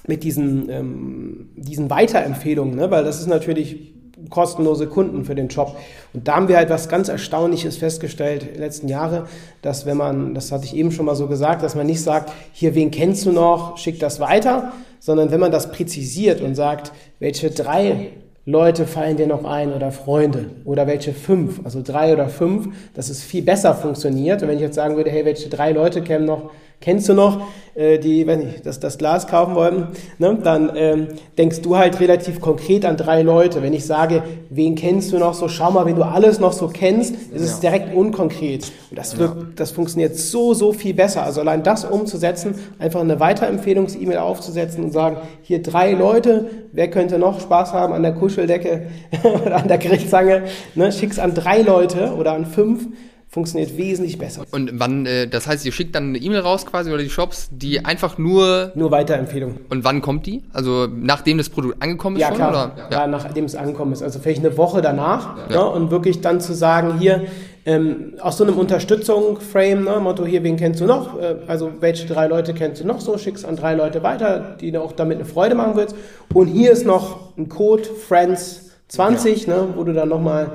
mit 0.07 0.23
diesen, 0.23 0.69
ähm, 0.69 1.49
diesen 1.55 1.89
Weiterempfehlungen, 1.89 2.75
ne, 2.75 2.91
weil 2.91 3.03
das 3.03 3.19
ist 3.19 3.27
natürlich 3.27 3.93
kostenlose 4.29 4.87
Kunden 4.87 5.25
für 5.25 5.35
den 5.35 5.47
Job. 5.47 5.75
Und 6.13 6.27
da 6.27 6.35
haben 6.35 6.47
wir 6.47 6.57
halt 6.57 6.69
was 6.69 6.89
ganz 6.89 7.09
Erstaunliches 7.09 7.77
festgestellt 7.77 8.43
in 8.43 8.53
den 8.53 8.61
letzten 8.61 8.87
Jahren, 8.87 9.23
dass 9.61 9.85
wenn 9.85 9.97
man, 9.97 10.33
das 10.33 10.51
hatte 10.51 10.65
ich 10.65 10.75
eben 10.75 10.91
schon 10.91 11.05
mal 11.05 11.15
so 11.15 11.27
gesagt, 11.27 11.63
dass 11.63 11.75
man 11.75 11.85
nicht 11.85 12.01
sagt, 12.01 12.31
hier, 12.51 12.75
wen 12.75 12.91
kennst 12.91 13.25
du 13.25 13.31
noch, 13.31 13.77
schick 13.77 13.99
das 13.99 14.19
weiter, 14.19 14.71
sondern 14.99 15.31
wenn 15.31 15.39
man 15.39 15.51
das 15.51 15.71
präzisiert 15.71 16.41
und 16.41 16.55
sagt, 16.55 16.91
welche 17.19 17.49
drei 17.51 18.11
Leute 18.45 18.87
fallen 18.87 19.17
dir 19.17 19.27
noch 19.27 19.45
ein 19.45 19.73
oder 19.73 19.91
Freunde 19.91 20.49
oder 20.65 20.87
welche 20.87 21.13
fünf, 21.13 21.61
also 21.63 21.81
drei 21.83 22.13
oder 22.13 22.29
fünf, 22.29 22.69
dass 22.95 23.09
es 23.09 23.21
viel 23.23 23.43
besser 23.43 23.75
funktioniert. 23.75 24.41
Und 24.41 24.47
wenn 24.47 24.55
ich 24.55 24.63
jetzt 24.63 24.75
sagen 24.75 24.95
würde, 24.95 25.11
hey, 25.11 25.23
welche 25.23 25.49
drei 25.49 25.71
Leute 25.71 26.01
kennen 26.01 26.25
noch, 26.25 26.49
kennst 26.81 27.09
du 27.09 27.13
noch, 27.13 27.41
äh, 27.75 27.97
die, 27.97 28.25
wenn 28.27 28.41
ich 28.41 28.61
das, 28.61 28.79
das 28.79 28.97
Glas 28.97 29.27
kaufen 29.27 29.55
wollten, 29.55 29.87
ne, 30.17 30.37
dann 30.43 30.71
ähm, 30.75 31.07
denkst 31.37 31.61
du 31.61 31.77
halt 31.77 31.99
relativ 31.99 32.41
konkret 32.41 32.85
an 32.85 32.97
drei 32.97 33.21
Leute. 33.21 33.61
Wenn 33.61 33.73
ich 33.73 33.85
sage, 33.85 34.23
wen 34.49 34.75
kennst 34.75 35.11
du 35.11 35.17
noch 35.17 35.33
so, 35.33 35.47
schau 35.47 35.71
mal, 35.71 35.85
wenn 35.85 35.95
du 35.95 36.03
alles 36.03 36.39
noch 36.39 36.53
so 36.53 36.67
kennst, 36.67 37.15
ist 37.33 37.41
es 37.41 37.59
direkt 37.59 37.93
unkonkret. 37.95 38.71
Und 38.89 38.97
das, 38.97 39.17
wirkt, 39.17 39.37
ja. 39.37 39.47
das 39.55 39.71
funktioniert 39.71 40.15
so, 40.15 40.53
so 40.53 40.73
viel 40.73 40.93
besser. 40.93 41.23
Also 41.23 41.41
allein 41.41 41.63
das 41.63 41.85
umzusetzen, 41.85 42.55
einfach 42.79 43.01
eine 43.01 43.19
Weiterempfehlungs-E-Mail 43.19 44.17
aufzusetzen 44.17 44.83
und 44.83 44.91
sagen, 44.91 45.17
hier 45.41 45.61
drei 45.61 45.93
Leute, 45.93 46.49
wer 46.71 46.89
könnte 46.89 47.19
noch 47.19 47.39
Spaß 47.39 47.73
haben 47.73 47.93
an 47.93 48.03
der 48.03 48.13
Kuscheldecke 48.13 48.87
oder 49.45 49.57
an 49.57 49.67
der 49.67 49.77
Grillzange, 49.77 50.43
ne, 50.75 50.91
schick's 50.91 51.19
an 51.19 51.33
drei 51.33 51.61
Leute 51.61 52.13
oder 52.17 52.33
an 52.33 52.45
fünf 52.45 52.87
funktioniert 53.29 53.77
wesentlich 53.77 54.17
besser. 54.17 54.43
Und 54.49 54.71
wann, 54.73 55.05
äh, 55.05 55.27
das 55.27 55.45
heißt, 55.45 55.63
ihr 55.63 55.71
schickt 55.71 55.93
dann 55.93 56.09
eine 56.09 56.17
E-Mail 56.17 56.39
raus 56.39 56.65
quasi 56.65 56.91
oder 56.91 57.03
die 57.03 57.11
Shops, 57.11 57.49
die 57.51 57.85
einfach 57.85 58.17
nur... 58.17 58.71
Nur 58.73 58.89
Weiterempfehlungen. 58.89 59.59
Und 59.69 59.83
wann 59.83 60.01
kommt 60.01 60.25
die? 60.25 60.43
Also 60.51 60.87
nachdem 60.91 61.37
das 61.37 61.49
Produkt 61.49 61.81
angekommen 61.81 62.15
ist 62.15 62.23
ja, 62.23 62.29
schon? 62.29 62.37
Klar. 62.37 62.49
Oder? 62.49 62.89
Ja, 62.89 63.01
ja, 63.01 63.07
nachdem 63.07 63.45
es 63.45 63.55
angekommen 63.55 63.93
ist. 63.93 64.01
Also 64.01 64.19
vielleicht 64.19 64.43
eine 64.43 64.57
Woche 64.57 64.81
danach. 64.81 65.37
Ja. 65.49 65.57
Ne? 65.57 65.69
Und 65.69 65.91
wirklich 65.91 66.21
dann 66.21 66.41
zu 66.41 66.53
sagen, 66.53 66.97
hier, 66.97 67.27
ähm, 67.67 68.15
aus 68.19 68.37
so 68.37 68.43
einem 68.43 68.57
Unterstützung-Frame, 68.57 69.83
ne, 69.83 69.99
Motto, 69.99 70.25
hier, 70.25 70.41
wen 70.41 70.57
kennst 70.57 70.81
du 70.81 70.85
noch? 70.85 71.19
Äh, 71.19 71.35
also 71.45 71.71
welche 71.81 72.07
drei 72.07 72.25
Leute 72.25 72.55
kennst 72.55 72.81
du 72.81 72.87
noch 72.87 72.99
so? 72.99 73.15
Schickst 73.19 73.45
an 73.45 73.55
drei 73.55 73.75
Leute 73.75 74.01
weiter, 74.01 74.57
die 74.59 74.71
du 74.71 74.81
auch 74.81 74.93
damit 74.93 75.17
eine 75.17 75.25
Freude 75.25 75.53
machen 75.53 75.73
willst. 75.75 75.95
Und 76.33 76.47
hier 76.47 76.71
ist 76.71 76.83
noch 76.83 77.37
ein 77.37 77.47
Code, 77.47 77.83
Friends 77.83 78.71
20, 78.87 79.45
ja. 79.45 79.55
ne, 79.55 79.67
wo 79.75 79.83
du 79.83 79.93
dann 79.93 80.09
nochmal 80.09 80.53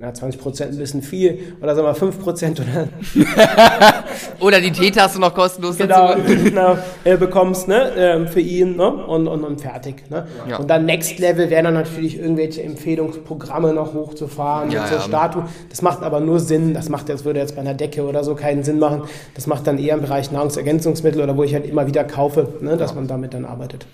ja, 0.00 0.12
20 0.12 0.40
Prozent 0.40 0.72
ein 0.72 0.78
bisschen 0.78 1.02
viel 1.02 1.54
oder 1.60 1.74
sagen 1.74 1.86
wir 1.86 1.94
5 1.94 2.20
Prozent 2.20 2.60
oder. 2.60 2.88
oder 4.40 4.60
die 4.60 4.72
Teetasse 4.72 5.20
noch 5.20 5.34
kostenlos 5.34 5.76
genau, 5.76 6.14
dazu. 6.14 6.22
Genau, 6.24 6.78
äh, 7.04 7.16
bekommst 7.16 7.68
ne, 7.68 7.94
äh, 7.94 8.26
für 8.26 8.40
ihn 8.40 8.76
ne, 8.76 8.88
und, 8.90 9.28
und, 9.28 9.44
und 9.44 9.60
fertig. 9.60 10.10
Ne? 10.10 10.26
Ja. 10.48 10.56
Und 10.56 10.68
dann 10.68 10.86
Next 10.86 11.18
Level 11.18 11.50
wäre 11.50 11.62
dann 11.64 11.74
natürlich 11.74 12.18
irgendwelche 12.18 12.62
Empfehlungsprogramme 12.62 13.74
noch 13.74 13.92
hochzufahren 13.92 14.70
ja, 14.70 14.80
mit 14.80 14.88
so 14.88 14.94
ja. 14.96 15.00
Statue. 15.02 15.44
Das 15.68 15.82
macht 15.82 16.02
aber 16.02 16.20
nur 16.20 16.40
Sinn, 16.40 16.72
das 16.72 16.88
macht 16.88 17.08
das 17.08 17.24
würde 17.24 17.40
jetzt 17.40 17.54
bei 17.54 17.60
einer 17.60 17.74
Decke 17.74 18.02
oder 18.04 18.24
so 18.24 18.34
keinen 18.34 18.64
Sinn 18.64 18.78
machen. 18.78 19.02
Das 19.34 19.46
macht 19.46 19.66
dann 19.66 19.78
eher 19.78 19.94
im 19.94 20.00
Bereich 20.02 20.32
Nahrungsergänzungsmittel 20.32 21.20
oder 21.20 21.36
wo 21.36 21.44
ich 21.44 21.52
halt 21.52 21.66
immer 21.66 21.86
wieder 21.86 22.04
kaufe, 22.04 22.54
ne, 22.60 22.78
dass 22.78 22.94
man 22.94 23.06
damit 23.06 23.34
dann 23.34 23.44
arbeitet. 23.44 23.86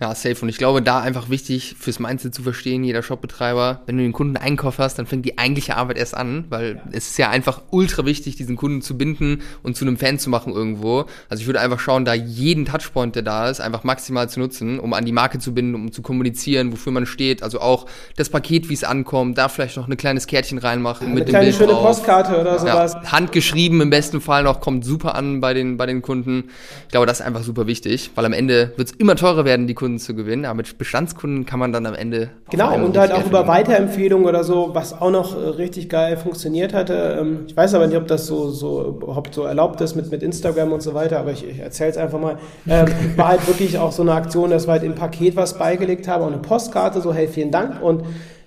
Ja, 0.00 0.14
safe. 0.14 0.36
Und 0.42 0.48
ich 0.48 0.58
glaube, 0.58 0.82
da 0.82 1.00
einfach 1.00 1.30
wichtig 1.30 1.76
fürs 1.78 1.98
Mindset 1.98 2.34
zu 2.34 2.42
verstehen, 2.42 2.84
jeder 2.84 3.02
Shopbetreiber, 3.02 3.82
wenn 3.86 3.96
du 3.96 4.02
den 4.02 4.12
Kunden 4.12 4.36
Einkauf 4.36 4.78
hast, 4.78 4.98
dann 4.98 5.06
fängt 5.06 5.24
die 5.24 5.38
eigentliche 5.38 5.76
Arbeit 5.76 5.98
erst 5.98 6.16
an, 6.16 6.44
weil 6.48 6.82
es 6.92 7.08
ist 7.08 7.18
ja 7.18 7.30
einfach 7.30 7.62
ultra 7.70 8.04
wichtig, 8.04 8.36
diesen 8.36 8.56
Kunden 8.56 8.82
zu 8.82 8.96
binden 8.96 9.42
und 9.62 9.76
zu 9.76 9.84
einem 9.84 9.96
Fan 9.96 10.18
zu 10.18 10.30
machen 10.30 10.52
irgendwo. 10.52 11.06
Also 11.28 11.40
ich 11.40 11.46
würde 11.46 11.60
einfach 11.60 11.80
schauen, 11.80 12.04
da 12.04 12.14
jeden 12.14 12.64
Touchpoint, 12.64 13.14
der 13.14 13.22
da 13.22 13.48
ist, 13.48 13.60
einfach 13.60 13.84
maximal 13.84 14.28
zu 14.28 14.40
nutzen, 14.40 14.78
um 14.78 14.92
an 14.92 15.04
die 15.04 15.12
Marke 15.12 15.38
zu 15.38 15.54
binden, 15.54 15.74
um 15.74 15.92
zu 15.92 16.02
kommunizieren, 16.02 16.72
wofür 16.72 16.92
man 16.92 17.06
steht. 17.06 17.42
Also 17.42 17.60
auch 17.60 17.86
das 18.16 18.28
Paket, 18.28 18.68
wie 18.68 18.74
es 18.74 18.84
ankommt, 18.84 19.38
da 19.38 19.48
vielleicht 19.48 19.76
noch 19.76 19.88
ein 19.88 19.96
kleines 19.96 20.26
Kärtchen 20.26 20.58
reinmachen 20.58 21.14
mit 21.14 21.24
eine 21.24 21.32
dem 21.32 21.40
Bild 21.40 21.54
schöne 21.54 21.72
drauf. 21.72 21.82
Postkarte 21.82 22.40
oder 22.40 22.58
sowas. 22.58 22.94
Ja, 22.94 23.12
handgeschrieben 23.12 23.80
im 23.80 23.90
besten 23.90 24.20
Fall 24.20 24.42
noch, 24.42 24.60
kommt 24.60 24.84
super 24.84 25.14
an 25.14 25.40
bei 25.40 25.54
den, 25.54 25.76
bei 25.76 25.86
den 25.86 26.02
Kunden. 26.02 26.50
Ich 26.84 26.92
glaube, 26.92 27.06
das 27.06 27.20
ist 27.20 27.26
einfach 27.26 27.42
super 27.42 27.66
wichtig, 27.66 28.10
weil 28.14 28.24
am 28.24 28.32
Ende 28.32 28.72
wird 28.76 28.88
es 28.88 28.94
immer 28.94 29.16
teurer 29.16 29.44
werden, 29.44 29.66
die 29.66 29.74
Kunden 29.76 30.00
zu 30.00 30.14
gewinnen. 30.14 30.44
Aber 30.44 30.56
mit 30.56 30.76
Bestandskunden 30.76 31.46
kann 31.46 31.60
man 31.60 31.72
dann 31.72 31.86
am 31.86 31.94
Ende. 31.94 32.30
Genau, 32.50 32.74
und 32.74 32.98
halt 32.98 33.12
auch 33.12 33.24
über 33.24 33.46
Weiterempfehlungen 33.46 34.26
oder 34.26 34.42
so, 34.42 34.70
was 34.72 35.00
auch 35.00 35.12
noch 35.12 35.36
äh, 35.36 35.48
richtig 35.50 35.88
geil 35.88 36.16
funktioniert 36.16 36.74
hatte. 36.74 37.18
Ähm, 37.20 37.44
ich 37.46 37.56
weiß 37.56 37.74
aber 37.74 37.86
nicht, 37.86 37.96
ob 37.96 38.08
das 38.08 38.26
so, 38.26 38.50
so, 38.50 38.88
überhaupt 38.88 39.34
so 39.34 39.44
erlaubt 39.44 39.80
ist 39.80 39.94
mit, 39.94 40.10
mit 40.10 40.24
Instagram 40.24 40.72
und 40.72 40.82
so 40.82 40.94
weiter, 40.94 41.20
aber 41.20 41.30
ich, 41.30 41.46
ich 41.46 41.60
erzähle 41.60 41.90
es 41.90 41.96
einfach 41.96 42.18
mal. 42.18 42.38
Ähm, 42.66 42.86
war 43.16 43.28
halt 43.28 43.46
wirklich 43.46 43.78
auch 43.78 43.92
so 43.92 44.02
eine 44.02 44.12
Aktion, 44.12 44.50
dass 44.50 44.66
wir 44.66 44.72
halt 44.72 44.82
im 44.82 44.96
Paket 44.96 45.36
was 45.36 45.56
beigelegt 45.56 46.08
haben, 46.08 46.24
auch 46.24 46.28
eine 46.28 46.38
Postkarte, 46.38 47.00
so 47.00 47.14
hey, 47.14 47.28
vielen 47.28 47.52
Dank 47.52 47.80
und 47.80 48.02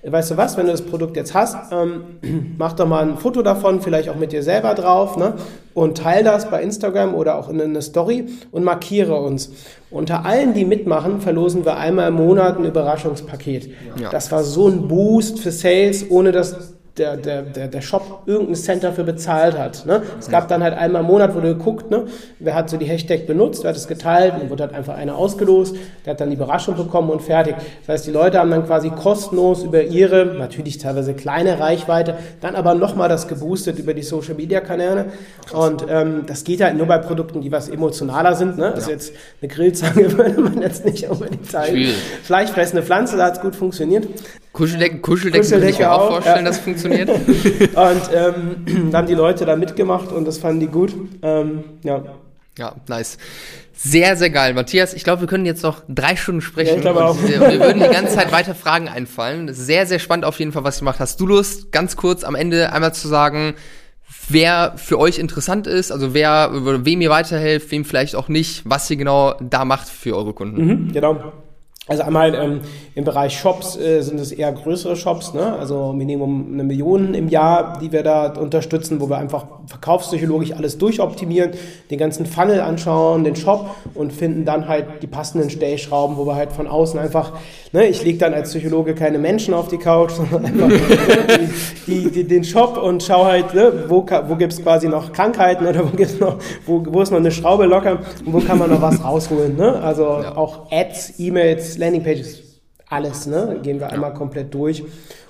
weißt 0.05 0.31
du 0.31 0.37
was, 0.37 0.55
wenn 0.55 0.65
du 0.65 0.71
das 0.71 0.81
Produkt 0.81 1.17
jetzt 1.17 1.33
hast, 1.33 1.71
ähm, 1.71 2.55
mach 2.57 2.73
doch 2.73 2.87
mal 2.87 3.03
ein 3.03 3.17
Foto 3.17 3.41
davon, 3.41 3.81
vielleicht 3.81 4.09
auch 4.09 4.15
mit 4.15 4.31
dir 4.31 4.43
selber 4.43 4.73
drauf, 4.73 5.17
ne? 5.17 5.33
Und 5.73 5.97
teile 5.97 6.23
das 6.25 6.49
bei 6.49 6.61
Instagram 6.61 7.13
oder 7.13 7.35
auch 7.35 7.49
in 7.49 7.61
eine 7.61 7.81
Story 7.81 8.25
und 8.51 8.63
markiere 8.63 9.15
uns. 9.15 9.51
Unter 9.91 10.25
allen, 10.25 10.53
die 10.53 10.65
mitmachen, 10.65 11.21
verlosen 11.21 11.65
wir 11.65 11.77
einmal 11.77 12.09
im 12.09 12.15
Monat 12.15 12.57
ein 12.57 12.65
Überraschungspaket. 12.65 13.69
Ja. 14.01 14.09
Das 14.09 14.31
war 14.31 14.43
so 14.43 14.67
ein 14.67 14.87
Boost 14.87 15.39
für 15.39 15.51
Sales, 15.51 16.09
ohne 16.09 16.31
dass 16.31 16.78
der, 16.99 17.17
der, 17.17 17.41
der, 17.41 17.67
der 17.67 17.81
Shop 17.81 18.23
irgendein 18.25 18.55
Cent 18.55 18.83
dafür 18.83 19.03
bezahlt 19.03 19.57
hat. 19.57 19.85
Ne? 19.85 20.03
Es 20.19 20.29
gab 20.29 20.47
dann 20.47 20.61
halt 20.61 20.73
einmal 20.73 21.01
im 21.01 21.07
Monat, 21.07 21.33
wurde 21.33 21.55
geguckt, 21.55 21.89
ne? 21.89 22.05
wer 22.39 22.53
hat 22.53 22.69
so 22.69 22.77
die 22.77 22.85
Hashtag 22.85 23.25
benutzt, 23.25 23.63
wer 23.63 23.69
hat 23.69 23.77
es 23.77 23.87
geteilt, 23.87 24.33
dann 24.39 24.49
wurde 24.49 24.63
halt 24.63 24.73
einfach 24.73 24.95
einer 24.95 25.15
ausgelost, 25.15 25.75
der 26.05 26.11
hat 26.11 26.21
dann 26.21 26.29
die 26.29 26.35
Überraschung 26.35 26.75
bekommen 26.75 27.09
und 27.09 27.21
fertig. 27.21 27.55
Das 27.85 27.95
heißt, 27.95 28.07
die 28.07 28.11
Leute 28.11 28.39
haben 28.39 28.51
dann 28.51 28.65
quasi 28.65 28.89
kostenlos 28.89 29.63
über 29.63 29.83
ihre, 29.83 30.25
natürlich 30.25 30.77
teilweise 30.77 31.13
kleine 31.13 31.59
Reichweite, 31.59 32.15
dann 32.41 32.55
aber 32.55 32.75
nochmal 32.75 33.09
das 33.09 33.27
geboostet 33.27 33.79
über 33.79 33.93
die 33.93 34.03
Social 34.03 34.35
Media 34.35 34.59
Kanäle. 34.59 35.05
Und 35.53 35.85
ähm, 35.89 36.23
das 36.27 36.43
geht 36.43 36.61
halt 36.61 36.77
nur 36.77 36.87
bei 36.87 36.97
Produkten, 36.97 37.41
die 37.41 37.51
was 37.51 37.69
emotionaler 37.69 38.35
sind. 38.35 38.57
Ne? 38.57 38.73
Also 38.73 38.89
ja. 38.89 38.95
jetzt 38.95 39.13
eine 39.41 39.49
Grillzange 39.49 40.11
würde 40.17 40.41
man 40.41 40.61
jetzt 40.61 40.85
nicht 40.85 41.09
unbedingt 41.09 41.49
zeigen. 41.49 41.87
Fleischfressende 42.23 42.83
Pflanze, 42.83 43.17
da 43.17 43.25
hat 43.25 43.37
es 43.37 43.41
gut 43.41 43.55
funktioniert. 43.55 44.07
Kuscheldecke, 44.59 44.97
Kuscheldecke, 44.97 45.43
Kuscheldecke 45.43 45.71
kann 45.71 45.73
ich 45.73 45.79
mir 45.79 45.91
auch, 45.91 46.01
auch 46.01 46.11
vorstellen, 46.11 46.45
ja. 46.45 46.51
dass 46.51 46.59
funktioniert. 46.59 47.09
und 47.09 48.01
ähm, 48.13 48.91
dann 48.91 49.07
die 49.07 49.13
Leute 49.13 49.45
da 49.45 49.55
mitgemacht 49.55 50.11
und 50.11 50.25
das 50.25 50.37
fanden 50.37 50.59
die 50.59 50.67
gut. 50.67 50.93
Ähm, 51.21 51.63
ja. 51.83 52.03
Ja, 52.57 52.75
nice. 52.89 53.17
Sehr, 53.73 54.17
sehr 54.17 54.29
geil. 54.29 54.53
Matthias, 54.53 54.93
ich 54.93 55.05
glaube, 55.05 55.21
wir 55.21 55.27
können 55.29 55.45
jetzt 55.45 55.63
noch 55.63 55.83
drei 55.87 56.17
Stunden 56.17 56.41
sprechen. 56.41 56.71
Ja, 56.71 56.75
ich 56.75 56.81
glaube 56.81 57.05
auch. 57.05 57.17
Wir, 57.25 57.39
wir 57.39 57.59
würden 57.61 57.81
die 57.81 57.87
ganze 57.87 58.15
Zeit 58.15 58.33
weiter 58.33 58.53
Fragen 58.53 58.89
einfallen. 58.89 59.53
Sehr, 59.53 59.85
sehr 59.85 59.99
spannend 59.99 60.25
auf 60.25 60.37
jeden 60.39 60.51
Fall, 60.51 60.65
was 60.65 60.81
ihr 60.81 60.83
macht. 60.83 60.99
Hast 60.99 61.21
du 61.21 61.25
Lust, 61.25 61.71
ganz 61.71 61.95
kurz 61.95 62.25
am 62.25 62.35
Ende 62.35 62.73
einmal 62.73 62.93
zu 62.93 63.07
sagen, 63.07 63.53
wer 64.27 64.73
für 64.75 64.99
euch 64.99 65.19
interessant 65.19 65.67
ist, 65.67 65.93
also 65.93 66.13
wer, 66.13 66.49
wem 66.83 66.99
ihr 66.99 67.09
weiterhelft, 67.09 67.71
wem 67.71 67.85
vielleicht 67.85 68.17
auch 68.17 68.27
nicht, 68.27 68.63
was 68.65 68.89
ihr 68.89 68.97
genau 68.97 69.35
da 69.39 69.63
macht 69.63 69.87
für 69.87 70.17
eure 70.17 70.33
Kunden? 70.33 70.65
Mhm, 70.65 70.91
genau. 70.91 71.31
Also 71.89 72.03
einmal 72.03 72.35
ähm, 72.35 72.61
im 72.93 73.03
Bereich 73.03 73.37
Shops 73.37 73.75
äh, 73.75 74.01
sind 74.01 74.19
es 74.19 74.31
eher 74.31 74.51
größere 74.51 74.95
Shops, 74.95 75.33
ne? 75.33 75.53
also 75.53 75.91
Minimum 75.91 76.53
eine 76.53 76.63
Million 76.63 77.15
im 77.15 77.29
Jahr, 77.29 77.79
die 77.81 77.91
wir 77.91 78.03
da 78.03 78.31
unterstützen, 78.33 79.01
wo 79.01 79.09
wir 79.09 79.17
einfach 79.17 79.45
verkaufspsychologisch 79.65 80.51
alles 80.51 80.77
durchoptimieren, 80.77 81.51
den 81.89 81.97
ganzen 81.97 82.27
Funnel 82.27 82.61
anschauen, 82.61 83.23
den 83.23 83.35
Shop 83.35 83.71
und 83.95 84.13
finden 84.13 84.45
dann 84.45 84.67
halt 84.67 85.01
die 85.01 85.07
passenden 85.07 85.49
Stellschrauben, 85.49 86.15
wo 86.17 86.27
wir 86.27 86.35
halt 86.35 86.51
von 86.51 86.67
außen 86.67 86.99
einfach, 86.99 87.33
ne, 87.73 87.87
ich 87.87 88.03
lege 88.03 88.19
dann 88.19 88.35
als 88.35 88.49
Psychologe 88.51 88.93
keine 88.93 89.17
Menschen 89.17 89.55
auf 89.55 89.67
die 89.67 89.77
Couch, 89.77 90.11
sondern 90.15 90.45
einfach 90.45 90.69
die, 91.87 92.03
die, 92.03 92.11
die, 92.11 92.23
den 92.23 92.43
Shop 92.43 92.77
und 92.77 93.01
schaue 93.01 93.25
halt, 93.25 93.55
ne, 93.55 93.85
wo, 93.87 94.05
wo 94.27 94.35
gibt 94.35 94.53
es 94.53 94.61
quasi 94.61 94.87
noch 94.87 95.11
Krankheiten 95.11 95.65
oder 95.65 95.83
wo 95.91 95.95
gibt's 95.97 96.19
noch, 96.19 96.37
wo, 96.67 96.85
wo 96.87 97.01
ist 97.01 97.09
noch 97.09 97.17
eine 97.17 97.31
Schraube 97.31 97.65
locker 97.65 97.97
und 98.23 98.33
wo 98.33 98.39
kann 98.41 98.59
man 98.59 98.69
noch 98.69 98.81
was 98.81 99.03
rausholen. 99.03 99.57
Ne? 99.57 99.81
Also 99.81 100.03
ja. 100.03 100.37
auch 100.37 100.71
Ads, 100.71 101.15
E-Mails, 101.17 101.78
Landingpages, 101.79 102.43
alles, 102.87 103.25
ne? 103.25 103.59
Gehen 103.63 103.79
wir 103.79 103.91
einmal 103.91 104.13
komplett 104.13 104.53
durch. 104.53 104.83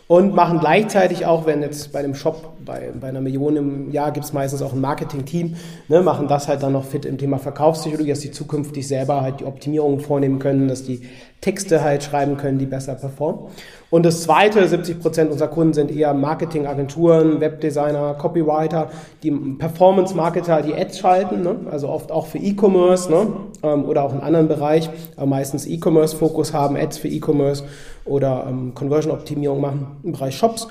Und 0.08 0.34
machen 0.34 0.60
gleichzeitig 0.60 1.26
auch, 1.26 1.46
wenn 1.46 1.62
jetzt 1.62 1.92
bei 1.92 2.00
einem 2.00 2.16
Shop, 2.16 2.54
bei, 2.66 2.92
bei 3.00 3.10
einer 3.10 3.22
Million 3.22 3.56
im 3.56 3.92
Jahr 3.92 4.12
gibt 4.12 4.26
es 4.26 4.34
meistens 4.34 4.62
auch 4.62 4.74
ein 4.74 4.82
Marketing-Team, 4.82 5.56
ne, 5.88 6.02
machen 6.02 6.28
das 6.28 6.48
halt 6.48 6.64
dann 6.64 6.74
noch 6.74 6.86
fit 6.86 7.06
im 7.06 7.18
Thema 7.18 7.38
Verkaufspsychologie, 7.38 8.10
dass 8.10 8.20
die 8.20 8.32
zukünftig 8.32 8.88
selber 8.88 9.22
halt 9.22 9.40
die 9.40 9.46
Optimierungen 9.46 10.00
vornehmen 10.00 10.40
können, 10.40 10.68
dass 10.68 10.84
die 10.84 11.02
Texte 11.42 11.82
halt 11.82 12.04
schreiben 12.04 12.36
können, 12.36 12.60
die 12.60 12.66
besser 12.66 12.96
performen. 12.96 13.46
Und 13.90 14.06
das 14.06 14.24
zweite, 14.24 14.68
70 14.68 15.00
Prozent 15.00 15.32
unserer 15.32 15.48
Kunden 15.48 15.74
sind 15.74 15.90
eher 15.90 16.14
Marketingagenturen, 16.14 17.40
Webdesigner, 17.40 18.14
Copywriter, 18.16 18.90
die 19.24 19.32
Performance-Marketer, 19.32 20.62
die 20.62 20.76
Ads 20.76 21.00
schalten, 21.00 21.42
ne? 21.42 21.56
also 21.72 21.88
oft 21.88 22.12
auch 22.12 22.28
für 22.28 22.38
E-Commerce 22.38 23.10
ne? 23.10 23.28
Ähm, 23.64 23.86
oder 23.86 24.04
auch 24.04 24.14
in 24.14 24.20
anderen 24.20 24.48
Bereich, 24.48 24.90
aber 25.16 25.28
meistens 25.28 25.66
E-Commerce-Fokus 25.66 26.54
haben, 26.54 26.76
Ads 26.76 26.98
für 26.98 27.08
E-Commerce 27.08 27.64
oder 28.06 28.46
ähm, 28.50 28.74
Conversion-Optimierung 28.76 29.62
machen 29.62 29.88
im 30.04 30.12
Bereich 30.12 30.36
Shops. 30.36 30.68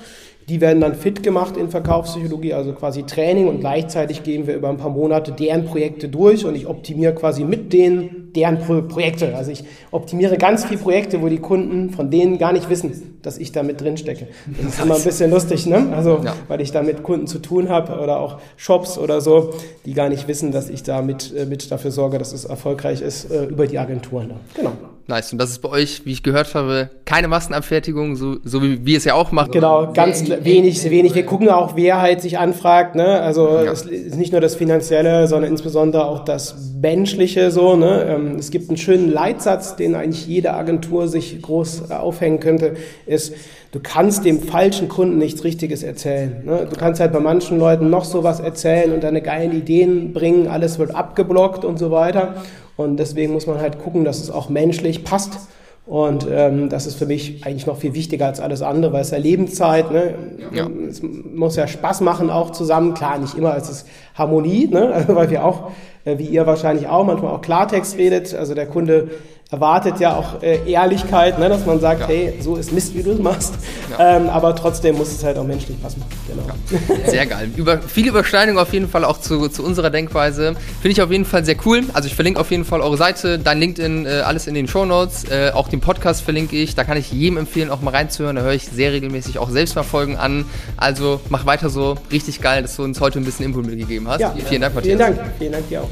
Die 0.49 0.61
werden 0.61 0.81
dann 0.81 0.95
fit 0.95 1.21
gemacht 1.21 1.55
in 1.57 1.69
Verkaufspsychologie, 1.69 2.53
also 2.53 2.73
quasi 2.73 3.03
Training 3.03 3.47
und 3.47 3.59
gleichzeitig 3.59 4.23
gehen 4.23 4.47
wir 4.47 4.55
über 4.55 4.69
ein 4.69 4.77
paar 4.77 4.89
Monate 4.89 5.31
deren 5.31 5.65
Projekte 5.65 6.09
durch 6.09 6.43
und 6.43 6.55
ich 6.55 6.65
optimiere 6.65 7.13
quasi 7.13 7.43
mit 7.43 7.71
denen 7.71 8.31
deren 8.35 8.57
Pro 8.57 8.81
Projekte. 8.81 9.35
Also 9.35 9.51
ich 9.51 9.63
optimiere 9.91 10.37
ganz 10.37 10.65
viele 10.65 10.79
Projekte, 10.79 11.21
wo 11.21 11.27
die 11.29 11.37
Kunden 11.37 11.91
von 11.91 12.09
denen 12.09 12.39
gar 12.39 12.51
nicht 12.51 12.67
wissen, 12.67 13.19
dass 13.21 13.37
ich 13.37 13.51
da 13.51 13.61
mit 13.61 13.79
drin 13.79 13.97
stecke. 13.97 14.27
Das 14.57 14.73
ist 14.73 14.83
immer 14.83 14.95
ein 14.95 15.03
bisschen 15.03 15.29
lustig, 15.29 15.67
ne? 15.67 15.93
Also, 15.95 16.21
ja. 16.23 16.33
weil 16.47 16.61
ich 16.61 16.71
da 16.71 16.81
mit 16.81 17.03
Kunden 17.03 17.27
zu 17.27 17.39
tun 17.39 17.69
habe 17.69 17.99
oder 17.99 18.19
auch 18.19 18.39
Shops 18.57 18.97
oder 18.97 19.21
so, 19.21 19.51
die 19.85 19.93
gar 19.93 20.09
nicht 20.09 20.27
wissen, 20.27 20.51
dass 20.51 20.69
ich 20.69 20.81
da 20.81 21.03
mit, 21.03 21.33
äh, 21.35 21.45
mit 21.45 21.71
dafür 21.71 21.91
sorge, 21.91 22.17
dass 22.17 22.33
es 22.33 22.45
erfolgreich 22.45 23.01
ist 23.01 23.29
äh, 23.31 23.45
über 23.45 23.67
die 23.67 23.77
Agenturen. 23.77 24.31
Genau. 24.55 24.71
Nice. 25.09 25.31
Und 25.31 25.39
das 25.39 25.49
ist 25.49 25.59
bei 25.59 25.69
euch, 25.69 26.05
wie 26.05 26.11
ich 26.11 26.21
gehört 26.21 26.53
habe, 26.53 26.91
keine 27.03 27.27
Massenabfertigung, 27.27 28.15
so, 28.15 28.37
so 28.43 28.61
wie 28.61 28.85
wir 28.85 28.95
es 28.95 29.05
ja 29.05 29.15
auch 29.15 29.31
machen. 29.31 29.51
Genau, 29.51 29.91
ganz 29.91 30.29
wenig, 30.29 30.87
wenig. 30.87 31.15
Wir 31.15 31.25
gucken 31.25 31.49
auch, 31.49 31.75
wer 31.75 31.99
halt 31.99 32.21
sich 32.21 32.37
anfragt. 32.37 32.93
Ne? 32.93 33.19
Also 33.19 33.47
ja. 33.47 33.71
es 33.71 33.81
ist 33.81 34.17
nicht 34.17 34.31
nur 34.31 34.39
das 34.39 34.55
Finanzielle, 34.55 35.27
sondern 35.27 35.49
insbesondere 35.49 36.05
auch 36.05 36.23
das 36.23 36.55
Menschliche. 36.79 37.49
So, 37.49 37.75
ne? 37.75 38.05
Ähm, 38.07 38.35
es 38.37 38.51
gibt 38.51 38.69
einen 38.69 38.77
schönen 38.77 39.11
Leitsatz, 39.11 39.75
den 39.75 39.95
eigentlich 39.95 40.27
jede 40.27 40.53
Agentur 40.53 41.07
sich 41.07 41.41
groß 41.41 41.89
aufhängen 41.89 42.39
könnte, 42.39 42.75
ist, 43.07 43.33
du 43.71 43.79
kannst 43.81 44.25
dem 44.25 44.43
falschen 44.43 44.89
Kunden 44.89 45.17
nichts 45.17 45.43
Richtiges 45.43 45.81
erzählen. 45.81 46.43
Ne? 46.45 46.67
Du 46.69 46.77
kannst 46.77 47.01
halt 47.01 47.13
bei 47.13 47.19
manchen 47.19 47.57
Leuten 47.57 47.89
noch 47.89 48.05
sowas 48.05 48.39
erzählen 48.39 48.93
und 48.93 49.03
deine 49.03 49.23
geilen 49.23 49.57
Ideen 49.57 50.13
bringen, 50.13 50.47
alles 50.47 50.77
wird 50.77 50.93
abgeblockt 50.93 51.65
und 51.65 51.79
so 51.79 51.89
weiter. 51.89 52.35
Und 52.79 52.95
deswegen 52.95 53.33
muss 53.33 53.45
man 53.45 53.59
halt 53.59 53.77
gucken, 53.77 54.05
dass 54.05 54.21
es 54.21 54.31
auch 54.31 54.47
menschlich 54.47 55.03
passt. 55.03 55.37
Und 55.85 56.25
ähm, 56.31 56.69
das 56.69 56.87
ist 56.87 56.95
für 56.95 57.07
mich 57.07 57.45
eigentlich 57.45 57.65
noch 57.65 57.75
viel 57.75 57.93
wichtiger 57.93 58.27
als 58.27 58.39
alles 58.39 58.61
andere, 58.61 58.93
weil 58.93 59.01
es 59.01 59.11
ja 59.11 59.17
Lebenszeit, 59.17 59.91
ne? 59.91 60.13
Ja. 60.53 60.65
es 60.87 61.01
muss 61.01 61.57
ja 61.57 61.67
Spaß 61.67 61.99
machen 61.99 62.29
auch 62.29 62.51
zusammen. 62.51 62.93
Klar, 62.93 63.19
nicht 63.19 63.35
immer, 63.37 63.57
es 63.57 63.69
ist 63.69 63.87
Harmonie, 64.15 64.67
ne? 64.67 64.93
Also, 64.93 65.13
weil 65.13 65.29
wir 65.29 65.43
auch, 65.43 65.71
wie 66.17 66.25
ihr 66.25 66.47
wahrscheinlich 66.47 66.87
auch, 66.87 67.05
manchmal 67.05 67.33
auch 67.33 67.41
Klartext 67.41 67.97
redet. 67.97 68.33
Also 68.33 68.55
der 68.55 68.65
Kunde 68.65 69.09
erwartet 69.51 69.99
ja 69.99 70.15
auch 70.15 70.43
äh, 70.43 70.71
Ehrlichkeit, 70.71 71.39
ne, 71.39 71.49
dass 71.49 71.65
man 71.65 71.79
sagt, 71.79 72.01
ja. 72.01 72.07
hey, 72.07 72.33
so 72.39 72.55
ist 72.55 72.71
Mist, 72.71 72.93
wie 72.93 73.01
du 73.01 73.11
es 73.11 73.19
machst. 73.19 73.55
Ja. 73.89 74.17
Ähm, 74.17 74.29
aber 74.29 74.55
trotzdem 74.55 74.95
muss 74.95 75.11
es 75.11 75.23
halt 75.23 75.39
auch 75.39 75.43
menschlich 75.43 75.81
passen. 75.81 76.03
Genau. 76.27 76.43
Ja. 76.47 77.05
Sehr 77.09 77.25
geil. 77.25 77.49
Über, 77.55 77.79
viele 77.81 78.09
Überschneidungen 78.09 78.61
auf 78.61 78.71
jeden 78.73 78.87
Fall 78.87 79.03
auch 79.03 79.19
zu, 79.19 79.49
zu 79.49 79.63
unserer 79.63 79.89
Denkweise. 79.89 80.55
Finde 80.81 80.91
ich 80.91 81.01
auf 81.01 81.09
jeden 81.11 81.25
Fall 81.25 81.43
sehr 81.43 81.55
cool. 81.65 81.83
Also 81.93 82.07
ich 82.07 82.13
verlinke 82.13 82.39
auf 82.39 82.51
jeden 82.51 82.63
Fall 82.63 82.81
eure 82.81 82.97
Seite, 82.97 83.39
dein 83.39 83.59
LinkedIn, 83.59 84.05
äh, 84.05 84.09
alles 84.23 84.45
in 84.45 84.53
den 84.53 84.67
Show 84.67 84.85
Notes. 84.85 85.23
Äh, 85.23 85.51
auch 85.53 85.67
den 85.67 85.81
Podcast 85.81 86.21
verlinke 86.21 86.55
ich. 86.55 86.75
Da 86.75 86.83
kann 86.83 86.97
ich 86.97 87.11
jedem 87.11 87.37
empfehlen, 87.37 87.71
auch 87.71 87.81
mal 87.81 87.91
reinzuhören. 87.91 88.35
Da 88.35 88.43
höre 88.43 88.53
ich 88.53 88.65
sehr 88.65 88.91
regelmäßig 88.91 89.39
auch 89.39 89.49
Selbstverfolgen 89.49 90.15
an. 90.15 90.45
Also 90.77 91.21
mach 91.29 91.47
weiter 91.47 91.69
so. 91.71 91.95
Richtig 92.11 92.41
geil, 92.41 92.61
dass 92.61 92.75
du 92.75 92.83
uns 92.83 93.01
heute 93.01 93.17
ein 93.17 93.25
bisschen 93.25 93.45
Input 93.45 93.65
mitgegeben 93.65 94.07
hast. 94.07 94.23
Vielen 94.47 94.61
Dank, 94.61 94.75
Matthias. 94.75 94.97
Vielen 94.97 94.99
Dank. 94.99 95.31
Vielen 95.39 95.51
Dank 95.53 95.69
dir 95.69 95.81
auch. 95.81 95.89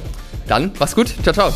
Dann, 0.47 0.71
mach's 0.79 0.95
gut. 0.95 1.13
Ciao, 1.23 1.33
ciao. 1.33 1.53